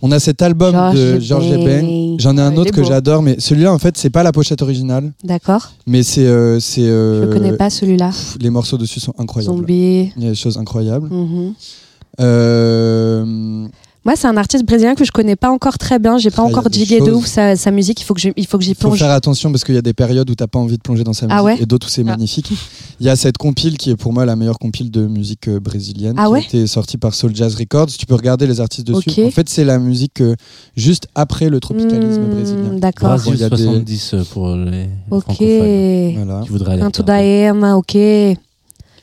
On 0.00 0.12
a 0.12 0.20
cet 0.20 0.42
album 0.42 0.94
de 0.94 1.18
Georges 1.18 1.46
Eben. 1.50 2.20
J'en 2.20 2.36
ai 2.38 2.40
un 2.40 2.52
Ouais, 2.52 2.58
autre 2.58 2.70
que 2.70 2.84
j'adore, 2.84 3.20
mais 3.20 3.40
celui-là, 3.40 3.72
en 3.74 3.78
fait, 3.78 3.96
c'est 3.98 4.10
pas 4.10 4.22
la 4.22 4.30
pochette 4.30 4.62
originale, 4.62 5.12
D'accord. 5.24 5.72
mais 5.88 6.04
c'est. 6.04 6.24
euh, 6.24 6.60
c'est, 6.60 6.82
Je 6.86 7.32
connais 7.32 7.56
pas 7.56 7.68
celui-là. 7.68 8.12
les 8.40 8.50
morceaux 8.50 8.78
dessus 8.78 9.00
sont 9.00 9.14
incroyables. 9.18 9.56
Zombie. 9.56 10.12
Il 10.16 10.22
y 10.22 10.26
a 10.26 10.30
des 10.30 10.36
choses 10.36 10.56
incroyables. 10.56 11.10
Euh, 12.20 13.66
Moi, 14.08 14.16
c'est 14.16 14.26
un 14.26 14.38
artiste 14.38 14.64
brésilien 14.64 14.94
que 14.94 15.04
je 15.04 15.12
connais 15.12 15.36
pas 15.36 15.50
encore 15.50 15.76
très 15.76 15.98
bien. 15.98 16.16
J'ai 16.16 16.30
pas 16.30 16.40
Ah, 16.40 16.46
encore 16.46 16.70
digué 16.70 16.98
de 17.02 17.10
ouf 17.12 17.26
sa, 17.26 17.56
sa 17.56 17.70
musique. 17.70 18.00
Il 18.00 18.04
faut 18.04 18.14
que 18.14 18.20
je- 18.22 18.30
il 18.38 18.46
faut 18.46 18.56
que 18.56 18.64
j'y 18.64 18.70
Il 18.70 18.74
faut 18.74 18.88
plonge. 18.88 18.98
faire 19.00 19.10
attention 19.10 19.50
parce 19.52 19.64
qu'il 19.64 19.74
y 19.74 19.78
a 19.78 19.82
des 19.82 19.92
périodes 19.92 20.30
où 20.30 20.34
t'as 20.34 20.46
pas 20.46 20.58
envie 20.58 20.78
de 20.78 20.82
plonger 20.82 21.04
dans 21.04 21.12
sa 21.12 21.26
musique 21.26 21.38
Ah 21.38 21.44
ouais 21.44 21.58
et 21.60 21.66
d'autres 21.66 21.88
où 21.88 21.90
c'est 21.90 22.00
Ah. 22.00 22.12
magnifique. 22.12 22.50
Il 23.00 23.06
y 23.06 23.10
a 23.10 23.16
cette 23.16 23.36
compile 23.36 23.76
qui 23.76 23.90
est 23.90 23.96
pour 23.96 24.14
moi 24.14 24.24
la 24.24 24.34
meilleure 24.34 24.58
compile 24.58 24.90
de 24.90 25.06
musique 25.06 25.46
euh, 25.48 25.60
brésilienne 25.60 26.14
Ah 26.16 26.24
qui 26.24 26.32
ouais 26.32 26.38
a 26.38 26.42
été 26.42 26.66
sortie 26.66 26.96
par 26.96 27.12
Soul 27.12 27.36
Jazz 27.36 27.54
Records. 27.54 27.88
Tu 27.98 28.06
peux 28.06 28.14
regarder 28.14 28.46
les 28.46 28.60
artistes 28.62 28.86
dessus. 28.86 29.10
Ok. 29.10 29.18
En 29.26 29.30
fait, 29.30 29.46
c'est 29.50 29.64
la 29.66 29.78
musique 29.78 30.22
euh, 30.22 30.36
juste 30.74 31.06
après 31.14 31.50
le 31.50 31.60
tropicalisme 31.60 32.22
Hmm, 32.22 32.30
brésilien. 32.34 32.78
D'accord. 32.78 33.14
Il 33.26 33.36
y 33.36 33.44
a 33.44 33.50
des- 33.50 33.56
70 33.62 34.14
pour 34.32 34.56
les 34.56 34.86
Ok. 35.10 35.22
francophones 35.24 36.14
Voilà. 36.24 36.44
qui 36.46 36.70
aller. 36.70 36.80
Un. 36.82 36.90
Daema, 37.04 37.76
ok. 37.76 37.98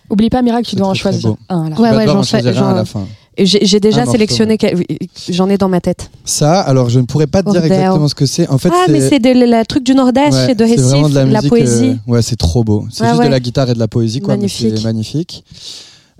Oublie 0.10 0.30
pas, 0.30 0.42
Miracle, 0.42 0.68
tu 0.68 0.76
dois 0.76 0.88
en 0.88 0.94
choisir 0.96 1.30
beau. 1.32 1.38
un. 1.50 1.72
Ouais, 1.74 1.92
ouais, 1.96 2.06
j'en 2.08 2.20
en 2.20 2.24
sais- 2.24 2.42
choisir 2.42 2.64
un 2.64 2.72
à 2.72 2.76
la 2.76 2.86
fin. 2.86 3.06
J'ai 3.38 3.80
déjà 3.80 4.06
sélectionné. 4.06 4.58
quel- 4.58 4.76
oui, 4.78 4.86
J'en 5.30 5.50
ai 5.50 5.58
dans 5.58 5.68
ma 5.70 5.82
tête. 5.82 6.10
Ça, 6.24 6.62
alors 6.62 6.90
je 6.90 7.00
ne 7.00 7.06
pourrais 7.06 7.28
pas 7.28 7.44
te 7.44 7.50
dire 7.52 7.64
exactement 7.66 8.08
ce 8.08 8.16
que 8.16 8.26
c'est. 8.26 8.48
En 8.50 8.58
fait, 8.58 8.70
ah, 8.72 8.86
mais 8.90 9.02
c'est 9.02 9.20
la 9.24 9.66
truc 9.66 9.84
du 9.84 9.94
Nord-Est, 9.96 10.32
ouais, 10.34 10.46
c'est 10.48 10.56
de 10.56 10.64
Recife, 10.64 11.10
de 11.12 11.16
la, 11.16 11.26
musique, 11.26 11.50
poésie. 11.50 11.98
euh, 12.08 12.12
ouais, 12.12 12.22
c'est 12.22 12.36
trop 12.38 12.64
beau. 12.64 12.86
C'est 12.92 13.04
Ah 13.04 13.10
juste 13.10 13.20
ouais. 13.20 13.26
de 13.26 13.32
la 13.32 13.40
guitare 13.40 13.70
et 13.70 13.74
de 13.74 13.80
la 13.80 13.88
poésie, 13.88 14.22
quoi. 14.22 14.36
Magnifique. 14.36 14.84
magnifique. 14.84 15.44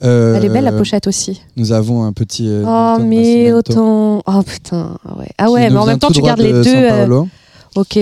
Euh, 0.04 0.36
Elle 0.36 0.46
est 0.46 0.50
belle 0.50 0.66
la 0.66 0.74
pochette 0.74 1.08
aussi. 1.08 1.42
Nous 1.56 1.72
avons 1.72 2.04
un 2.04 2.12
petit. 2.12 2.48
euh, 2.50 2.64
oh, 2.68 3.02
mais 3.02 3.54
autant. 3.54 4.22
Oh 4.28 4.42
putain. 4.46 4.98
Ah 5.08 5.18
ouais, 5.18 5.30
ah 5.38 5.50
ouais 5.52 5.70
mais 5.70 5.78
en 5.78 5.86
même 5.86 6.00
temps, 6.00 6.12
tu 6.12 6.22
gardes 6.22 6.42
les 6.42 6.52
de 6.52 6.64
deux. 6.64 6.76
Euh. 6.76 7.24
Ok. 7.76 7.98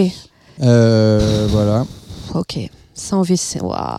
Euh, 0.61 1.47
voilà. 1.51 1.85
Ok. 2.33 2.57
Sans 2.95 3.23
VC. 3.23 3.59
Waouh. 3.61 3.97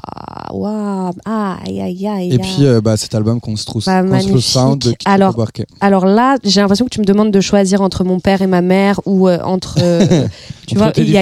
Waouh. 0.53 1.13
Aïe, 1.25 1.81
aïe, 1.81 2.07
aïe. 2.07 2.33
Et 2.33 2.39
puis, 2.39 2.59
euh, 2.65 2.81
bah, 2.81 2.97
cet 2.97 3.15
album 3.15 3.41
Construct 3.41 3.87
Bah, 3.87 4.03
Construct 4.05 4.41
Sound 4.41 4.79
de 4.83 4.95
Alors. 5.05 5.35
Alors 5.81 6.07
là, 6.07 6.37
j'ai 6.45 6.61
l'impression 6.61 6.85
que 6.85 6.91
tu 6.91 7.01
me 7.01 7.05
demandes 7.05 7.33
de 7.33 7.41
choisir 7.41 7.81
entre 7.83 8.05
mon 8.05 8.21
père 8.21 8.41
et 8.43 8.47
ma 8.47 8.61
mère 8.61 9.01
ou 9.05 9.29
euh, 9.29 9.39
entre. 9.43 9.79
euh, 9.83 10.29
tu 10.67 10.77
Entre 10.79 10.85
vois, 10.85 10.93
il 10.97 11.11
y, 11.11 11.17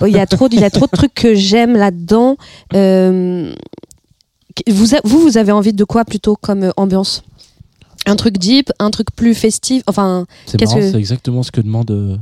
Oh, 0.00 0.06
il 0.06 0.12
y 0.14 0.18
a 0.18 0.26
trop, 0.26 0.48
il 0.50 0.60
y 0.60 0.64
a 0.64 0.70
trop 0.70 0.86
de 0.86 0.96
trucs 0.96 1.14
que 1.14 1.34
j'aime 1.34 1.76
là-dedans. 1.76 2.36
Euh, 2.74 3.52
vous, 4.68 4.86
vous, 5.04 5.20
vous 5.20 5.36
avez 5.38 5.52
envie 5.52 5.72
de 5.72 5.84
quoi 5.84 6.04
plutôt 6.04 6.36
comme 6.36 6.64
euh, 6.64 6.70
ambiance? 6.76 7.22
Un 8.06 8.16
truc 8.16 8.38
deep, 8.38 8.70
un 8.80 8.90
truc 8.90 9.08
plus 9.14 9.34
festif. 9.34 9.82
Enfin, 9.86 10.26
C'est 10.46 10.58
que- 10.58 10.96
exactement 10.96 11.42
ce 11.42 11.52
que 11.52 11.60
demande 11.60 11.90
euh, 11.90 12.16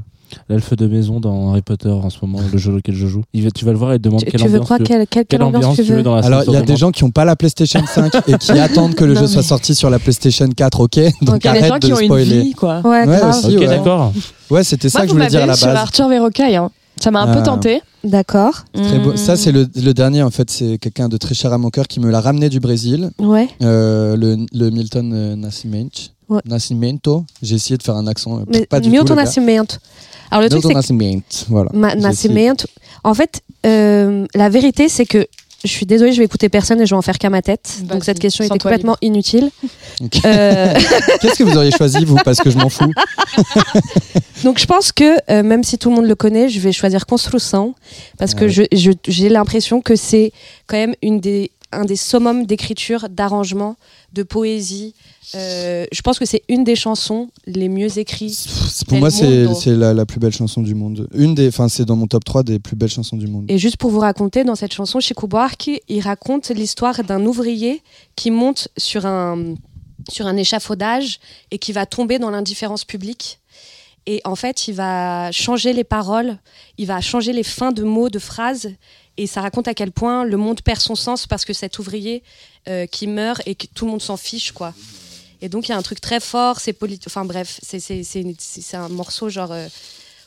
l'elfe 0.49 0.75
de 0.77 0.87
maison 0.87 1.21
dans 1.21 1.51
Harry 1.51 1.63
Potter 1.63 1.89
en 1.89 2.11
ce 2.11 2.19
moment, 2.23 2.39
le 2.53 2.59
jeu 2.59 2.75
auquel 2.75 2.95
je 2.95 3.07
joue. 3.07 3.23
Il 3.33 3.51
tu 3.53 3.65
vas 3.65 3.73
le 3.73 3.79
voir 3.79 3.93
et 3.93 3.99
te 3.99 4.03
demande 4.05 4.21
tu, 4.25 4.31
quelle 4.31 4.41
tu 4.41 4.47
veux 4.49 4.55
ambiance 4.61 4.69
quoi 4.69 4.77
tu 4.79 4.83
veux. 4.83 4.89
quelle, 4.89 5.07
quelle, 5.07 5.27
Quelle 5.27 5.43
ambiance 5.43 5.77
tu 5.77 5.83
veux 5.83 6.03
dans 6.03 6.15
la 6.17 6.25
Alors, 6.25 6.43
il 6.47 6.53
y 6.53 6.57
a 6.57 6.63
des 6.63 6.77
gens 6.77 6.91
qui 6.91 7.05
n'ont 7.05 7.11
pas 7.11 7.25
la 7.25 7.37
PlayStation 7.37 7.83
5 7.95 8.13
et 8.29 8.35
qui 8.39 8.53
attendent 8.53 8.95
que 8.95 9.05
le 9.05 9.15
Non, 9.15 9.21
jeu 9.21 9.27
soit 9.27 9.43
sorti 9.43 9.75
sur 9.75 9.91
la 9.91 9.99
PlayStation 9.99 10.49
4, 10.49 10.81
ok 10.81 11.01
Donc 11.23 11.45
Il 11.45 11.47
y 11.47 11.49
a 11.49 11.53
des 11.53 11.61
gens 11.61 11.69
arrête 11.71 11.83
qui 11.83 11.93
ont 11.93 11.99
une 12.01 12.15
vie, 12.25 12.53
quoi. 12.53 12.81
Ouais, 12.85 13.07
Ouais, 13.07 13.17
grave. 13.19 13.31
aussi. 13.31 13.55
Ok, 13.57 13.61
ouais. 13.61 13.67
d'accord. 13.67 14.13
Ouais, 14.51 14.65
c'était 14.65 14.89
ça 14.89 14.99
Moi, 15.01 15.07
que 15.07 15.09
je 15.11 15.15
voulais 15.15 15.27
dire 15.29 15.39
à 15.39 15.43
la 15.43 15.47
m'avez 15.49 15.59
sur 15.59 15.67
base. 15.69 15.77
Arthur 15.77 16.09
Verocai. 16.09 16.57
Hein. 16.57 16.71
Ça 17.01 17.11
m'a 17.11 17.23
un 17.23 17.33
peu 17.33 17.39
Ah. 17.41 17.43
tenté. 17.43 17.81
D'accord. 18.05 18.65
Mm. 18.77 19.17
Ça, 19.17 19.37
c'est 19.37 19.53
le, 19.53 19.67
le 19.75 19.95
dernier, 19.95 20.23
en 20.23 20.31
fait. 20.31 20.51
C'est 20.51 20.77
quelqu'un 20.79 21.09
de 21.09 21.17
très 21.17 21.35
cher 21.35 21.53
à 21.53 21.59
mon 21.59 21.71
cœur 21.71 21.87
qui 21.89 21.99
me 22.01 22.11
l'a 22.11 22.21
ramené 22.21 22.49
du 22.51 22.61
Brésil. 22.61 23.11
Ouais. 23.19 23.49
Euh, 23.63 24.17
le, 24.17 24.37
le 24.53 24.71
Milton 24.71 25.11
euh, 25.15 25.37
Nascimento. 25.37 26.01
Ouais. 26.29 26.41
Nascimento. 26.47 27.25
J'ai 27.43 27.55
essayé 27.57 27.77
de 27.79 27.83
faire 27.83 27.97
un 27.97 28.07
accent. 28.07 28.39
euh, 28.39 28.43
Mais 28.53 28.67
pas 28.67 28.81
du 28.81 28.91
Milton 28.91 29.07
tout. 29.09 29.15
Nascimento. 29.15 29.77
Alors 30.31 30.43
le 30.43 30.49
truc, 30.49 30.63
c'est 30.63 30.69
que 30.69 30.75
Nascimento. 30.75 31.47
Voilà. 31.49 31.71
Ma-. 31.73 31.95
Nascimento. 31.95 32.67
En 33.05 33.15
fait, 33.15 33.43
euh, 33.67 34.27
la 34.35 34.49
vérité, 34.49 34.89
c'est 34.89 35.07
que 35.07 35.27
je 35.63 35.69
suis 35.69 35.85
désolée, 35.85 36.13
je 36.13 36.19
vais 36.19 36.25
écouter 36.25 36.49
personne 36.49 36.81
et 36.81 36.87
je 36.87 36.95
vais 36.95 36.99
en 36.99 37.03
faire 37.03 37.19
qu'à 37.19 37.29
ma 37.29 37.43
tête. 37.43 37.81
Donc 37.83 38.05
cette 38.05 38.19
question 38.19 38.45
était 38.45 38.59
complètement 38.59 38.97
inutile. 39.03 39.51
Euh, 40.25 40.75
Qu'est-ce 41.21 41.39
que 41.39 41.45
vous 41.45 41.57
auriez 41.59 41.71
choisi, 41.71 42.07
vous 42.07 42.17
Parce 42.25 42.39
que 42.39 42.49
je 42.49 42.57
m'en 42.57 42.71
fous. 42.71 42.91
donc 44.45 44.59
je 44.59 44.65
pense 44.65 44.93
que 44.93 45.17
euh, 45.31 45.43
même 45.43 45.63
si 45.63 45.77
tout 45.77 45.91
le 45.91 45.97
monde 45.97 46.07
le 46.07 46.15
connaît, 46.15 46.49
je 46.49 46.59
vais 46.59 46.73
choisir 46.73 47.05
Construção 47.05 47.75
parce 48.17 48.35
que 48.35 48.49
j'ai 48.49 49.29
l'impression 49.29 49.83
que 49.83 49.97
c'est 49.97 50.33
quand 50.67 50.79
même 50.79 50.95
une 51.03 51.21
des, 51.21 51.51
un 51.73 51.85
des 51.85 51.97
summums 51.97 52.47
d'écriture, 52.47 53.09
d'arrangement, 53.09 53.77
de 54.13 54.23
poésie. 54.23 54.95
Euh, 55.35 55.87
je 55.93 56.01
pense 56.03 56.19
que 56.19 56.25
c'est 56.25 56.43
une 56.49 56.65
des 56.65 56.77
chansons 56.77 57.31
les 57.47 57.69
mieux 57.69 57.99
écrites. 57.99 58.47
Pour 58.89 58.99
moi, 58.99 59.11
c'est 59.11 59.45
Mundo. 59.45 59.55
c'est 59.55 59.77
la, 59.77 59.95
la 59.95 60.07
plus 60.07 60.19
belle 60.19 60.33
chanson 60.33 60.63
du 60.63 60.75
monde. 60.75 61.09
Une 61.15 61.35
des, 61.35 61.49
enfin, 61.49 61.69
c'est 61.69 61.85
dans 61.85 61.97
mon 61.97 62.07
top 62.07 62.25
3 62.25 62.43
des 62.43 62.59
plus 62.59 62.77
belles 62.77 62.91
chansons 62.91 63.17
du 63.17 63.29
monde. 63.29 63.45
Et 63.49 63.59
juste 63.59 63.77
pour 63.77 63.91
vous 63.91 64.01
raconter, 64.01 64.45
dans 64.45 64.57
cette 64.57 64.73
chanson, 64.73 65.01
Chico 65.01 65.27
Buarque, 65.27 65.71
il 65.89 66.01
raconte 66.01 66.49
l'histoire 66.51 67.03
d'un 67.05 67.25
ouvrier 67.25 67.83
qui 68.17 68.31
monte 68.31 68.69
sur 68.77 69.07
un, 69.07 69.55
sur 70.09 70.27
un 70.27 70.37
échafaudage 70.37 71.21
et 71.51 71.59
qui 71.59 71.73
va 71.73 71.87
tomber 71.87 72.19
dans 72.19 72.31
l'indifférence 72.31 72.85
publique. 72.85 73.39
Et 74.07 74.21
en 74.25 74.35
fait, 74.35 74.67
il 74.67 74.75
va 74.75 75.31
changer 75.31 75.73
les 75.73 75.85
paroles, 75.85 76.39
il 76.79 76.87
va 76.87 77.01
changer 77.01 77.33
les 77.33 77.43
fins 77.43 77.71
de 77.71 77.85
mots, 77.85 78.09
de 78.09 78.19
phrases. 78.19 78.71
Et 79.17 79.27
ça 79.27 79.41
raconte 79.43 79.69
à 79.69 79.75
quel 79.75 79.93
point 79.93 80.25
le 80.25 80.37
monde 80.37 80.63
perd 80.63 80.81
son 80.81 80.95
sens 80.95 81.27
parce 81.27 81.45
que 81.45 81.53
cet 81.53 81.79
ouvrier 81.79 82.23
euh, 82.69 82.87
qui 82.87 83.07
meurt 83.07 83.43
et 83.47 83.55
que 83.55 83.67
tout 83.75 83.85
le 83.85 83.91
monde 83.91 84.03
s'en 84.03 84.17
fiche, 84.17 84.53
quoi. 84.53 84.73
Et 85.43 85.49
donc, 85.49 85.69
il 85.69 85.71
y 85.71 85.75
a 85.75 85.77
un 85.79 85.83
truc 85.83 86.01
très 86.01 86.21
fort, 86.21 86.61
c'est 86.61 86.73
politique. 86.73 87.05
Enfin, 87.07 87.25
bref, 87.25 87.59
c'est- 87.63 88.75
un 88.77 88.89
morceau 88.89 89.29
genre. 89.29 89.53
euh, 89.53 89.69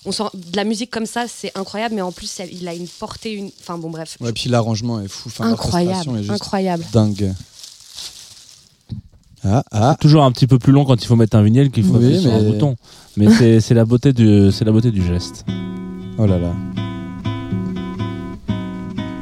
on 0.06 0.12
sent 0.12 0.24
de 0.34 0.56
la 0.58 0.64
musique 0.66 0.92
comme 0.92 1.06
ça, 1.06 1.26
c'est 1.28 1.52
incroyable, 1.58 1.96
mais 1.96 2.02
en 2.02 2.12
plus, 2.12 2.40
il 2.52 2.68
a 2.68 2.74
une 2.74 2.88
portée, 2.88 3.34
une. 3.34 3.52
Enfin, 3.62 3.78
bon, 3.78 3.90
bref. 3.90 4.18
Ouais, 4.20 4.34
puis 4.34 4.50
l'arrangement 4.50 5.00
est 5.00 5.08
fou. 5.08 5.30
Enfin, 5.30 5.46
incroyable, 5.52 6.18
est 6.18 6.24
juste 6.24 6.32
incroyable. 6.32 6.86
dingue. 6.92 7.34
Ah, 9.46 9.64
ah. 9.72 9.98
Toujours 10.00 10.24
un 10.24 10.32
petit 10.32 10.48
peu 10.48 10.58
plus 10.60 10.72
long 10.72 10.86
quand 10.86 11.02
il 11.02 11.06
faut 11.08 11.16
mettre 11.16 11.36
un 11.38 11.44
vinyle 11.44 11.70
qu'il 11.72 11.84
faut 11.84 11.92
Oui, 11.96 12.06
appuyer 12.06 12.22
sur 12.22 12.34
un 12.34 12.42
mais- 12.42 12.52
bouton. 12.52 12.76
Mais 13.18 13.32
c'est 13.34 13.60
c'est 13.62 13.74
la 13.74 13.86
beauté 13.86 14.14
du 14.14 14.52
c'est 14.52 14.66
la 14.66 14.72
beauté 14.72 14.92
du 14.92 15.06
geste. 15.06 15.46
Oh 16.18 16.26
là 16.26 16.38
là. 16.38 16.54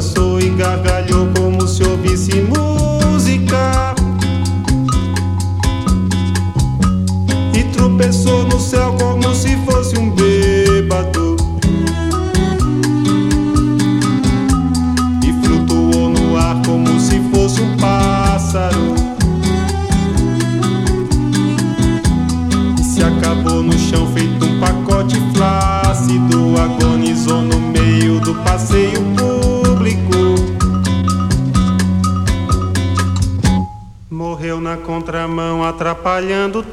dançou 0.00 0.40
e 0.40 0.48
gargalhou. 0.48 0.89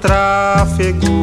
Tráfego. 0.07 1.16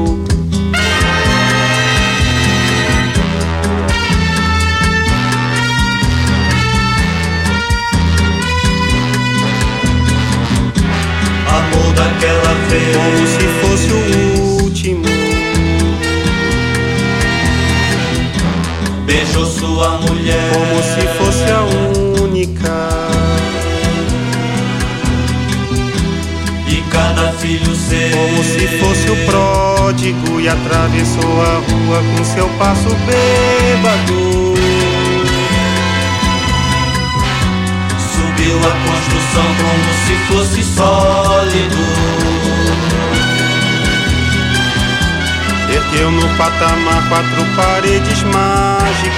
Quatro 47.14 47.44
paredes 47.54 48.24
mágicas. 48.24 49.14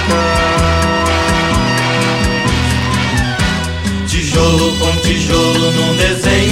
Tijolo 4.07 4.71
com 4.77 4.95
tijolo 4.97 5.71
num 5.71 5.95
desenho 5.95 6.46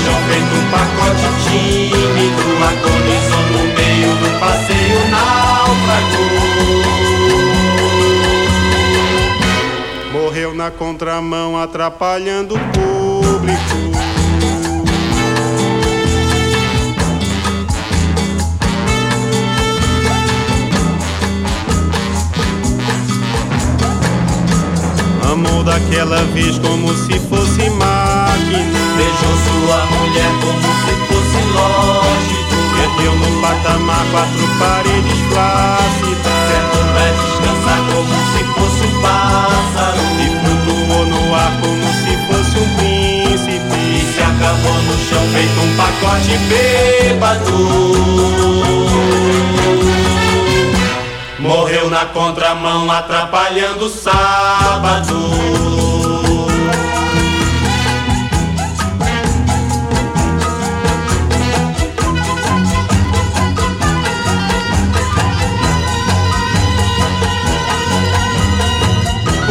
acabou 0.00 0.04
no 0.04 0.04
chão 0.04 0.14
feito 0.28 0.54
um 0.54 0.70
pacote 0.70 1.28
tímido 1.44 2.46
Agonizou 2.64 3.44
no 3.52 3.62
meio 3.74 4.10
do 4.16 4.28
passeio 4.40 5.00
náufrago 5.10 6.24
Morreu 10.12 10.54
na 10.54 10.70
contramão, 10.70 11.60
atrapalhando 11.60 12.54
o 12.54 12.58
público. 12.58 13.60
Amou 25.32 25.64
daquela 25.64 26.24
vez 26.26 26.58
como 26.58 26.94
se 26.94 27.18
fosse 27.20 27.70
máquina. 27.70 27.99
Beijou 29.00 29.16
sua 29.16 29.80
mulher 29.96 30.30
como 30.42 30.60
se 30.60 30.92
fosse 31.08 31.40
lógico 31.54 32.56
Perdeu 32.76 33.12
no 33.16 33.30
patamar 33.40 34.04
quatro 34.10 34.46
paredes 34.58 35.18
flácidas. 35.30 36.40
Sentou 36.50 36.84
pra 36.92 37.08
descansar 37.16 37.80
como 37.88 38.14
se 38.30 38.40
fosse 38.52 38.82
um 38.84 38.94
pássaro 39.00 40.04
E 40.20 40.26
flutuou 40.36 41.04
no 41.06 41.34
ar 41.34 41.52
como 41.62 41.86
se 41.94 42.12
fosse 42.26 42.54
um 42.58 42.68
príncipe. 42.76 43.78
E 43.80 44.12
se 44.12 44.20
acabou 44.20 44.78
no 44.82 44.94
chão 45.08 45.24
feito 45.32 45.58
um 45.60 45.70
pacote 45.78 46.36
bêbado 46.50 47.58
Morreu 51.38 51.88
na 51.88 52.04
contramão 52.04 52.92
atrapalhando 52.92 53.86
o 53.86 53.88
sábado 53.88 55.79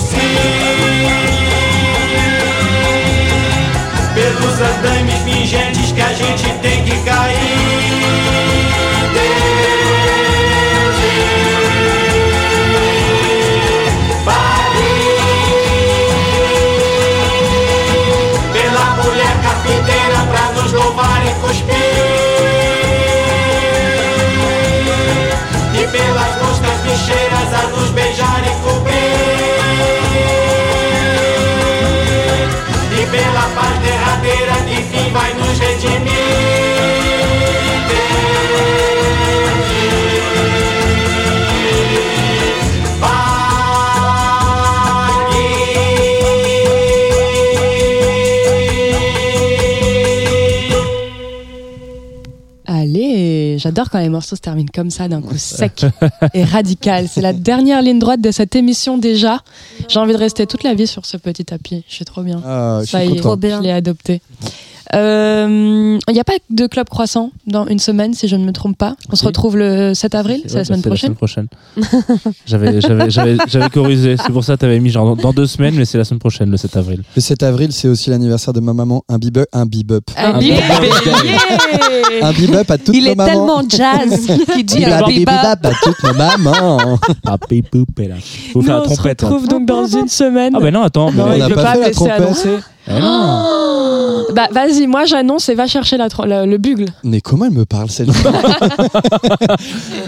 tossir. 0.00 0.18
Pelos 4.14 4.60
andames 4.60 5.14
fingentes 5.24 5.92
que 5.92 6.00
a 6.00 6.12
gente 6.12 6.52
tem 6.60 6.84
que 6.84 6.96
cair. 7.04 7.99
J'adore 53.60 53.90
quand 53.90 54.00
les 54.00 54.08
morceaux 54.08 54.36
se 54.36 54.40
terminent 54.40 54.70
comme 54.74 54.90
ça, 54.90 55.06
d'un 55.06 55.20
coup 55.20 55.34
sec 55.36 55.86
et 56.34 56.44
radical. 56.44 57.06
C'est 57.08 57.20
la 57.20 57.32
dernière 57.32 57.82
ligne 57.82 57.98
droite 57.98 58.20
de 58.20 58.30
cette 58.32 58.56
émission 58.56 58.98
déjà. 58.98 59.38
J'ai 59.88 60.00
envie 60.00 60.12
de 60.12 60.18
rester 60.18 60.46
toute 60.46 60.64
la 60.64 60.74
vie 60.74 60.86
sur 60.86 61.06
ce 61.06 61.16
petit 61.16 61.44
tapis. 61.44 61.84
Je 61.88 61.94
suis 61.94 62.04
trop 62.04 62.22
bien. 62.22 62.42
Ah, 62.44 62.80
je 62.82 62.90
Ça 62.90 63.00
suis 63.00 63.10
y 63.10 63.16
est. 63.16 63.20
Trop 63.20 63.36
bien. 63.36 63.58
je 63.58 63.62
l'ai 63.64 63.70
adopté. 63.70 64.22
Euh, 64.94 65.98
Il 66.08 66.12
n'y 66.14 66.20
a 66.20 66.24
pas 66.24 66.32
de 66.50 66.66
club 66.66 66.88
croissant 66.88 67.30
dans 67.46 67.66
une 67.66 67.78
semaine, 67.78 68.14
si 68.14 68.26
je 68.28 68.36
ne 68.36 68.44
me 68.44 68.52
trompe 68.52 68.76
pas. 68.76 68.96
On 69.12 69.16
se 69.16 69.24
retrouve 69.24 69.56
le 69.56 69.94
7 69.94 70.14
avril, 70.14 70.42
c'est 70.46 70.52
Ouais, 70.52 70.58
la 70.58 70.64
semaine 70.64 70.80
bah, 70.80 70.90
prochaine. 70.90 71.14
prochaine. 71.14 71.46
j'avais, 72.46 72.80
j'avais, 72.80 73.10
j'avais, 73.10 73.36
j'avais 73.46 73.68
corrigé. 73.70 74.16
C'est 74.16 74.32
pour 74.32 74.42
ça 74.44 74.54
que 74.54 74.60
t'avais 74.60 74.80
mis 74.80 74.90
genre 74.90 75.16
dans, 75.16 75.32
deux 75.32 75.46
semaines, 75.46 75.74
mais 75.76 75.84
c'est 75.84 75.98
la 75.98 76.04
semaine 76.04 76.18
prochaine, 76.20 76.50
le 76.50 76.56
7 76.56 76.76
avril. 76.76 77.02
Le 77.14 77.20
7 77.20 77.42
avril, 77.42 77.72
c'est 77.72 77.88
aussi 77.88 78.10
l'anniversaire 78.10 78.52
de 78.52 78.60
ma 78.60 78.72
maman. 78.72 79.02
Un 79.08 79.18
bebop. 79.18 79.44
Un 79.52 79.66
bebop. 79.66 80.04
Un 80.16 80.38
bebop. 80.38 80.56
Un 82.22 82.32
bebop 82.32 82.70
à 82.70 82.78
toutes 82.78 82.94
Il 82.96 83.04
nos 83.04 83.10
est 83.12 83.14
mamans. 83.14 83.30
tellement 83.30 83.62
jazz 83.68 84.26
qu'il 84.54 84.64
dit 84.66 84.78
Bebop, 84.84 84.92
un 84.92 85.06
bebop 85.06 85.32
bebop. 85.32 85.68
à 85.68 85.70
toutes 85.82 86.02
nos 86.02 86.14
mamans. 86.14 86.98
Ah, 87.26 87.38
pépoupe, 87.38 87.98
là. 88.00 88.16
Faut 88.52 88.62
faire 88.62 88.76
la 88.78 88.82
on 88.82 88.88
se 88.88 88.94
trompette. 88.94 89.22
là. 89.22 89.28
retrouve 89.28 89.48
donc 89.48 89.66
dans 89.66 89.86
une 89.86 90.08
semaine. 90.08 90.52
Ah, 90.56 90.60
ben 90.60 90.72
non, 90.74 90.82
attends. 90.82 91.10
Il 91.12 91.20
on 91.20 91.36
n'a 91.38 91.48
pas 91.48 91.72
fait 91.74 91.78
la 91.80 91.86
laisser 91.86 91.92
trompette. 91.92 92.62
Non. 92.88 93.46
Bah 94.34 94.46
vas-y, 94.52 94.86
moi 94.86 95.06
j'annonce 95.06 95.48
et 95.48 95.56
va 95.56 95.66
chercher 95.66 95.96
la 95.96 96.08
tro- 96.08 96.24
le, 96.24 96.46
le 96.46 96.56
bugle. 96.56 96.86
Mais 97.02 97.20
comment 97.20 97.46
elle 97.46 97.50
me 97.52 97.64
parle 97.64 97.90
celle-là 97.90 98.12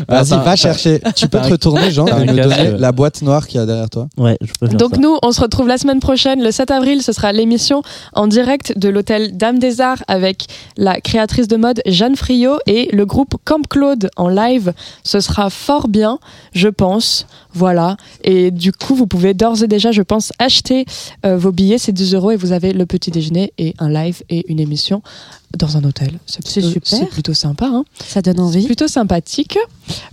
Vas-y, 0.08 0.32
Attends, 0.32 0.42
va 0.42 0.54
chercher. 0.56 1.00
Tu 1.16 1.28
peux 1.28 1.40
te 1.40 1.48
retourner, 1.48 1.90
Jean, 1.90 2.06
et 2.06 2.26
me 2.26 2.32
donner 2.42 2.70
la 2.78 2.92
boîte 2.92 3.22
noire 3.22 3.46
qu'il 3.46 3.58
y 3.58 3.62
a 3.62 3.66
derrière 3.66 3.90
toi. 3.90 4.06
Ouais, 4.16 4.38
je 4.62 4.76
Donc 4.76 4.94
ça. 4.94 5.00
nous, 5.00 5.16
on 5.22 5.32
se 5.32 5.40
retrouve 5.40 5.66
la 5.66 5.78
semaine 5.78 6.00
prochaine, 6.00 6.42
le 6.42 6.50
7 6.52 6.70
avril, 6.70 7.02
ce 7.02 7.12
sera 7.12 7.32
l'émission 7.32 7.82
en 8.12 8.26
direct 8.28 8.78
de 8.78 8.88
l'hôtel 8.88 9.36
Dame 9.36 9.58
des 9.58 9.80
Arts 9.80 10.02
avec 10.08 10.46
la 10.76 11.00
créatrice 11.00 11.48
de 11.48 11.56
mode 11.56 11.80
Jeanne 11.86 12.16
Friot 12.16 12.58
et 12.66 12.88
le 12.92 13.04
groupe 13.06 13.34
Camp 13.44 13.66
Claude 13.68 14.08
en 14.16 14.28
live. 14.28 14.72
Ce 15.02 15.20
sera 15.20 15.50
fort 15.50 15.88
bien, 15.88 16.18
je 16.52 16.68
pense. 16.68 17.26
Voilà. 17.54 17.96
Et 18.24 18.50
du 18.50 18.72
coup, 18.72 18.94
vous 18.94 19.06
pouvez 19.06 19.34
d'ores 19.34 19.62
et 19.62 19.68
déjà, 19.68 19.92
je 19.92 20.02
pense, 20.02 20.32
acheter 20.38 20.84
euh, 21.26 21.36
vos 21.36 21.52
billets. 21.52 21.78
C'est 21.78 21.92
10 21.92 22.14
euros 22.14 22.30
et 22.30 22.36
vous 22.36 22.52
avez 22.52 22.72
le 22.72 22.86
petit 22.86 23.10
déjeuner 23.10 23.52
et 23.58 23.74
un 23.78 23.90
live 23.90 24.22
et 24.28 24.50
une 24.50 24.60
émission 24.60 25.02
dans 25.58 25.76
un 25.76 25.84
hôtel. 25.84 26.18
C'est 26.26 26.42
plutôt- 26.44 26.68
super. 26.68 26.98
C'est 26.98 27.06
plutôt 27.08 27.34
sympa. 27.34 27.66
Hein 27.66 27.84
Ça 28.06 28.22
donne 28.22 28.40
envie. 28.40 28.64
plutôt 28.66 28.88
sympathique. 28.88 29.58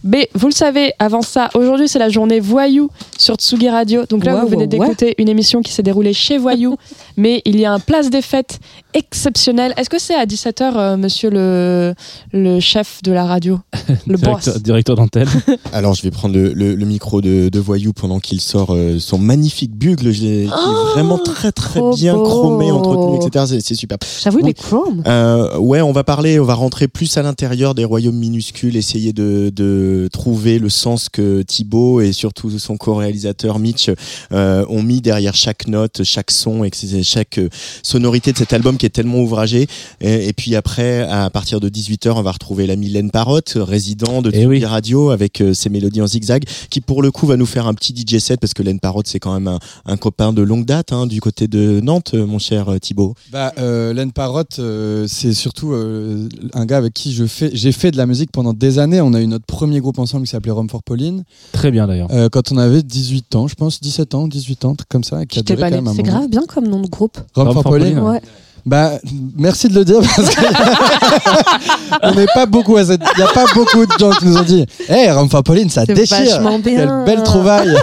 Mais 0.04 0.30
vous 0.36 0.48
le 0.48 0.54
savez, 0.54 0.94
avant 1.00 1.22
ça, 1.22 1.50
aujourd'hui 1.54 1.88
c'est 1.88 2.00
la 2.00 2.10
journée 2.10 2.40
Voyou 2.40 2.90
sur 3.18 3.36
Tsugi 3.36 3.70
Radio. 3.70 4.06
Donc 4.10 4.26
là, 4.26 4.36
vous 4.42 4.48
venez 4.48 4.68
d'écouter 4.68 5.16
une 5.18 5.30
émission 5.30 5.62
qui 5.62 5.72
s'est 5.72 5.84
déroulée 5.84 6.14
chez 6.14 6.38
Voyou. 6.38 6.78
mais 7.18 7.42
il 7.46 7.60
y 7.60 7.66
a 7.66 7.72
un 7.74 7.80
place 7.80 8.10
des 8.10 8.22
fêtes 8.22 8.60
exceptionnel. 8.94 9.74
Est-ce 9.78 9.90
que 9.90 10.00
c'est 10.00 10.16
à 10.16 10.26
17h, 10.26 10.72
euh, 10.76 10.98
monsieur 10.98 11.30
le, 11.30 11.94
le 12.34 12.60
chef 12.60 13.02
de 13.04 13.12
la 13.12 13.26
radio? 13.26 13.60
Le 14.08 14.18
boss 14.18 14.22
directeur, 14.44 14.60
directeur 14.60 14.96
d'antenne. 14.96 15.28
Alors, 15.74 15.94
je 15.94 16.02
vais 16.04 16.12
prendre 16.12 16.34
le, 16.36 16.54
le- 16.54 16.76
le 16.76 16.86
micro 16.86 17.22
de, 17.22 17.50
de 17.50 17.60
Voyou 17.60 17.92
pendant 17.94 18.20
qu'il 18.20 18.40
sort 18.42 18.70
euh, 18.72 18.98
son 19.00 19.18
magnifique 19.18 19.72
bugle, 19.76 20.12
qui 20.14 20.48
Oh, 20.52 20.56
est 20.56 20.94
vraiment 20.94 21.18
très 21.18 21.52
très 21.52 21.82
bien 21.96 22.14
beau. 22.16 22.24
chromé, 22.24 22.72
entretenu, 22.72 23.18
etc. 23.26 23.46
C'est- 23.48 23.62
C'est 23.62 23.76
super. 23.76 23.98
J'avoue, 24.24 24.40
il 24.40 24.42
Donc, 24.44 24.50
est 24.52 24.54
chrome. 24.62 25.04
Euh, 25.08 25.29
ouais, 25.60 25.82
on 25.82 25.92
va 25.92 26.04
parler, 26.04 26.40
on 26.40 26.46
va 26.46 26.54
rentrer 26.54 26.88
plus 26.88 27.18
à 27.18 27.22
l'intérieur 27.22 27.76
des 27.76 27.86
royaumes 27.86 28.18
minuscules, 28.18 28.76
essayer 28.76 29.14
de, 29.14 29.52
de 29.54 30.10
trouver 30.12 30.60
le 30.60 30.70
sens 30.70 31.10
que 31.10 31.42
Thibaut 31.42 32.02
et 32.02 32.12
surtout 32.12 32.58
son 32.58 32.78
co-réalisateur 32.78 33.60
Mitch 33.60 33.92
euh, 34.32 34.66
ont 34.70 34.84
mis 34.84 35.02
derrière 35.02 35.36
chaque 35.36 35.68
note, 35.68 36.04
chaque 36.04 36.32
son 36.32 36.64
et 36.64 36.72
chaque 37.04 37.38
euh, 37.38 37.50
sonorité 37.84 38.32
de 38.32 38.38
cet 38.38 38.54
album 38.54 38.78
qui 38.78 38.86
est 38.86 38.90
tellement 38.90 39.20
ouvragé. 39.20 39.68
Et, 40.02 40.28
et 40.28 40.34
puis 40.34 40.56
après, 40.56 41.02
à 41.02 41.30
partir 41.30 41.60
de 41.60 41.70
18h, 41.70 42.12
on 42.12 42.22
va 42.22 42.32
retrouver 42.32 42.68
la 42.68 42.76
Mylène 42.76 43.12
Parotte, 43.12 43.54
résident 43.56 44.22
de 44.22 44.30
Eh 44.34 44.38
Tsugi 44.40 44.48
oui. 44.48 44.66
Radio, 44.66 45.10
avec 45.10 45.42
euh, 45.42 45.54
ses 45.54 45.70
mélodies 45.70 46.02
en 46.02 46.08
zigzag, 46.08 46.44
qui 46.70 46.82
pour 46.82 47.02
le 47.02 47.12
coup 47.12 47.26
va 47.26 47.38
nous 47.38 47.46
faire 47.46 47.68
un 47.68 47.74
petit 47.74 47.94
DJ 47.94 48.20
set 48.20 48.40
parce 48.40 48.54
que 48.54 48.64
Len 48.64 48.80
Parotte 48.80 49.08
c'est 49.08 49.20
quand 49.20 49.34
même 49.34 49.48
un, 49.48 49.60
un 49.86 49.98
copain 49.98 50.34
de 50.34 50.42
longue 50.42 50.66
date 50.66 50.94
hein, 50.94 51.08
du 51.08 51.22
côté 51.22 51.48
de 51.48 51.80
Nantes, 51.82 52.12
euh, 52.14 52.26
mon 52.26 52.40
cher 52.40 52.70
euh, 52.70 52.78
Thibaut. 52.80 53.16
Bah, 53.32 53.54
euh, 53.58 53.94
Len 53.94 54.12
Parotte, 54.12 54.60
euh, 54.60 55.06
c'est 55.20 55.34
surtout 55.34 55.74
euh, 55.74 56.28
un 56.54 56.66
gars 56.66 56.78
avec 56.78 56.94
qui 56.94 57.12
je 57.14 57.26
fais, 57.26 57.50
j'ai 57.54 57.72
fait 57.72 57.92
de 57.92 57.98
la 57.98 58.06
musique 58.06 58.32
pendant 58.32 58.54
des 58.54 58.80
années. 58.80 59.02
On 59.02 59.14
a 59.14 59.22
eu 59.22 59.28
notre 59.28 59.46
premier 59.46 59.80
groupe 59.82 60.00
ensemble 60.00 60.26
qui 60.26 60.32
s'appelait 60.32 60.52
Rome 60.52 60.70
for 60.70 60.82
Pauline. 60.84 61.24
Très 61.52 61.72
bien 61.72 61.88
d'ailleurs. 61.88 62.08
Euh, 62.12 62.30
quand 62.30 62.52
on 62.52 62.58
avait 62.58 62.82
18 62.84 63.36
ans, 63.36 63.48
je 63.48 63.56
pense, 63.56 63.82
17 63.82 64.16
ans, 64.16 64.28
18 64.28 64.66
ans, 64.66 64.76
truc 64.76 64.88
comme 64.90 65.04
ça. 65.04 65.26
Qui 65.26 65.40
a 65.40 65.42
duré 65.42 65.60
pas 65.60 65.70
quand 65.70 65.76
née. 65.76 65.82
même 65.82 65.88
un 65.88 65.94
C'est 65.94 66.04
moment. 66.04 66.18
grave 66.20 66.30
bien 66.30 66.44
comme 66.48 66.68
nom 66.68 66.82
de 66.82 66.88
groupe. 66.88 67.18
Rome, 67.36 67.48
Rome 67.48 67.54
for 67.54 67.64
for 67.64 67.72
Pauline. 67.74 67.96
Pauline, 67.96 68.10
Ouais. 68.10 68.22
Bah, 68.66 68.94
merci 69.38 69.68
de 69.68 69.76
le 69.76 69.86
dire 69.86 70.00
parce 70.02 70.36
n'est 72.16 72.26
pas 72.34 72.46
beaucoup 72.46 72.78
à 72.78 72.86
cette. 72.86 73.02
Il 73.18 73.20
y 73.20 73.24
a 73.24 73.28
pas 73.28 73.46
beaucoup 73.54 73.86
de 73.86 73.92
gens 74.00 74.12
qui 74.12 74.26
nous 74.26 74.38
ont 74.38 74.44
dit, 74.44 74.66
hé, 74.90 75.12
Rome 75.12 75.30
for 75.30 75.44
Pauline, 75.44 75.70
ça 75.70 75.86
déchire. 75.86 76.40
bien. 76.42 76.60
Quelle 76.62 77.04
belle 77.06 77.24
trouvaille. 77.24 77.76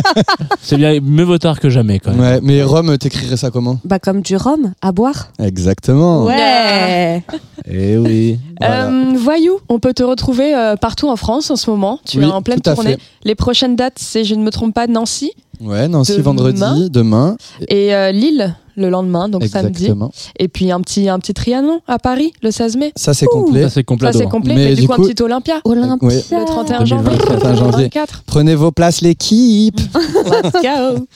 C'est 0.62 0.76
bien, 0.76 0.98
mieux 1.00 1.24
vaut 1.24 1.38
tard 1.38 1.60
que 1.60 1.70
jamais 1.70 1.98
quand 1.98 2.12
même. 2.12 2.20
ouais, 2.20 2.40
mais 2.42 2.62
Rome, 2.62 2.96
t'écrirais 2.98 3.36
ça 3.36 3.50
comment? 3.50 3.78
Bah, 3.84 3.98
comme 3.98 4.20
du 4.22 4.36
rhum 4.36 4.72
à 4.82 4.92
boire. 4.92 5.28
Exactement. 5.42 6.24
Ouais. 6.24 7.22
Eh 7.70 7.96
oui. 7.96 8.38
Voilà. 8.60 8.86
Euh, 8.86 9.12
voyou, 9.16 9.58
on 9.68 9.78
peut 9.78 9.94
te 9.94 10.02
retrouver 10.02 10.54
euh, 10.54 10.76
partout 10.76 11.08
en 11.08 11.16
France 11.16 11.50
en 11.50 11.56
ce 11.56 11.70
moment. 11.70 11.98
Tu 12.06 12.18
Oui, 12.18 12.24
es 12.24 12.28
en 12.28 12.42
pleine 12.42 12.60
tournée. 12.60 12.92
fait. 12.92 12.98
Les 13.24 13.34
prochaines 13.34 13.76
dates, 13.76 13.98
c'est, 13.98 14.24
je 14.24 14.34
ne 14.34 14.42
me 14.42 14.50
trompe 14.50 14.74
pas, 14.74 14.86
Nancy 14.86 15.32
Ouais, 15.60 15.88
Nancy 15.88 16.12
Demain. 16.12 16.22
vendredi, 16.24 16.90
demain. 16.90 17.36
et 17.68 17.94
euh, 17.94 18.10
Lille 18.10 18.54
le 18.76 18.88
lendemain, 18.90 19.28
donc 19.28 19.44
samedi. 19.44 19.84
Exactement. 19.84 20.10
Et 20.38 20.48
puis 20.48 20.70
un 20.70 20.80
petit, 20.80 21.08
un 21.08 21.18
petit 21.18 21.34
Trianon 21.34 21.80
à 21.86 21.98
Paris 21.98 22.32
le 22.42 22.50
16 22.50 22.76
mai. 22.76 22.92
Ça, 22.96 23.14
c'est 23.14 23.26
complet. 23.26 23.62
Ça 23.62 23.70
c'est 23.70 23.84
complet. 23.84 24.12
Ça, 24.12 24.18
c'est 24.18 24.24
complet. 24.28 24.54
Mais 24.54 24.64
Mais 24.66 24.74
du, 24.74 24.82
du 24.82 24.88
coup, 24.88 24.94
coup- 24.94 25.04
un 25.04 25.08
petit 25.08 25.22
Olympia. 25.22 25.60
Olympia. 25.64 26.08
Ouais. 26.08 26.24
Le 26.30 26.44
31 26.44 26.84
2024. 26.84 26.86
janvier. 26.86 27.18
31 27.18 27.54
janvier. 27.56 27.84
24. 27.84 28.22
Prenez 28.26 28.54
vos 28.54 28.72
places, 28.72 29.00
l'équipe. 29.00 29.78
Let's 29.94 30.52
go. 30.52 31.06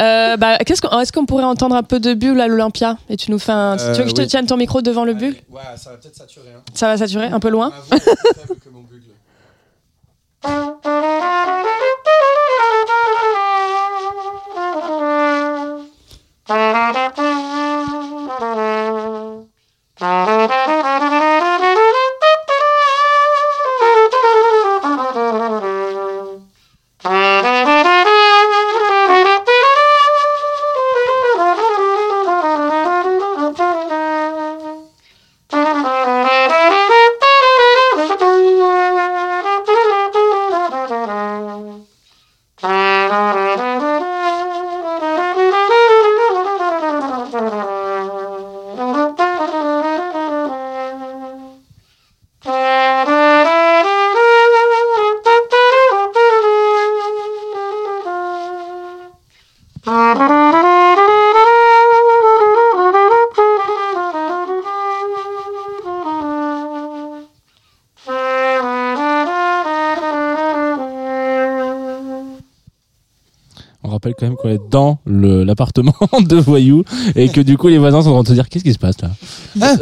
Euh, 0.00 0.36
bah, 0.36 0.58
qu'est-ce 0.58 0.80
qu'on, 0.80 0.98
est-ce 1.00 1.12
qu'on 1.12 1.26
pourrait 1.26 1.44
entendre 1.44 1.76
un 1.76 1.82
peu 1.82 2.00
de 2.00 2.14
bulle 2.14 2.40
à 2.40 2.46
l'Olympia? 2.46 2.96
Et 3.10 3.16
tu 3.16 3.30
nous 3.30 3.38
fais 3.38 3.52
un. 3.52 3.78
Euh, 3.78 3.92
tu 3.92 3.98
veux 3.98 4.04
que 4.04 4.10
je 4.10 4.14
te 4.14 4.20
oui. 4.22 4.26
tienne 4.28 4.46
ton 4.46 4.56
micro 4.56 4.80
devant 4.82 5.04
le 5.04 5.14
bulle? 5.14 5.36
Ouais, 5.50 5.60
ça 5.76 5.90
va 5.90 5.96
peut-être 5.96 6.16
saturer. 6.16 6.48
Hein. 6.56 6.62
Ça 6.74 6.86
va 6.86 6.96
saturer 6.96 7.26
un 7.26 7.40
peu 7.40 7.50
loin? 7.50 7.72
On 16.50 17.29
rappelle 74.10 74.14
quand 74.18 74.26
même 74.26 74.36
qu'on 74.36 74.48
est 74.48 74.70
dans 74.70 74.98
le- 75.06 75.44
l'appartement 75.44 75.94
de 76.20 76.36
Voyou 76.36 76.84
et 77.16 77.28
que 77.28 77.40
du 77.40 77.56
coup 77.56 77.68
les 77.68 77.78
voisins 77.78 78.02
sont 78.02 78.10
en 78.10 78.12
train 78.14 78.22
de 78.22 78.28
se 78.28 78.32
dire 78.34 78.48
qu'est-ce 78.48 78.64
qui 78.64 78.72
se 78.72 78.78
passe 78.78 78.96
là? 79.02 79.10
Ah, 79.60 79.76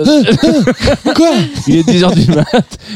Quoi? 1.15 1.31
Il 1.67 1.77
est 1.77 1.89
10h 1.89 2.15
du 2.15 2.31
mat, 2.33 2.47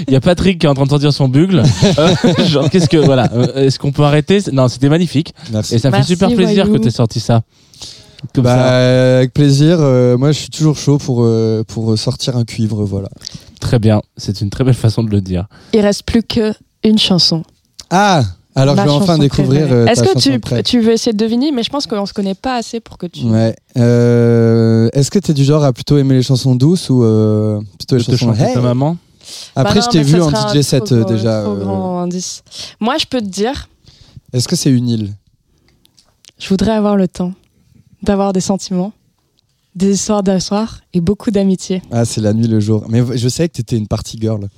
il 0.06 0.12
y 0.12 0.16
a 0.16 0.20
Patrick 0.20 0.58
qui 0.58 0.66
est 0.66 0.68
en 0.68 0.74
train 0.74 0.84
de 0.84 0.90
sortir 0.90 1.12
son 1.12 1.28
bugle. 1.28 1.62
Euh, 1.98 2.14
genre 2.46 2.70
qu'est-ce 2.70 2.88
que 2.88 2.96
voilà, 2.96 3.28
euh, 3.34 3.66
est-ce 3.66 3.78
qu'on 3.78 3.92
peut 3.92 4.02
arrêter? 4.02 4.38
Non, 4.52 4.68
c'était 4.68 4.88
magnifique 4.88 5.34
Merci. 5.52 5.74
et 5.74 5.78
ça 5.78 5.88
me 5.88 5.92
fait 5.92 5.98
Merci, 5.98 6.12
super 6.12 6.28
plaisir 6.34 6.64
Voyou. 6.66 6.78
que 6.78 6.84
tu 6.84 6.90
sorti 6.90 7.20
ça. 7.20 7.42
Comme 8.34 8.44
Bah, 8.44 8.54
ça. 8.56 9.16
avec 9.18 9.34
plaisir. 9.34 9.76
euh, 9.80 10.16
moi, 10.16 10.32
je 10.32 10.38
suis 10.38 10.48
toujours 10.50 10.76
chaud 10.76 10.98
pour, 10.98 11.22
euh, 11.24 11.64
pour 11.66 11.98
sortir 11.98 12.36
un 12.36 12.44
cuivre. 12.44 12.84
Voilà. 12.84 13.08
Très 13.60 13.78
bien, 13.78 14.00
c'est 14.16 14.40
une 14.40 14.48
très 14.50 14.64
belle 14.64 14.74
façon 14.74 15.02
de 15.02 15.10
le 15.10 15.20
dire. 15.20 15.46
Il 15.74 15.80
reste 15.80 16.04
plus 16.04 16.22
que 16.22 16.52
une 16.84 16.98
chanson. 16.98 17.42
Ah 17.90 18.22
Alors, 18.54 18.76
Ma 18.76 18.82
je 18.82 18.88
vais 18.88 18.94
enfin 18.94 19.06
chanson 19.06 19.18
découvrir. 19.22 19.66
euh, 19.72 19.86
Est-ce 19.86 20.02
que 20.02 20.18
tu, 20.18 20.62
tu 20.62 20.80
veux 20.80 20.92
essayer 20.92 21.12
de 21.12 21.16
deviner 21.18 21.52
Mais 21.52 21.62
je 21.62 21.70
pense 21.70 21.86
qu'on 21.86 22.04
se 22.06 22.12
connaît 22.12 22.34
pas 22.34 22.56
assez 22.56 22.80
pour 22.80 22.98
que 22.98 23.06
tu. 23.06 23.24
Ouais. 23.24 23.56
Euh, 23.78 24.90
Est-ce 24.92 25.10
que 25.10 25.18
t'es 25.18 25.32
du 25.32 25.44
genre 25.44 25.64
à 25.64 25.72
plutôt 25.72 25.96
aimer 25.96 26.14
les 26.14 26.22
chansons 26.22 26.54
douces 26.54 26.90
ou 26.90 27.02
euh, 27.02 27.60
plutôt 27.78 27.96
les 27.96 28.02
Je 28.02 28.14
chansons 28.16 28.34
ta 28.54 28.60
maman. 28.60 28.96
Après, 29.56 29.74
Bah 29.74 29.80
non, 29.80 29.86
je 29.86 29.90
t'ai 29.90 30.02
vu 30.02 30.20
en 30.20 30.30
DJ 30.30 30.60
set 30.62 30.92
déjà. 30.92 31.42
trop 31.44 31.52
euh, 31.52 31.60
grand 31.64 32.00
indice. 32.00 32.42
Moi, 32.80 32.96
je 32.98 33.06
peux 33.06 33.20
te 33.20 33.26
dire, 33.26 33.68
Est-ce 34.32 34.48
que 34.48 34.56
c'est 34.56 34.70
une 34.70 34.88
île? 34.88 35.14
Je 36.38 36.48
voudrais 36.48 36.72
avoir 36.72 36.96
le 36.96 37.08
temps 37.08 37.32
d'avoir 38.02 38.32
des 38.32 38.40
sentiments. 38.40 38.92
des 39.74 39.92
histoires 39.94 40.22
d'un 40.22 40.40
soir 40.40 40.80
et 40.92 41.00
beaucoup 41.00 41.30
d'amitié. 41.30 41.80
Ah, 41.90 42.04
c'est 42.04 42.20
la 42.20 42.34
nuit, 42.34 42.48
le 42.48 42.60
jour. 42.60 42.84
Mais 42.88 43.02
je 43.16 43.28
savais 43.28 43.48
que 43.48 43.54
t'étais 43.54 43.76
une 43.78 43.86
party 43.86 44.18
girl. 44.20 44.48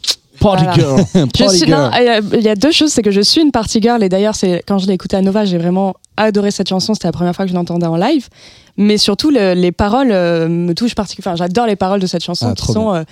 Party 0.44 0.64
Voilà. 0.64 0.74
girl. 0.74 1.04
Je 1.14 1.42
Party 1.44 1.56
suis- 1.58 1.66
girl. 1.66 1.90
il 1.98 2.04
y 2.04 2.08
a- 2.08 2.20
il 2.38 2.42
y 2.44 2.48
a 2.48 2.54
deux 2.54 2.70
choses, 2.72 2.90
c'est 2.92 3.02
que 3.02 3.10
je 3.10 3.20
suis 3.20 3.40
une 3.40 3.50
party 3.50 3.80
girl 3.82 4.02
et 4.02 4.08
d'ailleurs 4.08 4.34
c'est 4.36 4.62
quand 4.66 4.78
je 4.78 4.86
l'ai 4.86 4.92
écoutée 4.94 5.16
à 5.16 5.22
Nova, 5.22 5.44
j'ai 5.44 5.58
vraiment 5.58 5.94
adoré 6.16 6.50
cette 6.50 6.68
chanson. 6.68 6.94
C'était 6.94 7.08
la 7.08 7.12
première 7.12 7.34
fois 7.34 7.44
que 7.46 7.50
je 7.50 7.56
l'entendais 7.56 7.86
en 7.86 7.96
live, 7.96 8.28
mais 8.76 8.98
surtout 8.98 9.30
le- 9.30 9.54
les 9.54 9.72
paroles 9.72 10.10
euh, 10.12 10.48
me 10.48 10.72
touchent 10.74 10.94
particulièrement. 10.94 11.34
Enfin, 11.34 11.44
j'adore 11.44 11.66
les 11.66 11.76
paroles 11.76 12.00
de 12.00 12.06
cette 12.06 12.22
chanson 12.24 12.48
Ah, 12.50 12.54
qui 12.54 12.66
sont 12.72 12.94
euh, 12.94 13.02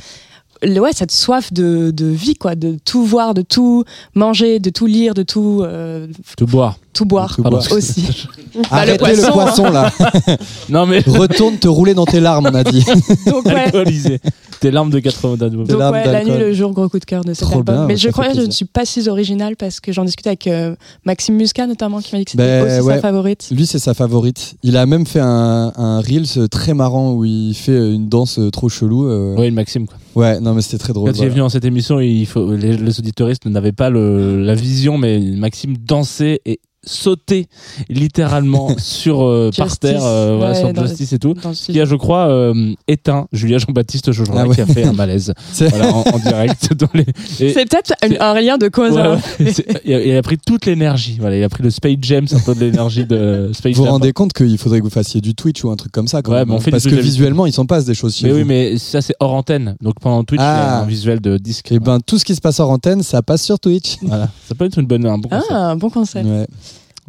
le- 0.62 0.78
ouais 0.80 0.92
cette 0.92 1.10
soif 1.10 1.52
de, 1.52 1.90
de 1.90 2.06
vie 2.06 2.34
quoi, 2.36 2.54
de 2.54 2.76
tout 2.84 3.04
voir, 3.04 3.34
de 3.34 3.42
tout 3.42 3.84
manger, 4.14 4.60
de 4.60 4.70
tout 4.70 4.86
lire, 4.86 5.14
de 5.14 5.22
tout 5.24 5.62
euh, 5.64 6.06
Tout 6.36 6.46
boire. 6.46 6.76
Tout 6.92 7.04
boire 7.04 7.34
tout 7.36 7.42
boire. 7.42 7.64
aussi. 7.72 8.26
Bah, 8.54 8.84
le 8.84 8.92
Arrêtez 8.92 8.92
le 8.92 8.98
poisson, 8.98 9.32
poisson, 9.32 9.70
là. 9.70 9.90
Non 10.68 10.84
mais 10.84 10.98
Retourne 11.06 11.56
te 11.56 11.68
rouler 11.68 11.94
dans 11.94 12.04
tes 12.04 12.20
larmes, 12.20 12.50
on 12.52 12.54
a 12.54 12.62
dit. 12.64 12.84
Donc 13.26 13.46
ouais. 13.46 13.54
alcoolisé. 13.54 14.20
Tes 14.60 14.70
larmes 14.70 14.90
de 14.90 14.98
80 15.00 15.36
d'album. 15.38 15.64
Des 15.64 15.72
Donc 15.72 15.80
larmes 15.80 15.94
ouais, 15.94 16.04
la 16.04 16.22
nuit, 16.22 16.36
le 16.38 16.52
jour, 16.52 16.70
gros 16.72 16.86
coup 16.90 16.98
de 16.98 17.04
cœur 17.06 17.24
de 17.24 17.32
cet 17.32 17.48
Trop 17.48 17.60
album. 17.60 17.74
bien, 17.76 17.86
Mais 17.86 17.96
je 17.96 18.10
crois 18.10 18.28
que 18.28 18.34
je 18.38 18.42
ne 18.44 18.50
suis 18.50 18.66
pas 18.66 18.84
si 18.84 19.08
originale 19.08 19.56
parce 19.56 19.80
que 19.80 19.90
j'en 19.90 20.04
discutais 20.04 20.28
avec 20.28 20.46
euh, 20.48 20.74
Maxime 21.06 21.34
Muscat 21.36 21.66
notamment 21.66 22.00
qui 22.00 22.14
m'a 22.14 22.18
dit 22.18 22.26
que 22.26 22.32
c'était 22.32 22.42
Ben, 22.60 22.78
aussi 22.78 22.86
ouais. 22.86 22.94
sa 22.96 23.00
favorite. 23.00 23.48
Lui, 23.52 23.64
c'est 23.66 23.78
sa 23.78 23.94
favorite. 23.94 24.54
Il 24.62 24.76
a 24.76 24.84
même 24.84 25.06
fait 25.06 25.20
un, 25.20 25.72
un 25.74 26.00
Reels 26.02 26.50
très 26.50 26.74
marrant 26.74 27.12
où 27.14 27.24
il 27.24 27.54
fait 27.54 27.74
une 27.94 28.10
danse 28.10 28.38
trop 28.52 28.68
chelou. 28.68 29.06
euh. 29.08 29.34
Oui, 29.38 29.50
Maxime. 29.50 29.86
Quoi. 29.86 29.96
Ouais, 30.14 30.40
non, 30.40 30.52
mais 30.52 30.60
c'était 30.60 30.76
très 30.76 30.92
drôle. 30.92 31.08
Quand 31.08 31.12
il 31.14 31.16
est 31.16 31.18
voilà. 31.20 31.30
venu 31.30 31.40
dans 31.40 31.48
cette 31.48 31.64
émission, 31.64 32.00
il 32.00 32.26
faut, 32.26 32.52
les, 32.54 32.76
les 32.76 32.98
auditoristes 33.00 33.46
n'avaient 33.46 33.72
pas 33.72 33.88
le, 33.88 34.44
la 34.44 34.54
vision, 34.54 34.98
mais 34.98 35.18
Maxime 35.18 35.74
dansait 35.78 36.42
et 36.44 36.60
sautait 36.84 37.46
littéralement 37.88 38.70
sur 38.78 39.22
euh, 39.22 39.50
par 39.56 39.66
Justice. 39.68 39.80
terre, 39.80 40.00
euh, 40.04 40.36
voilà, 40.36 40.52
Ouais, 40.52 40.58
sur 40.72 40.72
le- 40.82 40.88
Justice 40.88 41.12
et 41.12 41.18
tout. 41.18 41.34
Qui 41.34 41.80
a, 41.80 41.84
je 41.84 41.94
crois, 41.94 42.28
euh, 42.28 42.72
éteint 42.88 43.26
Julia 43.32 43.58
Jean-Baptiste 43.58 44.12
Jojola 44.12 44.42
Ah 44.42 44.48
ouais. 44.48 44.54
qui 44.54 44.60
a 44.60 44.66
fait 44.66 44.84
un 44.84 44.92
malaise 44.92 45.32
C'est- 45.52 45.68
voilà, 45.68 45.92
en, 45.94 46.00
en 46.02 46.18
direct. 46.18 46.72
Dans 46.78 46.88
les... 46.94 47.02
et- 47.40 47.52
C'est 47.52 47.68
peut-être 47.68 47.92
un, 48.20 48.40
lien 48.40 48.58
de 48.58 48.68
cause. 48.68 48.92
Ouais. 48.92 49.18
C'est- 49.52 49.66
il, 49.84 49.94
a, 49.94 50.04
il 50.04 50.16
a 50.16 50.22
pris 50.22 50.38
toute 50.38 50.66
l'énergie. 50.66 51.16
Voilà, 51.20 51.36
il 51.36 51.42
a 51.44 51.48
pris 51.48 51.62
le 51.62 51.70
Space 51.70 51.96
Jam, 52.02 52.26
c'est 52.26 52.36
un 52.36 52.40
peu 52.40 52.54
de 52.54 52.60
l'énergie 52.60 53.04
de 53.06 53.50
Space 53.54 53.76
Vous 53.76 53.84
vous 53.84 53.90
rendez 53.90 54.12
compte 54.12 54.32
qu'il 54.32 54.58
faudrait 54.58 54.78
que 54.80 54.84
vous 54.84 54.90
fassiez 54.90 55.20
du 55.20 55.34
Twitch 55.34 55.62
ou 55.64 55.70
un 55.70 55.76
truc 55.76 55.92
comme 55.92 56.08
ça 56.08 56.22
quand 56.22 56.32
Ouais, 56.32 56.38
même, 56.40 56.50
on 56.50 56.56
hein, 56.56 56.60
fait 56.60 56.70
Parce 56.70 56.84
que 56.84 56.94
visuellement, 56.94 57.46
il 57.46 57.52
s'en 57.52 57.66
passe 57.66 57.84
des 57.84 57.94
choses 57.94 58.14
chez 58.16 58.26
Mais 58.26 58.32
vous. 58.32 58.38
oui, 58.38 58.44
mais 58.44 58.78
ça 58.78 59.00
c'est 59.00 59.14
hors 59.20 59.34
antenne. 59.34 59.76
Donc 59.80 59.94
pendant 60.00 60.24
Twitch, 60.24 60.40
il 60.40 60.44
y 60.44 60.46
a 60.46 60.78
Ah. 60.78 60.82
un 60.82 60.86
visuel 60.86 61.20
de 61.20 61.38
disque. 61.38 61.70
Et 61.72 61.78
ben, 61.78 61.98
tout 62.00 62.18
ce 62.18 62.24
qui 62.24 62.34
se 62.34 62.40
passe 62.40 62.58
hors 62.60 62.70
antenne, 62.70 63.02
ça 63.02 63.22
passe 63.22 63.42
sur 63.42 63.58
Twitch. 63.60 63.96
Voilà, 64.02 64.28
ça 64.48 64.54
peut 64.54 64.64
être 64.64 64.78
une 64.78 64.86
bonne, 64.86 65.06
un 65.06 65.18
bon 65.18 65.28
concept. 65.28 65.50
Ah, 65.50 65.70
un 65.70 65.76
bon 65.76 65.90
concept. 65.90 66.26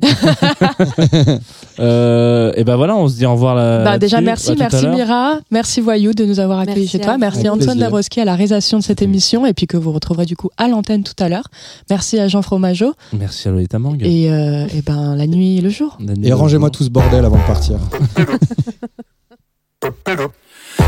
Euh, 1.80 2.52
et 2.56 2.64
ben 2.64 2.76
voilà, 2.76 2.96
on 2.96 3.08
se 3.08 3.16
dit 3.16 3.26
au 3.26 3.32
revoir 3.32 3.56
là. 3.56 3.84
Bah, 3.84 3.98
déjà, 3.98 4.22
merci, 4.22 4.54
merci. 4.56 4.86
Mira, 4.88 5.40
merci 5.50 5.82
Voyou 5.82 6.14
de 6.14 6.24
nous 6.24 6.40
avoir 6.40 6.60
accueillis 6.60 6.82
Merci 6.82 6.92
chez 6.92 7.00
toi, 7.00 7.18
merci 7.18 7.40
Avec 7.48 7.52
Antoine. 7.52 7.80
Dabrowski 7.80 8.20
à 8.22 8.26
la 8.26 8.36
réalisation 8.36 8.78
de 8.78 8.84
cette 8.84 9.02
émission 9.02 9.48
et 9.48 9.54
puis 9.54 9.66
que 9.66 9.76
vous 9.76 9.92
retrouverez 9.92 10.26
du 10.28 10.36
coup 10.36 10.52
à 10.58 10.68
l'antenne 10.68 11.02
tout 11.02 11.16
à 11.18 11.30
l'heure. 11.30 11.48
Merci 11.90 12.20
à 12.20 12.28
Jean 12.28 12.44
Fromageau 12.44 12.94
Merci 13.14 13.48
à 13.48 13.52
Lolita 13.52 13.80
Mang. 13.80 13.98
et, 14.02 14.30
euh, 14.32 14.68
et 14.72 14.84
ben 14.84 15.16
la 15.16 15.26
nuit 15.26 15.58
et 15.58 15.62
le 15.62 15.72
jour. 15.72 15.98
Et 16.22 16.32
rangez-moi 16.32 16.70
tout 16.70 16.84
ce 16.84 16.90
bordel 16.90 17.26
avant 17.26 17.38
de 17.38 17.48
partir. 17.48 17.80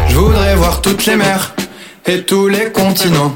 Je 0.10 0.15
voudrais 0.15 0.56
voir 0.56 0.82
toutes 0.82 1.06
les 1.07 1.15
mers 1.15 1.56
et 2.06 2.22
tous 2.22 2.48
les 2.48 2.72
continents. 2.72 3.34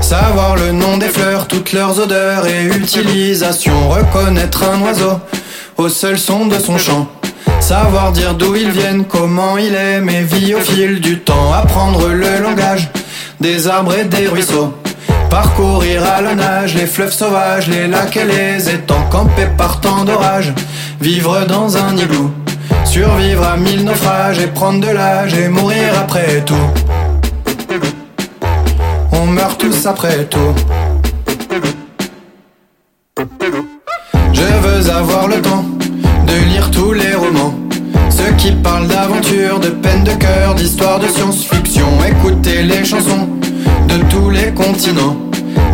Savoir 0.00 0.56
le 0.56 0.72
nom 0.72 0.96
des 0.96 1.08
fleurs, 1.08 1.46
toutes 1.46 1.72
leurs 1.72 1.98
odeurs 2.00 2.46
et 2.46 2.64
utilisations. 2.64 3.88
Reconnaître 3.90 4.64
un 4.64 4.80
oiseau 4.82 5.20
au 5.76 5.88
seul 5.88 6.18
son 6.18 6.46
de 6.46 6.58
son 6.58 6.78
chant. 6.78 7.08
Savoir 7.60 8.12
dire 8.12 8.34
d'où 8.34 8.56
ils 8.56 8.70
viennent, 8.70 9.04
comment 9.04 9.58
il 9.58 9.74
est, 9.74 10.00
mais 10.00 10.22
vit 10.22 10.54
au 10.54 10.60
fil 10.60 11.00
du 11.00 11.20
temps. 11.20 11.52
Apprendre 11.52 12.08
le 12.08 12.42
langage 12.42 12.88
des 13.40 13.68
arbres 13.68 13.94
et 13.94 14.04
des 14.04 14.28
ruisseaux. 14.28 14.74
Parcourir 15.28 16.02
à 16.04 16.22
la 16.22 16.34
nage 16.34 16.74
les 16.74 16.86
fleuves 16.86 17.12
sauvages, 17.12 17.68
les 17.68 17.86
lacs 17.86 18.16
et 18.16 18.24
les 18.24 18.70
étangs. 18.70 19.06
Camper 19.10 19.48
par 19.58 19.80
temps 19.80 20.04
d'orage, 20.04 20.54
vivre 21.00 21.44
dans 21.46 21.76
un 21.76 21.96
igloo. 21.96 22.30
Survivre 22.84 23.46
à 23.46 23.56
mille 23.56 23.84
naufrages 23.84 24.38
et 24.38 24.46
prendre 24.46 24.80
de 24.80 24.90
l'âge 24.90 25.34
et 25.34 25.48
mourir 25.48 25.98
après 26.00 26.42
tout. 26.46 26.87
On 29.20 29.26
meurt 29.26 29.58
tous 29.58 29.86
après 29.86 30.24
tout. 30.26 30.54
Je 34.32 34.42
veux 34.42 34.90
avoir 34.90 35.26
le 35.26 35.42
temps 35.42 35.64
de 36.26 36.34
lire 36.48 36.70
tous 36.70 36.92
les 36.92 37.14
romans. 37.14 37.54
Ceux 38.10 38.32
qui 38.36 38.52
parlent 38.52 38.86
d'aventure, 38.86 39.58
de 39.58 39.70
peine 39.70 40.04
de 40.04 40.12
cœur, 40.12 40.54
d'histoire 40.54 41.00
de 41.00 41.08
science-fiction. 41.08 41.86
Écouter 42.06 42.62
les 42.62 42.84
chansons 42.84 43.28
de 43.88 43.96
tous 44.08 44.30
les 44.30 44.52
continents. 44.54 45.16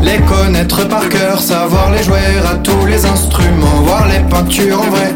Les 0.03 0.19
connaître 0.21 0.89
par 0.89 1.07
cœur, 1.11 1.39
savoir 1.39 1.91
les 1.91 2.03
jouer 2.03 2.39
à 2.51 2.55
tous 2.57 2.87
les 2.87 3.05
instruments. 3.05 3.83
Voir 3.85 4.09
les 4.09 4.21
peintures 4.21 4.81
en 4.81 4.91
vrai, 4.91 5.15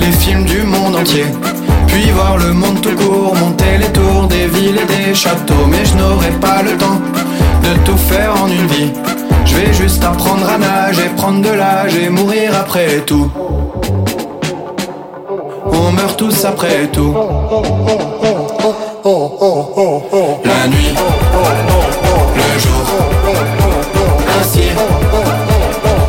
les 0.00 0.12
films 0.12 0.46
du 0.46 0.62
monde 0.62 0.96
entier. 0.96 1.26
Puis 1.86 2.10
voir 2.12 2.38
le 2.38 2.52
monde 2.54 2.80
tout 2.80 2.96
court, 2.96 3.34
monter 3.34 3.76
les 3.78 3.92
tours 3.92 4.26
des 4.26 4.46
villes 4.46 4.78
et 4.82 5.06
des 5.06 5.14
châteaux. 5.14 5.66
Mais 5.68 5.84
je 5.84 5.96
n'aurai 5.96 6.30
pas 6.40 6.62
le 6.62 6.74
temps 6.78 7.00
tout 7.84 7.96
faire 7.96 8.34
en 8.42 8.48
une 8.48 8.66
vie. 8.66 8.92
Je 9.44 9.54
vais 9.56 9.72
juste 9.72 10.02
apprendre 10.04 10.48
à 10.48 10.58
nager, 10.58 11.08
prendre 11.16 11.42
de 11.42 11.50
l'âge 11.50 11.96
et 11.96 12.08
mourir 12.08 12.52
après 12.58 13.00
tout. 13.00 13.30
On 15.66 15.92
meurt 15.92 16.16
tous 16.16 16.44
après 16.44 16.86
tout. 16.88 17.14
La 20.44 20.68
nuit, 20.68 20.94
le 22.36 22.58
jour, 22.58 22.86
ainsi, 24.40 24.68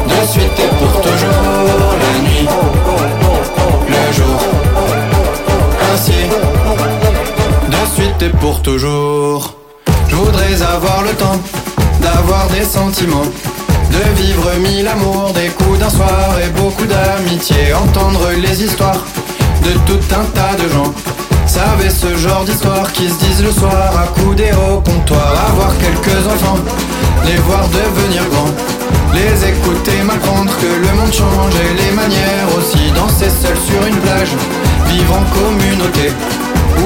de 0.08 0.28
suite 0.28 0.60
et 0.60 0.72
pour 0.80 1.02
toujours. 1.02 1.90
La 2.04 2.14
nuit, 2.28 2.48
le 3.90 4.14
jour, 4.14 4.40
ainsi, 5.94 6.22
de 7.70 8.02
suite 8.02 8.22
et 8.22 8.38
pour 8.38 8.62
toujours. 8.62 9.59
Je 10.10 10.16
voudrais 10.16 10.62
avoir 10.62 11.04
le 11.04 11.12
temps 11.12 11.40
d'avoir 12.02 12.48
des 12.48 12.64
sentiments, 12.64 13.30
de 13.92 14.22
vivre 14.22 14.50
mille 14.62 14.88
amours, 14.88 15.32
des 15.34 15.50
coups 15.50 15.80
d'un 15.80 15.90
soir 15.90 16.36
et 16.44 16.50
beaucoup 16.60 16.86
d'amitié, 16.86 17.74
entendre 17.74 18.30
les 18.38 18.64
histoires 18.64 19.04
de 19.64 19.72
tout 19.86 20.04
un 20.14 20.26
tas 20.36 20.56
de 20.62 20.70
gens. 20.70 20.94
Savez 21.46 21.90
ce 21.90 22.16
genre 22.18 22.44
d'histoire 22.44 22.92
qui 22.94 23.10
se 23.10 23.18
disent 23.26 23.44
le 23.44 23.52
soir 23.52 23.92
à 24.04 24.08
couder 24.20 24.52
au 24.54 24.82
comptoir, 24.82 25.34
avoir 25.50 25.72
quelques 25.78 26.26
enfants, 26.28 26.60
les 27.26 27.38
voir 27.38 27.68
devenir 27.70 28.24
grands, 28.30 28.54
les 29.14 29.50
écouter 29.50 30.02
m'apprendre 30.04 30.52
que 30.62 30.72
le 30.86 30.94
monde 30.98 31.14
change 31.14 31.56
et 31.56 31.74
les 31.82 31.92
manières 31.92 32.50
aussi, 32.58 32.92
danser 32.96 33.30
seul 33.30 33.58
sur 33.58 33.86
une 33.86 33.98
plage, 33.98 34.34
vivre 34.88 35.14
en 35.14 35.26
communauté, 35.34 36.12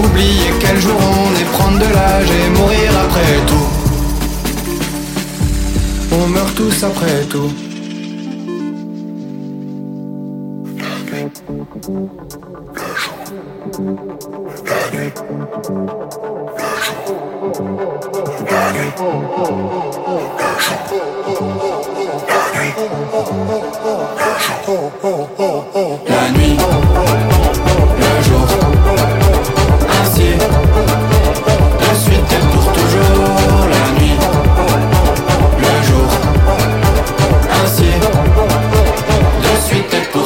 oublier 0.03 0.51
quel 0.59 0.79
jour 0.79 0.95
on 0.95 1.33
est, 1.39 1.45
prendre 1.51 1.79
de 1.79 1.93
l'âge 1.93 2.27
et 2.29 2.49
mourir 2.57 2.91
après 3.05 3.45
tout. 3.47 3.69
On 6.11 6.27
meurt 6.27 6.55
tous 6.55 6.83
après 6.83 7.25
tout. 7.29 7.51
La 26.09 26.31
nuit, 26.31 26.57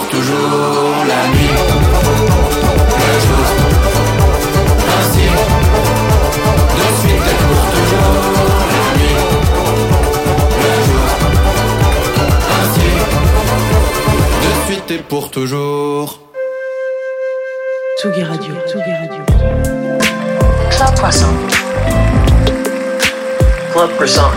toujours. 0.10 0.96
La 1.08 1.28
nuit, 1.30 1.56
le 3.00 3.14
jour, 3.26 3.48
ainsi, 4.98 5.28
de 6.78 6.86
suite 7.00 7.28
et 7.32 7.38
pour 7.46 7.62
toujours. 7.74 8.22
La 8.74 8.86
nuit, 8.98 9.18
le 10.64 10.72
jour, 10.88 11.08
ainsi, 12.60 12.90
de 14.44 14.52
suite 14.66 14.90
et 14.92 15.02
pour 15.10 15.32
toujours. 15.32 16.20
Tsugi 18.00 18.24
Radio. 18.24 18.54
Tsugi 18.68 18.94
Radio. 19.02 19.24
Club 20.70 20.96
Croissant. 20.96 21.36
Club 23.74 23.90
Croissant. 23.96 24.32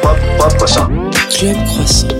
Club, 0.00 0.16
Club 0.38 0.52
Croissant. 0.56 0.88
Club 1.30 1.56
Croissant. 1.66 2.19